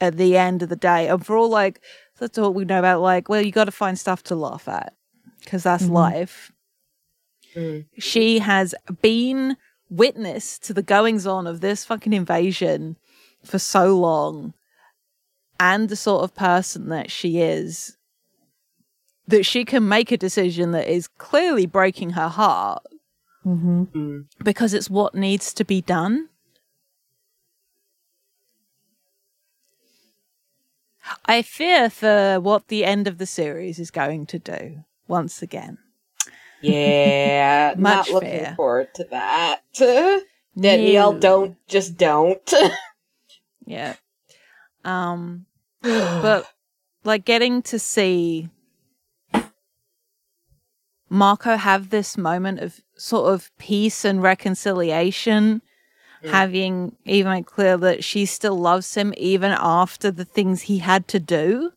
at 0.00 0.16
the 0.16 0.36
end 0.36 0.62
of 0.62 0.68
the 0.68 0.76
day. 0.76 1.08
And 1.08 1.24
for 1.24 1.36
all 1.36 1.48
like, 1.48 1.80
that's 2.18 2.38
all 2.38 2.52
we 2.52 2.64
know 2.64 2.78
about, 2.78 3.00
like, 3.00 3.28
well, 3.28 3.42
you 3.42 3.52
got 3.52 3.64
to 3.64 3.72
find 3.72 3.98
stuff 3.98 4.22
to 4.24 4.36
laugh 4.36 4.68
at 4.68 4.94
because 5.40 5.64
that's 5.64 5.86
life. 5.88 6.52
Mm. 7.54 7.86
She 7.98 8.38
has 8.38 8.74
been 9.00 9.56
witness 9.90 10.58
to 10.60 10.72
the 10.72 10.82
goings 10.82 11.26
on 11.26 11.46
of 11.46 11.60
this 11.60 11.84
fucking 11.84 12.12
invasion 12.12 12.96
for 13.44 13.58
so 13.58 13.98
long 13.98 14.54
and 15.60 15.88
the 15.88 15.96
sort 15.96 16.24
of 16.24 16.34
person 16.34 16.88
that 16.88 17.10
she 17.10 17.40
is 17.40 17.96
that 19.28 19.44
she 19.44 19.64
can 19.64 19.88
make 19.88 20.10
a 20.10 20.16
decision 20.16 20.72
that 20.72 20.88
is 20.88 21.08
clearly 21.08 21.66
breaking 21.66 22.10
her 22.10 22.28
heart 22.28 22.82
Mm-hmm. 23.44 23.82
Mm. 23.82 24.26
because 24.44 24.72
it's 24.72 24.88
what 24.88 25.16
needs 25.16 25.52
to 25.54 25.64
be 25.64 25.80
done. 25.80 26.28
I 31.24 31.42
fear 31.42 31.88
for 31.90 32.40
what 32.40 32.68
the 32.68 32.84
end 32.84 33.06
of 33.06 33.18
the 33.18 33.26
series 33.26 33.78
is 33.78 33.90
going 33.90 34.26
to 34.26 34.38
do 34.38 34.84
once 35.08 35.42
again. 35.42 35.78
Yeah, 36.60 37.74
not 37.78 38.08
looking 38.10 38.30
fear. 38.30 38.54
forward 38.56 38.88
to 38.94 39.04
that. 39.10 39.62
Danielle, 40.58 41.12
No. 41.14 41.18
don't 41.18 41.56
just 41.68 41.96
don't. 41.96 42.52
Yeah. 43.64 43.94
Um 44.84 45.46
but 45.82 46.46
like 47.04 47.24
getting 47.24 47.62
to 47.62 47.78
see 47.78 48.48
Marco 51.08 51.56
have 51.56 51.90
this 51.90 52.18
moment 52.18 52.58
of 52.58 52.80
sort 52.96 53.32
of 53.32 53.50
peace 53.58 54.04
and 54.04 54.20
reconciliation, 54.22 55.62
having 56.24 56.94
even 57.04 57.32
made 57.32 57.46
clear 57.46 57.76
that 57.76 58.04
she 58.04 58.26
still 58.26 58.58
loves 58.58 58.94
him 58.94 59.12
even 59.16 59.52
after 59.52 60.10
the 60.10 60.24
things 60.24 60.62
he 60.62 60.78
had 60.78 61.08
to 61.08 61.18
do 61.18 61.72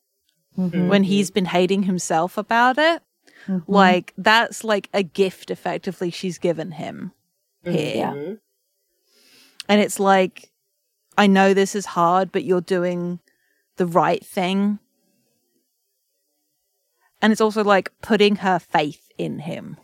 mm-hmm. 0.57 0.87
when 0.87 1.03
he's 1.03 1.31
been 1.31 1.45
hating 1.45 1.83
himself 1.83 2.37
about 2.37 2.77
it. 2.77 3.01
Mm-hmm. 3.47 3.71
Like 3.71 4.13
that's 4.17 4.63
like 4.63 4.89
a 4.93 5.03
gift 5.03 5.51
effectively 5.51 6.09
she's 6.09 6.37
given 6.37 6.71
him 6.71 7.11
here. 7.63 8.07
Mhm. 8.07 8.39
And 9.67 9.81
it's 9.81 9.99
like, 9.99 10.51
I 11.17 11.27
know 11.27 11.53
this 11.53 11.75
is 11.75 11.87
hard, 11.87 12.31
but 12.31 12.43
you're 12.43 12.61
doing 12.61 13.19
the 13.77 13.87
right 13.87 14.23
thing. 14.23 14.79
And 17.21 17.31
it's 17.31 17.41
also 17.41 17.63
like 17.63 17.91
putting 18.01 18.37
her 18.37 18.59
faith 18.59 19.09
in 19.17 19.39
him 19.39 19.77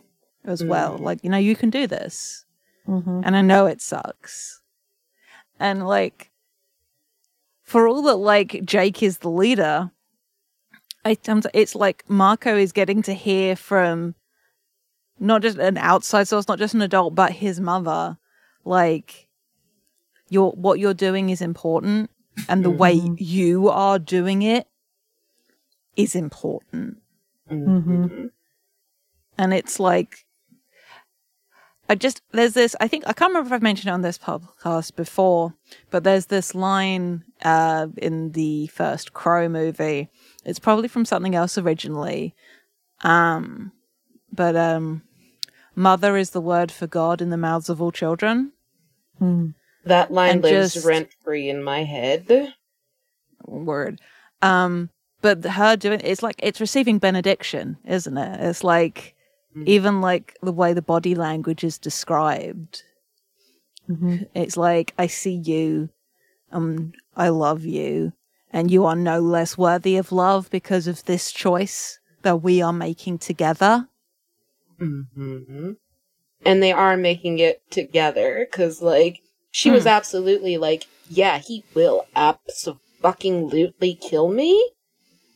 as 0.44 0.62
well. 0.62 0.98
Mm. 0.98 1.00
Like, 1.00 1.24
you 1.24 1.30
know, 1.30 1.38
you 1.38 1.56
can 1.56 1.70
do 1.70 1.86
this. 1.86 2.44
Mm-hmm. 2.88 3.20
And 3.24 3.36
I 3.36 3.42
know 3.42 3.66
it 3.66 3.80
sucks. 3.80 4.60
And 5.58 5.86
like, 5.86 6.30
for 7.62 7.86
all 7.86 8.02
that 8.02 8.16
like 8.16 8.64
Jake 8.64 9.02
is 9.02 9.18
the 9.18 9.30
leader, 9.30 9.90
I 11.04 11.16
it's 11.54 11.74
like 11.74 12.04
Marco 12.08 12.56
is 12.56 12.72
getting 12.72 13.02
to 13.02 13.14
hear 13.14 13.56
from 13.56 14.14
not 15.18 15.42
just 15.42 15.58
an 15.58 15.76
outside 15.78 16.28
source, 16.28 16.48
not 16.48 16.58
just 16.58 16.74
an 16.74 16.82
adult, 16.82 17.14
but 17.14 17.32
his 17.32 17.60
mother, 17.60 18.18
like 18.64 19.28
your 20.28 20.52
what 20.52 20.78
you're 20.78 20.94
doing 20.94 21.30
is 21.30 21.40
important 21.42 22.10
and 22.48 22.64
the 22.64 22.70
way 22.70 23.00
you 23.18 23.68
are 23.68 23.98
doing 23.98 24.42
it 24.42 24.66
is 25.96 26.14
important. 26.14 26.98
Mm-hmm. 27.50 28.04
Mhm. 28.04 28.30
and 29.36 29.52
it's 29.52 29.78
like 29.78 30.24
I 31.88 31.94
just 31.94 32.22
there's 32.32 32.54
this 32.54 32.74
I 32.80 32.88
think 32.88 33.04
I 33.06 33.12
can't 33.12 33.30
remember 33.30 33.48
if 33.48 33.52
I've 33.52 33.62
mentioned 33.62 33.88
it 33.88 33.92
on 33.92 34.02
this 34.02 34.18
podcast 34.18 34.94
before, 34.96 35.54
but 35.90 36.04
there's 36.04 36.26
this 36.26 36.54
line 36.54 37.24
uh, 37.44 37.88
in 37.98 38.32
the 38.32 38.68
first 38.68 39.12
Crow 39.12 39.48
movie. 39.48 40.08
It's 40.44 40.58
probably 40.58 40.88
from 40.88 41.04
something 41.04 41.34
else 41.34 41.58
originally. 41.58 42.34
Um 43.02 43.72
but 44.32 44.56
um 44.56 45.02
mother 45.74 46.16
is 46.16 46.30
the 46.30 46.40
word 46.40 46.70
for 46.72 46.86
God 46.86 47.20
in 47.20 47.30
the 47.30 47.36
mouths 47.36 47.68
of 47.68 47.82
all 47.82 47.92
children. 47.92 48.52
That 49.84 50.12
line 50.12 50.30
And 50.34 50.42
lives 50.42 50.74
just- 50.74 50.86
rent 50.86 51.10
free 51.22 51.48
in 51.48 51.62
my 51.62 51.84
head. 51.84 52.54
Word. 53.44 54.00
Um 54.40 54.90
but 55.20 55.44
her 55.44 55.76
doing 55.76 56.00
it's 56.02 56.22
like 56.22 56.36
it's 56.38 56.60
receiving 56.60 56.98
benediction, 56.98 57.76
isn't 57.84 58.16
it? 58.16 58.40
It's 58.40 58.64
like 58.64 59.14
Mhm. 59.54 59.68
even 59.68 60.00
like 60.00 60.36
the 60.42 60.52
way 60.52 60.72
the 60.72 60.82
body 60.82 61.14
language 61.14 61.64
is 61.64 61.78
described. 61.78 62.82
It's 64.34 64.56
like 64.56 64.94
I 64.98 65.06
see 65.06 65.34
you, 65.34 65.90
um, 66.50 66.92
I 67.16 67.28
love 67.28 67.64
you, 67.64 68.12
and 68.52 68.70
you 68.70 68.84
are 68.86 68.96
no 68.96 69.20
less 69.20 69.58
worthy 69.58 69.96
of 69.96 70.12
love 70.12 70.48
because 70.50 70.86
of 70.86 71.04
this 71.04 71.30
choice 71.32 71.98
that 72.22 72.42
we 72.42 72.62
are 72.62 72.72
making 72.72 73.18
together. 73.18 73.88
hmm 74.78 75.72
And 76.44 76.62
they 76.62 76.72
are 76.72 76.96
making 76.96 77.38
it 77.38 77.62
together 77.70 78.46
because, 78.50 78.82
like, 78.82 79.20
she 79.50 79.70
was 79.70 79.86
absolutely 79.86 80.56
like, 80.58 80.86
"Yeah, 81.08 81.38
he 81.38 81.64
will 81.74 82.06
absolutely 82.16 83.94
kill 83.94 84.28
me," 84.28 84.70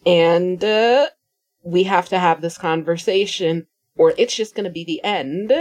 and 0.04 0.64
uh, 0.64 1.08
we 1.62 1.84
have 1.84 2.08
to 2.08 2.18
have 2.18 2.40
this 2.40 2.58
conversation, 2.58 3.66
or 3.96 4.12
it's 4.16 4.34
just 4.36 4.54
going 4.54 4.64
to 4.64 4.70
be 4.70 4.84
the 4.84 5.02
end. 5.04 5.52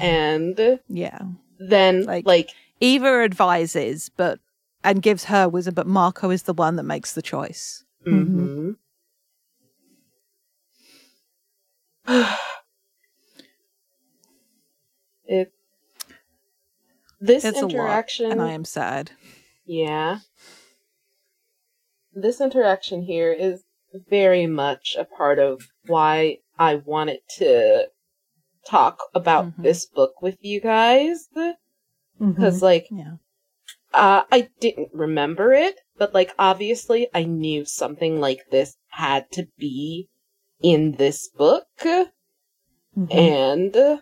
And 0.00 0.80
Yeah. 0.88 1.18
then, 1.58 2.04
Like- 2.04 2.26
like, 2.26 2.50
Eva 2.80 3.22
advises, 3.24 4.10
but 4.16 4.40
and 4.82 5.00
gives 5.00 5.24
her 5.26 5.48
wisdom, 5.48 5.74
but 5.74 5.86
Marco 5.86 6.28
is 6.30 6.42
the 6.42 6.52
one 6.52 6.76
that 6.76 6.82
makes 6.82 7.14
the 7.14 7.22
choice. 7.22 7.84
hmm 8.04 8.72
it. 15.26 15.52
This 17.20 17.44
It's 17.44 17.56
a 17.62 17.66
lot, 17.66 17.70
interaction, 17.72 18.32
and 18.32 18.42
I 18.42 18.50
am 18.52 18.64
sad. 18.64 19.12
yeah. 19.64 20.18
This 22.12 22.40
interaction 22.40 23.02
here 23.02 23.32
is 23.32 23.64
very 24.08 24.46
much 24.46 24.94
a 24.98 25.04
part 25.04 25.38
of 25.38 25.62
why 25.86 26.38
I 26.58 26.76
wanted 26.76 27.20
to 27.38 27.88
talk 28.66 28.98
about 29.14 29.46
Mhm. 29.46 29.62
this 29.62 29.86
book 29.86 30.22
with 30.22 30.38
you 30.40 30.60
guys. 30.60 31.28
Because, 32.18 32.62
like, 32.62 32.88
Yeah. 32.90 33.16
uh, 33.92 34.24
I 34.30 34.48
didn't 34.60 34.90
remember 34.92 35.52
it, 35.52 35.80
but 35.96 36.14
like 36.14 36.34
obviously 36.38 37.08
I 37.14 37.24
knew 37.24 37.64
something 37.64 38.20
like 38.20 38.40
this 38.50 38.76
had 38.88 39.30
to 39.32 39.48
be 39.58 40.08
in 40.62 40.92
this 40.92 41.28
book, 41.28 41.66
and 43.10 43.76
uh, 43.76 43.98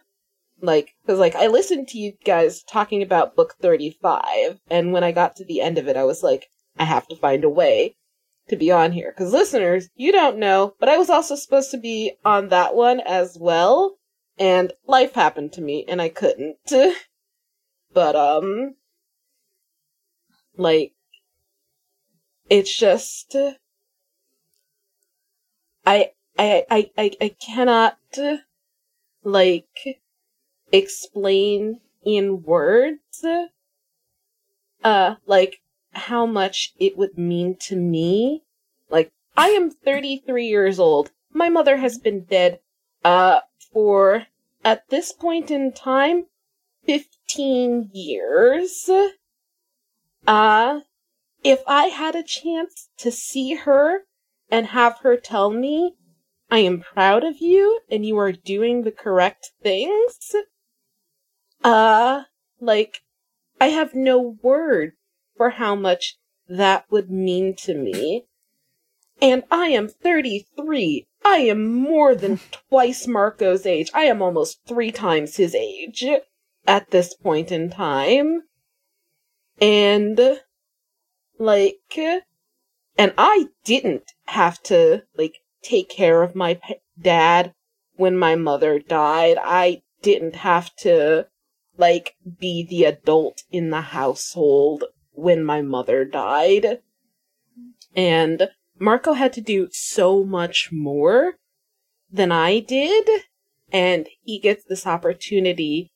like 0.60 0.94
because 1.02 1.18
like 1.18 1.34
I 1.34 1.46
listened 1.48 1.88
to 1.88 1.98
you 1.98 2.12
guys 2.24 2.62
talking 2.62 3.02
about 3.02 3.34
book 3.36 3.54
thirty 3.60 3.98
five, 4.00 4.60
and 4.70 4.92
when 4.92 5.04
I 5.04 5.12
got 5.12 5.36
to 5.36 5.44
the 5.44 5.60
end 5.60 5.78
of 5.78 5.88
it, 5.88 5.96
I 5.96 6.04
was 6.04 6.22
like, 6.22 6.46
I 6.78 6.84
have 6.84 7.06
to 7.08 7.16
find 7.16 7.44
a 7.44 7.50
way 7.50 7.96
to 8.48 8.56
be 8.56 8.70
on 8.70 8.92
here 8.92 9.12
because 9.16 9.32
listeners, 9.32 9.88
you 9.94 10.12
don't 10.12 10.38
know, 10.38 10.74
but 10.78 10.88
I 10.88 10.98
was 10.98 11.10
also 11.10 11.36
supposed 11.36 11.70
to 11.70 11.78
be 11.78 12.14
on 12.24 12.48
that 12.48 12.74
one 12.74 13.00
as 13.00 13.38
well, 13.38 13.98
and 14.38 14.72
life 14.86 15.14
happened 15.14 15.52
to 15.54 15.60
me 15.60 15.84
and 15.88 16.00
I 16.02 16.08
couldn't. 16.08 16.56
But 17.94 18.16
um 18.16 18.76
like 20.56 20.94
it's 22.48 22.74
just 22.74 23.36
I 25.84 26.12
I 26.38 26.64
I 26.70 26.90
I, 26.96 27.10
I 27.20 27.28
cannot 27.44 27.98
like 29.22 30.00
explain 30.72 31.80
in 32.04 32.42
words 32.42 33.24
uh 34.84 35.14
like 35.26 35.61
how 35.92 36.26
much 36.26 36.72
it 36.78 36.96
would 36.96 37.18
mean 37.18 37.56
to 37.56 37.76
me. 37.76 38.42
Like 38.88 39.12
I 39.36 39.48
am 39.48 39.70
33 39.70 40.46
years 40.46 40.78
old. 40.78 41.10
My 41.32 41.48
mother 41.48 41.76
has 41.76 41.98
been 41.98 42.24
dead 42.24 42.60
uh 43.04 43.40
for 43.72 44.26
at 44.64 44.88
this 44.88 45.12
point 45.12 45.50
in 45.50 45.72
time 45.72 46.26
15 46.84 47.90
years. 47.92 48.88
Uh 50.26 50.80
if 51.44 51.62
I 51.66 51.86
had 51.86 52.14
a 52.14 52.22
chance 52.22 52.88
to 52.98 53.10
see 53.10 53.54
her 53.54 54.04
and 54.50 54.66
have 54.66 54.98
her 54.98 55.16
tell 55.16 55.50
me, 55.50 55.96
I 56.50 56.58
am 56.58 56.80
proud 56.80 57.24
of 57.24 57.38
you 57.38 57.80
and 57.90 58.06
you 58.06 58.16
are 58.18 58.32
doing 58.32 58.82
the 58.82 58.92
correct 58.92 59.50
things, 59.62 60.34
uh, 61.64 62.24
like, 62.60 63.02
I 63.60 63.68
have 63.68 63.94
no 63.94 64.36
word 64.42 64.92
for 65.42 65.50
how 65.50 65.74
much 65.74 66.18
that 66.48 66.84
would 66.88 67.10
mean 67.10 67.52
to 67.52 67.74
me. 67.74 68.24
And 69.20 69.42
I 69.50 69.70
am 69.70 69.88
33. 69.88 71.04
I 71.24 71.38
am 71.38 71.74
more 71.74 72.14
than 72.14 72.38
twice 72.68 73.08
Marco's 73.08 73.66
age. 73.66 73.90
I 73.92 74.02
am 74.02 74.22
almost 74.22 74.60
three 74.68 74.92
times 74.92 75.38
his 75.38 75.52
age 75.56 76.04
at 76.64 76.92
this 76.92 77.12
point 77.12 77.50
in 77.50 77.70
time. 77.70 78.42
And, 79.60 80.38
like, 81.40 81.98
and 82.96 83.12
I 83.18 83.48
didn't 83.64 84.12
have 84.26 84.62
to, 84.64 85.02
like, 85.18 85.38
take 85.60 85.88
care 85.88 86.22
of 86.22 86.36
my 86.36 86.60
dad 87.00 87.52
when 87.96 88.16
my 88.16 88.36
mother 88.36 88.78
died. 88.78 89.38
I 89.42 89.82
didn't 90.02 90.36
have 90.36 90.72
to, 90.76 91.26
like, 91.76 92.14
be 92.38 92.64
the 92.64 92.84
adult 92.84 93.42
in 93.50 93.70
the 93.70 93.80
household 93.80 94.84
when 95.12 95.44
my 95.44 95.62
mother 95.62 96.04
died. 96.04 96.80
And 97.94 98.50
Marco 98.78 99.12
had 99.12 99.32
to 99.34 99.40
do 99.40 99.68
so 99.70 100.24
much 100.24 100.70
more 100.72 101.34
than 102.10 102.32
I 102.32 102.60
did. 102.60 103.08
And 103.72 104.08
he 104.22 104.38
gets 104.38 104.64
this 104.64 104.86
opportunity. 104.86 105.92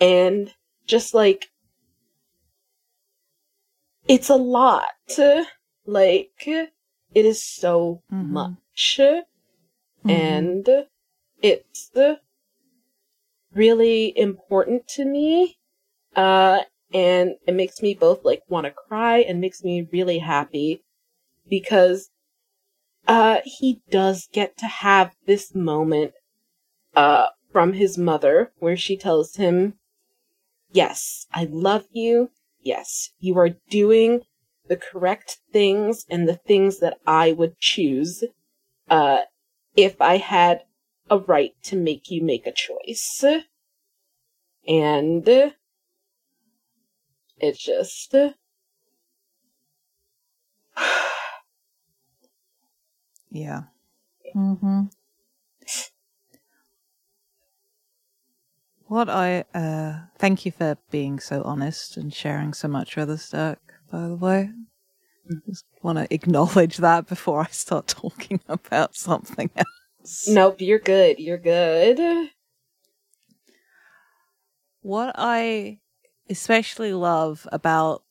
And 0.00 0.54
just 0.86 1.14
like, 1.14 1.46
it's 4.08 4.28
a 4.28 4.36
lot. 4.36 4.84
Like, 5.84 6.46
it 6.46 6.70
is 7.14 7.44
so 7.44 8.02
Mhm. 8.12 8.28
much. 8.30 9.00
And 10.04 10.68
it's 11.40 11.90
really 13.52 14.16
important 14.18 14.88
to 14.88 15.04
me. 15.04 15.58
Uh, 16.16 16.62
and 16.92 17.32
it 17.46 17.54
makes 17.54 17.82
me 17.82 17.94
both 17.94 18.24
like 18.24 18.42
want 18.48 18.66
to 18.66 18.70
cry 18.70 19.18
and 19.18 19.40
makes 19.40 19.62
me 19.62 19.88
really 19.92 20.18
happy 20.18 20.82
because 21.48 22.10
uh 23.08 23.38
he 23.44 23.82
does 23.90 24.28
get 24.32 24.56
to 24.58 24.66
have 24.66 25.14
this 25.26 25.54
moment 25.54 26.12
uh 26.94 27.26
from 27.50 27.74
his 27.74 27.98
mother 27.98 28.52
where 28.58 28.76
she 28.76 28.96
tells 28.96 29.36
him 29.36 29.74
yes 30.72 31.26
i 31.32 31.44
love 31.50 31.84
you. 31.92 32.30
Yes 32.60 33.10
you 33.18 33.36
are 33.38 33.56
doing 33.70 34.22
the 34.68 34.76
correct 34.76 35.38
things 35.52 36.06
and 36.08 36.28
the 36.28 36.36
things 36.36 36.78
that 36.78 36.98
i 37.06 37.32
would 37.32 37.58
choose 37.58 38.22
uh 38.88 39.18
if 39.76 40.00
i 40.00 40.18
had 40.18 40.62
a 41.10 41.18
right 41.18 41.52
to 41.64 41.76
make 41.76 42.10
you 42.10 42.22
make 42.22 42.46
a 42.46 42.52
choice. 42.52 43.24
And 44.66 45.52
it's 47.42 47.62
just 47.62 48.14
Yeah. 53.30 53.62
Mm-hmm. 54.36 54.82
What 58.86 59.08
I 59.08 59.44
uh 59.54 60.06
thank 60.18 60.44
you 60.46 60.52
for 60.52 60.76
being 60.90 61.18
so 61.20 61.42
honest 61.42 61.96
and 61.96 62.12
sharing 62.12 62.52
so 62.54 62.68
much 62.68 62.96
with 62.96 63.10
us, 63.10 63.30
Dirk, 63.30 63.60
by 63.90 64.08
the 64.08 64.16
way. 64.16 64.50
Just 65.48 65.66
want 65.82 65.98
to 65.98 66.14
acknowledge 66.14 66.78
that 66.78 67.08
before 67.08 67.42
I 67.42 67.48
start 67.50 67.88
talking 67.88 68.40
about 68.48 68.96
something 68.96 69.50
else. 69.56 70.28
nope 70.28 70.60
you're 70.60 70.80
good 70.80 71.20
you're 71.20 71.38
good 71.38 72.30
What 74.82 75.14
I 75.16 75.78
especially 76.28 76.92
love 76.92 77.46
about, 77.52 78.02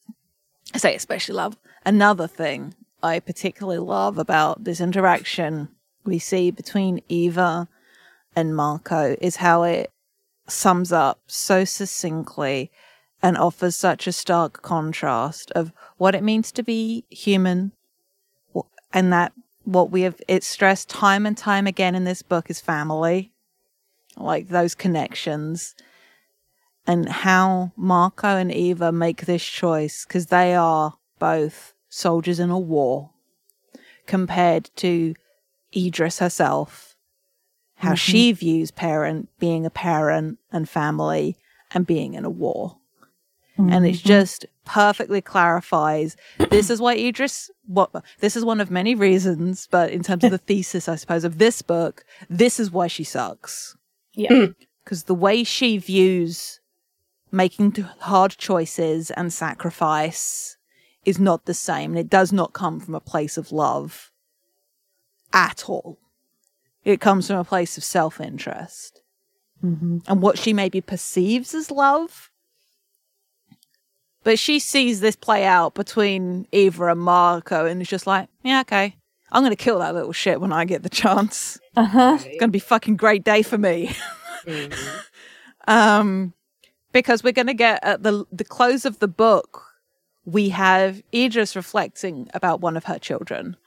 I 0.74 0.78
say 0.78 0.96
especially 0.96 1.36
love, 1.36 1.58
another 1.86 2.28
thing 2.28 2.76
I 3.04 3.20
particularly 3.20 3.80
love 3.80 4.18
about 4.18 4.64
this 4.64 4.80
interaction 4.80 5.70
we 6.04 6.20
see 6.20 6.52
between 6.52 7.02
Eva 7.10 7.68
and 8.36 8.56
Marco 8.56 9.16
is 9.22 9.38
how 9.38 9.64
it 9.64 9.92
sums 10.48 10.92
up 10.92 11.20
so 11.28 11.64
succinctly 11.64 12.72
and 13.22 13.38
offers 13.38 13.76
such 13.76 14.08
a 14.08 14.12
stark 14.12 14.62
contrast 14.62 15.52
of 15.52 15.72
what 15.98 16.16
it 16.16 16.24
means 16.24 16.52
to 16.52 16.64
be 16.64 17.06
human 17.10 17.72
and 18.92 19.14
that 19.14 19.32
what 19.64 19.92
we 19.92 20.02
have 20.02 20.20
it's 20.28 20.48
stressed 20.48 20.90
time 20.90 21.26
and 21.26 21.38
time 21.38 21.68
again 21.68 21.94
in 21.94 22.04
this 22.04 22.24
book 22.24 22.50
is 22.50 22.60
family 22.60 23.32
like 24.18 24.48
those 24.48 24.74
connections 24.74 25.76
and 26.88 27.08
how 27.08 27.72
Marco 27.76 28.28
and 28.28 28.52
Eva 28.52 28.92
make 28.92 29.26
this 29.26 29.44
choice 29.44 30.06
because 30.06 30.28
they 30.28 30.56
are 30.56 30.98
both 31.20 31.74
soldiers 31.90 32.40
in 32.40 32.50
a 32.50 32.60
war 32.60 33.12
compared 34.08 34.70
to 34.78 35.14
Edriss 35.76 36.20
herself, 36.20 36.96
how 37.76 37.90
mm-hmm. 37.90 37.96
she 37.96 38.32
views 38.32 38.72
parent 38.72 39.30
being 39.40 39.66
a 39.66 39.70
parent 39.70 40.40
and 40.52 40.68
family 40.68 41.38
and 41.74 41.86
being 41.86 42.14
in 42.14 42.26
a 42.26 42.30
war. 42.30 42.78
Mm-hmm. 43.58 43.72
And 43.72 43.86
it 43.86 43.94
just 43.94 44.46
perfectly 44.66 45.22
clarifies 45.22 46.16
this 46.50 46.70
is 46.70 46.80
why 46.80 46.96
Edriss 46.96 47.50
what 47.68 47.92
this 48.20 48.36
is 48.36 48.46
one 48.46 48.62
of 48.62 48.72
many 48.72 48.96
reasons, 48.96 49.68
but 49.70 49.92
in 49.92 50.04
terms 50.04 50.24
of 50.24 50.32
the 50.32 50.38
thesis, 50.38 50.88
I 50.88 50.96
suppose, 50.96 51.24
of 51.24 51.38
this 51.38 51.62
book, 51.62 52.04
this 52.30 52.60
is 52.60 52.72
why 52.72 52.88
she 52.88 53.04
sucks. 53.04 53.76
Yeah. 54.14 54.48
Because 54.84 55.04
the 55.04 55.16
way 55.16 55.44
she 55.44 55.78
views 55.78 56.61
making 57.32 57.72
hard 58.00 58.32
choices 58.38 59.12
and 59.12 59.32
sacrifice 59.32 60.58
is 61.06 61.20
not 61.20 61.46
the 61.46 61.54
same. 61.54 61.92
And 61.92 62.00
it 62.00 62.10
does 62.10 62.32
not 62.32 62.54
come 62.54 62.80
from 62.80 62.96
a 62.96 63.00
place 63.00 63.38
of 63.38 63.52
love 63.52 64.12
at 65.34 65.70
all. 65.70 66.00
It 66.84 67.00
comes 67.00 67.28
from 67.28 67.38
a 67.38 67.44
place 67.44 67.78
of 67.78 67.84
self 67.84 68.20
interest. 68.20 69.02
Mm-hmm. 69.64 70.00
And 70.08 70.22
what 70.22 70.38
she 70.38 70.54
maybe 70.54 70.82
perceives 70.82 71.54
as 71.54 71.70
love. 71.70 72.32
But 74.24 74.38
she 74.38 74.60
sees 74.60 75.00
this 75.00 75.16
play 75.16 75.46
out 75.46 75.74
between 75.74 76.48
Eva 76.52 76.88
and 76.88 77.00
Marco 77.00 77.66
and 77.66 77.82
is 77.82 77.88
just 77.88 78.06
like, 78.06 78.30
yeah, 78.44 78.62
okay. 78.62 78.96
I'm 79.32 79.42
going 79.42 79.52
to 79.52 79.56
kill 79.56 79.80
that 79.80 79.96
little 79.96 80.12
shit 80.12 80.42
when 80.42 80.52
I 80.52 80.66
get 80.66 80.84
the 80.84 80.90
chance. 80.90 81.60
Uh 81.76 81.86
huh. 81.86 82.14
It's 82.16 82.26
going 82.26 82.40
to 82.40 82.48
be 82.50 82.60
fucking 82.60 82.98
great 82.98 83.24
day 83.24 83.42
for 83.44 83.58
me. 83.58 83.96
mm-hmm. 84.46 85.00
um, 85.68 86.34
because 86.92 87.24
we're 87.24 87.32
going 87.32 87.48
to 87.48 87.54
get 87.54 87.84
at 87.84 88.04
the 88.04 88.26
the 88.32 88.44
close 88.44 88.86
of 88.86 89.00
the 89.00 89.08
book, 89.08 89.64
we 90.26 90.50
have 90.50 91.02
Edriss 91.14 91.56
reflecting 91.56 92.30
about 92.34 92.62
one 92.62 92.78
of 92.78 92.86
her 92.86 93.00
children. 93.00 93.58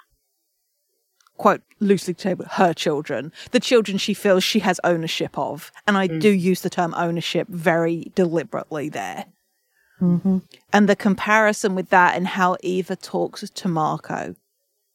Quite 1.36 1.62
loosely 1.80 2.14
tabled, 2.14 2.48
her 2.52 2.72
children, 2.72 3.32
the 3.50 3.58
children 3.58 3.98
she 3.98 4.14
feels 4.14 4.44
she 4.44 4.60
has 4.60 4.78
ownership 4.84 5.36
of. 5.36 5.72
And 5.86 5.98
I 5.98 6.06
mm. 6.06 6.20
do 6.20 6.30
use 6.30 6.60
the 6.60 6.70
term 6.70 6.94
ownership 6.96 7.48
very 7.48 8.12
deliberately 8.14 8.88
there. 8.88 9.26
Mm-hmm. 10.00 10.38
And 10.72 10.88
the 10.88 10.94
comparison 10.94 11.74
with 11.74 11.90
that 11.90 12.16
and 12.16 12.28
how 12.28 12.56
Eva 12.62 12.94
talks 12.94 13.48
to 13.48 13.68
Marco, 13.68 14.36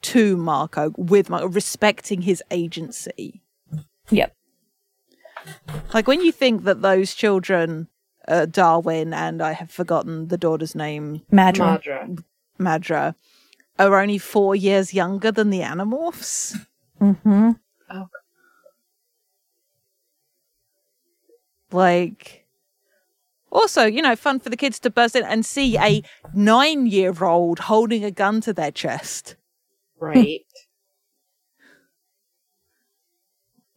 to 0.01 0.37
Marco, 0.37 0.93
with 0.97 1.29
Marco, 1.29 1.47
respecting 1.47 2.21
his 2.21 2.41
agency. 2.51 3.41
Yep. 4.09 4.33
Like 5.93 6.07
when 6.07 6.21
you 6.21 6.31
think 6.31 6.63
that 6.63 6.81
those 6.81 7.13
children 7.15 7.87
uh, 8.29 8.45
Darwin 8.45 9.13
and 9.13 9.41
I 9.41 9.53
have 9.53 9.71
forgotten 9.71 10.27
the 10.27 10.37
daughter's 10.37 10.75
name. 10.75 11.21
Madra. 11.31 11.81
Madra. 11.81 12.23
Madra 12.59 13.15
are 13.79 13.99
only 13.99 14.17
four 14.17 14.55
years 14.55 14.93
younger 14.93 15.31
than 15.31 15.49
the 15.49 15.61
Animorphs. 15.61 16.55
Mm-hmm. 17.01 17.51
Oh. 17.89 18.09
Like, 21.71 22.45
also, 23.51 23.85
you 23.85 24.01
know, 24.01 24.15
fun 24.15 24.39
for 24.39 24.49
the 24.49 24.57
kids 24.57 24.79
to 24.79 24.89
buzz 24.89 25.15
in 25.15 25.23
and 25.23 25.45
see 25.45 25.77
a 25.77 26.03
nine 26.33 26.87
year 26.87 27.23
old 27.23 27.59
holding 27.59 28.03
a 28.03 28.11
gun 28.11 28.41
to 28.41 28.53
their 28.53 28.71
chest. 28.71 29.35
Right. 29.99 30.45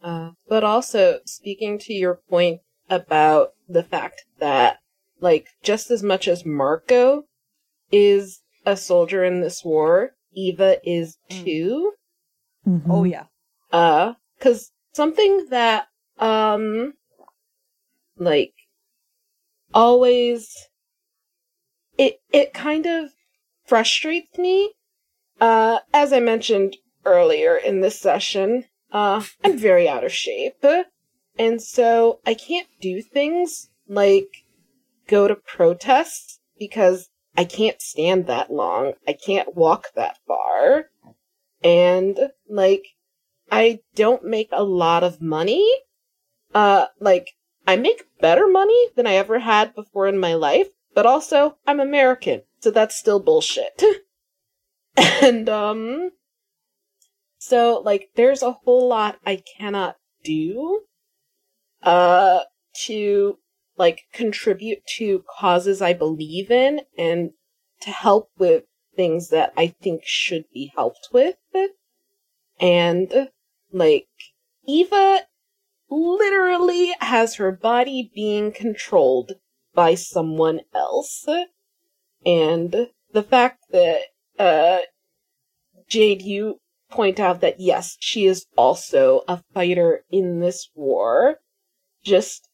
uh, 0.03 0.31
but 0.47 0.63
also, 0.63 1.19
speaking 1.25 1.79
to 1.79 1.93
your 1.93 2.19
point 2.29 2.61
about 2.89 3.49
the 3.67 3.83
fact 3.83 4.23
that, 4.39 4.77
like, 5.19 5.47
just 5.61 5.91
as 5.91 6.03
much 6.03 6.27
as 6.27 6.45
Marco 6.45 7.23
is 7.91 8.41
a 8.65 8.75
soldier 8.75 9.23
in 9.23 9.41
this 9.41 9.63
war, 9.63 10.11
Eva 10.33 10.77
is 10.83 11.17
mm. 11.29 11.43
too. 11.43 11.93
Mm-hmm. 12.67 12.91
Oh 12.91 13.03
yeah. 13.03 13.25
Uh, 13.71 14.13
cause 14.39 14.71
something 14.93 15.47
that, 15.49 15.87
um, 16.19 16.93
like, 18.17 18.53
always, 19.73 20.55
it, 21.97 22.17
it 22.31 22.53
kind 22.53 22.85
of 22.85 23.11
frustrates 23.65 24.37
me. 24.37 24.73
Uh, 25.41 25.79
as 25.93 26.13
I 26.13 26.19
mentioned 26.19 26.77
earlier 27.05 27.57
in 27.57 27.81
this 27.81 27.99
session, 27.99 28.65
uh, 28.91 29.23
I'm 29.43 29.57
very 29.57 29.89
out 29.89 30.03
of 30.03 30.13
shape. 30.13 30.63
And 31.37 31.61
so 31.61 32.19
I 32.25 32.33
can't 32.33 32.67
do 32.79 33.01
things 33.01 33.69
like 33.87 34.45
go 35.07 35.27
to 35.27 35.35
protests 35.35 36.39
because 36.57 37.09
I 37.35 37.45
can't 37.45 37.81
stand 37.81 38.27
that 38.27 38.51
long. 38.51 38.93
I 39.07 39.13
can't 39.13 39.55
walk 39.55 39.87
that 39.95 40.19
far. 40.27 40.89
And 41.63 42.31
like, 42.47 42.85
I 43.51 43.79
don't 43.95 44.23
make 44.23 44.49
a 44.51 44.63
lot 44.63 45.03
of 45.03 45.21
money. 45.21 45.67
Uh, 46.53 46.87
like, 46.99 47.31
I 47.65 47.77
make 47.77 48.03
better 48.19 48.47
money 48.47 48.89
than 48.95 49.07
I 49.07 49.15
ever 49.15 49.39
had 49.39 49.73
before 49.73 50.07
in 50.07 50.19
my 50.19 50.35
life, 50.35 50.67
but 50.93 51.05
also 51.05 51.57
I'm 51.65 51.79
American, 51.79 52.43
so 52.59 52.69
that's 52.69 52.95
still 52.95 53.19
bullshit. 53.19 53.81
and, 54.97 55.49
um, 55.49 56.11
so 57.39 57.81
like, 57.83 58.09
there's 58.15 58.43
a 58.43 58.51
whole 58.51 58.87
lot 58.87 59.17
I 59.25 59.41
cannot 59.57 59.95
do 60.23 60.83
uh, 61.83 62.39
to 62.85 63.37
like 63.77 64.01
contribute 64.13 64.85
to 64.97 65.23
causes 65.39 65.81
I 65.81 65.93
believe 65.93 66.51
in 66.51 66.81
and 66.97 67.31
to 67.81 67.91
help 67.91 68.29
with 68.37 68.63
things 68.95 69.29
that 69.29 69.53
I 69.57 69.67
think 69.81 70.03
should 70.05 70.45
be 70.53 70.71
helped 70.75 71.09
with. 71.11 71.35
And 72.59 73.29
like 73.71 74.07
Eva 74.67 75.21
literally 75.89 76.93
has 76.99 77.35
her 77.35 77.51
body 77.51 78.11
being 78.13 78.51
controlled 78.51 79.33
by 79.73 79.95
someone 79.95 80.61
else. 80.73 81.25
And 82.25 82.89
the 83.11 83.23
fact 83.23 83.65
that 83.71 84.01
uh 84.39 84.79
Jade 85.89 86.21
you 86.21 86.59
point 86.89 87.19
out 87.19 87.41
that 87.41 87.59
yes, 87.59 87.97
she 87.99 88.25
is 88.25 88.45
also 88.55 89.23
a 89.27 89.43
fighter 89.53 90.05
in 90.11 90.39
this 90.39 90.69
war 90.75 91.39
just 92.03 92.49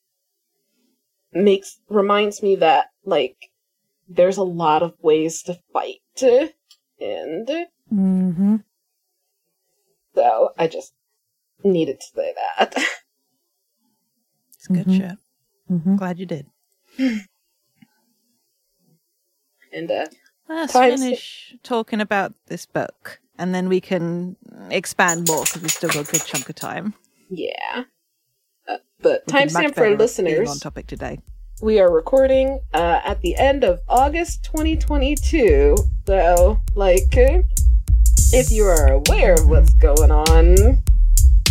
makes 1.31 1.79
reminds 1.89 2.41
me 2.41 2.55
that 2.55 2.87
like 3.05 3.51
there's 4.07 4.37
a 4.37 4.43
lot 4.43 4.81
of 4.81 4.93
ways 5.01 5.43
to 5.43 5.59
fight 5.71 6.01
and 6.21 7.47
mm-hmm. 7.93 8.55
so 10.15 10.49
I 10.57 10.67
just 10.67 10.93
needed 11.63 11.99
to 11.99 12.05
say 12.15 12.33
that. 12.35 12.75
It's 14.55 14.67
good 14.67 14.87
mm-hmm. 14.87 14.97
shit. 14.97 15.17
Mm-hmm. 15.71 15.95
Glad 15.95 16.19
you 16.19 16.25
did. 16.25 16.45
and 16.97 17.25
uh 19.89 20.05
let's 20.49 20.73
finish 20.73 21.55
talking 21.63 22.01
about 22.01 22.33
this 22.47 22.65
book 22.65 23.21
and 23.37 23.55
then 23.55 23.69
we 23.69 23.79
can 23.79 24.35
expand 24.69 25.29
more 25.29 25.45
because 25.45 25.61
we've 25.61 25.71
still 25.71 25.89
got 25.89 26.09
a 26.09 26.11
good 26.11 26.25
chunk 26.25 26.49
of 26.49 26.55
time. 26.55 26.93
Yeah. 27.29 27.85
But 29.01 29.27
timestamp 29.27 29.75
for 29.75 29.95
listeners. 29.95 30.49
On 30.49 30.59
topic 30.59 30.87
today. 30.87 31.19
We 31.61 31.79
are 31.79 31.91
recording 31.91 32.59
uh, 32.73 33.01
at 33.03 33.21
the 33.21 33.35
end 33.35 33.63
of 33.63 33.79
August 33.89 34.43
2022. 34.45 35.75
So, 36.07 36.59
like, 36.75 37.03
if 37.11 38.51
you 38.51 38.63
are 38.63 38.93
aware 38.93 39.33
of 39.33 39.49
what's 39.49 39.73
going 39.73 40.11
on, 40.11 40.81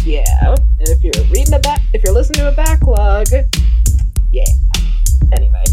yeah. 0.04 0.24
And 0.54 0.88
if 0.88 1.02
you're 1.04 1.24
reading 1.30 1.52
a 1.52 1.58
back, 1.58 1.82
if 1.92 2.02
you're 2.02 2.14
listening 2.14 2.40
to 2.40 2.48
a 2.48 2.52
backlog, 2.52 3.26
yeah. 4.32 4.44
Anyway. 5.32 5.67